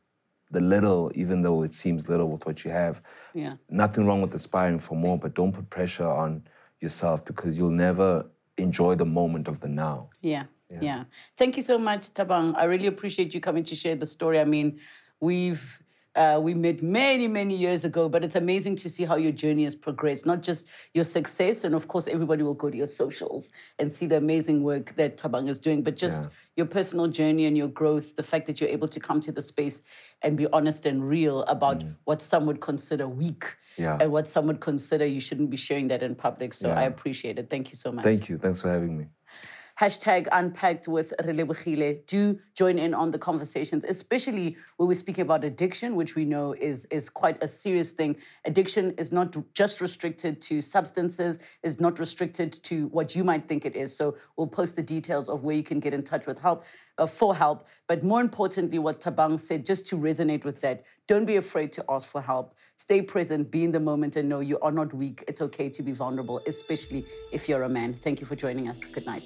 the 0.52 0.62
little 0.62 1.12
even 1.16 1.42
though 1.42 1.64
it 1.64 1.74
seems 1.74 2.08
little 2.10 2.30
with 2.30 2.46
what 2.46 2.64
you 2.64 2.72
have 2.72 3.02
Yeah. 3.34 3.56
nothing 3.70 4.06
wrong 4.06 4.22
with 4.22 4.34
aspiring 4.34 4.80
for 4.80 4.96
more 4.96 5.18
but 5.18 5.34
don't 5.34 5.52
put 5.54 5.70
pressure 5.70 6.08
on 6.08 6.44
yourself 6.80 7.26
because 7.26 7.58
you'll 7.58 7.70
never 7.88 8.26
enjoy 8.58 8.96
the 8.96 9.06
moment 9.06 9.48
of 9.48 9.60
the 9.60 9.68
now 9.68 10.10
Yeah, 10.22 10.46
yeah. 10.82 11.04
Thank 11.38 11.58
you 11.58 11.64
so 11.64 11.78
much, 11.78 12.14
Thabang. 12.14 12.56
I 12.56 12.66
really 12.66 12.88
appreciate 12.88 13.34
you 13.34 13.40
coming 13.40 13.64
to 13.66 13.76
share 13.76 13.96
the 13.96 14.06
story. 14.06 14.40
I 14.40 14.46
mean, 14.46 14.80
we've 15.22 15.80
uh, 16.16 16.40
we 16.42 16.54
met 16.54 16.82
many, 16.82 17.28
many 17.28 17.56
years 17.56 17.84
ago, 17.86 18.08
but 18.08 18.24
it's 18.24 18.36
amazing 18.36 18.76
to 18.78 18.90
see 18.90 19.04
how 19.04 19.16
your 19.16 19.32
journey 19.32 19.64
has 19.66 19.76
progressed. 19.76 20.26
Not 20.26 20.42
just 20.44 20.66
your 20.94 21.04
success, 21.04 21.64
and 21.64 21.76
of 21.76 21.88
course, 21.88 22.08
everybody 22.08 22.44
will 22.44 22.54
go 22.56 22.70
to 22.70 22.78
your 22.78 22.88
socials 22.88 23.52
and 23.80 23.92
see 23.92 24.06
the 24.06 24.18
amazing 24.18 24.64
work 24.64 24.96
that 24.96 25.18
Thabang 25.18 25.50
is 25.50 25.60
doing, 25.60 25.84
but 25.84 25.96
just 25.96 26.24
Yeah. 26.24 26.30
your 26.58 26.66
personal 26.68 27.08
journey 27.08 27.46
and 27.46 27.58
your 27.58 27.68
growth. 27.68 28.16
The 28.16 28.24
fact 28.24 28.46
that 28.48 28.62
you're 28.62 28.70
able 28.70 28.88
to 28.88 29.00
come 29.00 29.20
to 29.22 29.32
the 29.32 29.42
space 29.42 29.82
and 30.22 30.38
be 30.38 30.48
honest 30.54 30.86
and 30.86 31.08
real 31.08 31.44
about 31.44 31.84
what 32.06 32.22
some 32.22 32.46
would 32.46 32.62
consider 32.62 33.08
weak, 33.08 33.44
Mm. 33.78 33.84
Yeah. 33.84 33.98
and 34.02 34.10
what 34.12 34.26
some 34.26 34.48
would 34.48 34.62
consider 34.62 35.06
you 35.06 35.20
shouldn't 35.20 35.50
be 35.50 35.58
sharing 35.58 35.90
that 35.90 36.02
in 36.02 36.16
public. 36.16 36.54
So 36.54 36.70
I 36.70 36.84
appreciate 36.84 37.38
it. 37.40 37.50
Thank 37.50 37.72
you 37.72 37.76
so 37.76 37.92
much. 37.92 38.06
thank 38.06 38.30
you 38.30 38.38
thanks 38.38 38.62
for 38.62 38.70
having 38.70 38.98
me 38.98 39.06
Hashtag 39.80 40.30
unpacked 40.32 40.88
with 40.88 41.14
Relebogile. 41.22 42.06
Do 42.08 42.40
join 42.54 42.80
in 42.80 42.94
on 42.94 43.12
the 43.12 43.20
conversations, 43.20 43.84
especially 43.84 44.56
when 44.78 44.88
we're 44.88 44.96
speaking 44.96 45.24
about 45.24 45.44
addiction, 45.44 45.98
which 45.98 46.16
we 46.16 46.24
know 46.24 46.54
is, 46.54 46.86
is 46.92 47.10
quite 47.10 47.44
a 47.44 47.48
serious 47.48 47.92
thing. 47.92 48.16
Addiction 48.46 48.94
is 48.98 49.12
not 49.12 49.36
just 49.54 49.82
restricted 49.82 50.40
to 50.44 50.62
substances, 50.62 51.40
is 51.62 51.82
not 51.82 52.00
restricted 52.00 52.54
to 52.64 52.88
what 52.88 53.18
you 53.18 53.26
might 53.26 53.50
think 53.50 53.66
it 53.66 53.76
is. 53.76 53.94
So 53.94 54.16
we'll 54.38 54.48
post 54.48 54.78
the 54.78 54.82
details 54.82 55.28
of 55.28 55.44
where 55.44 55.58
you 55.58 55.64
can 55.64 55.82
get 55.82 55.94
in 55.94 56.04
touch 56.04 56.26
with 56.26 56.40
help 56.40 56.64
uh, 56.98 57.06
for 57.06 57.36
help. 57.36 57.68
But 57.88 58.04
more 58.04 58.22
importantly, 58.22 58.80
what 58.80 59.00
Thabang 59.02 59.40
said, 59.40 59.66
just 59.66 59.86
to 59.88 59.98
resonate 59.98 60.44
with 60.44 60.62
that, 60.62 60.84
don't 61.08 61.26
be 61.26 61.36
afraid 61.36 61.72
to 61.74 61.86
ask 61.90 62.12
for 62.12 62.22
help. 62.22 62.56
Stay 62.78 63.02
present, 63.02 63.52
be 63.52 63.64
in 63.64 63.72
the 63.72 63.80
moment, 63.80 64.16
and 64.16 64.28
know 64.28 64.40
you 64.40 64.60
are 64.60 64.72
not 64.72 64.94
weak. 64.94 65.24
It's 65.28 65.42
okay 65.42 65.70
to 65.70 65.84
be 65.84 65.92
vulnerable, 65.92 66.42
especially 66.48 67.06
if 67.32 67.48
you're 67.48 67.64
a 67.64 67.70
man. 67.70 67.94
Thank 67.94 68.20
you 68.20 68.26
for 68.26 68.36
joining 68.36 68.68
us. 68.68 68.80
Good 68.92 69.06
night. 69.06 69.24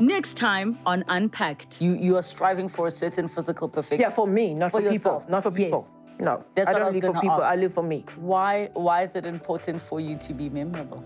Next 0.00 0.34
time 0.34 0.78
on 0.86 1.04
Unpacked, 1.08 1.80
you, 1.80 1.94
you 1.94 2.16
are 2.16 2.22
striving 2.22 2.68
for 2.68 2.86
a 2.86 2.90
certain 2.90 3.28
physical 3.28 3.68
perfection. 3.68 4.00
Yeah, 4.00 4.14
for 4.14 4.26
me, 4.26 4.54
not 4.54 4.70
for, 4.70 4.82
For 4.82 4.90
people. 4.90 5.24
Not 5.28 5.42
for 5.42 5.50
people. 5.50 5.86
Yes. 5.88 5.96
No. 6.20 6.44
That's 6.54 6.68
I 6.68 6.72
what 6.72 6.76
I 6.76 6.78
don't 6.80 6.86
was 6.86 6.94
live 6.96 7.02
for 7.04 7.12
gonna 7.12 7.20
people. 7.20 7.42
ask. 7.42 7.52
I 7.52 7.56
live 7.56 7.74
for 7.74 7.82
me. 7.82 8.04
Why, 8.16 8.70
why 8.74 9.02
is 9.02 9.16
it 9.16 9.24
important 9.24 9.80
for 9.80 10.00
you 10.00 10.16
to 10.18 10.34
be 10.34 10.48
memorable? 10.48 11.02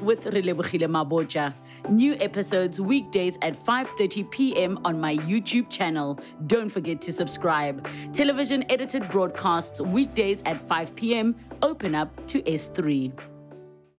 With 0.00 0.24
Relebogile 0.24 0.88
Mabotja. 0.88 1.54
New 1.88 2.14
episodes 2.20 2.80
weekdays 2.80 3.38
at 3.42 3.54
5:30 3.54 4.30
p.m. 4.30 4.78
on 4.84 5.00
my 5.00 5.16
YouTube 5.16 5.68
channel. 5.68 6.18
Don't 6.46 6.68
forget 6.68 7.00
to 7.02 7.12
subscribe. 7.12 7.86
Television 8.12 8.64
edited 8.70 9.10
broadcasts 9.10 9.80
weekdays 9.80 10.42
at 10.46 10.60
5 10.60 10.96
p.m. 10.96 11.36
Open 11.62 11.94
up 11.94 12.26
to 12.28 12.42
S3. 12.42 13.29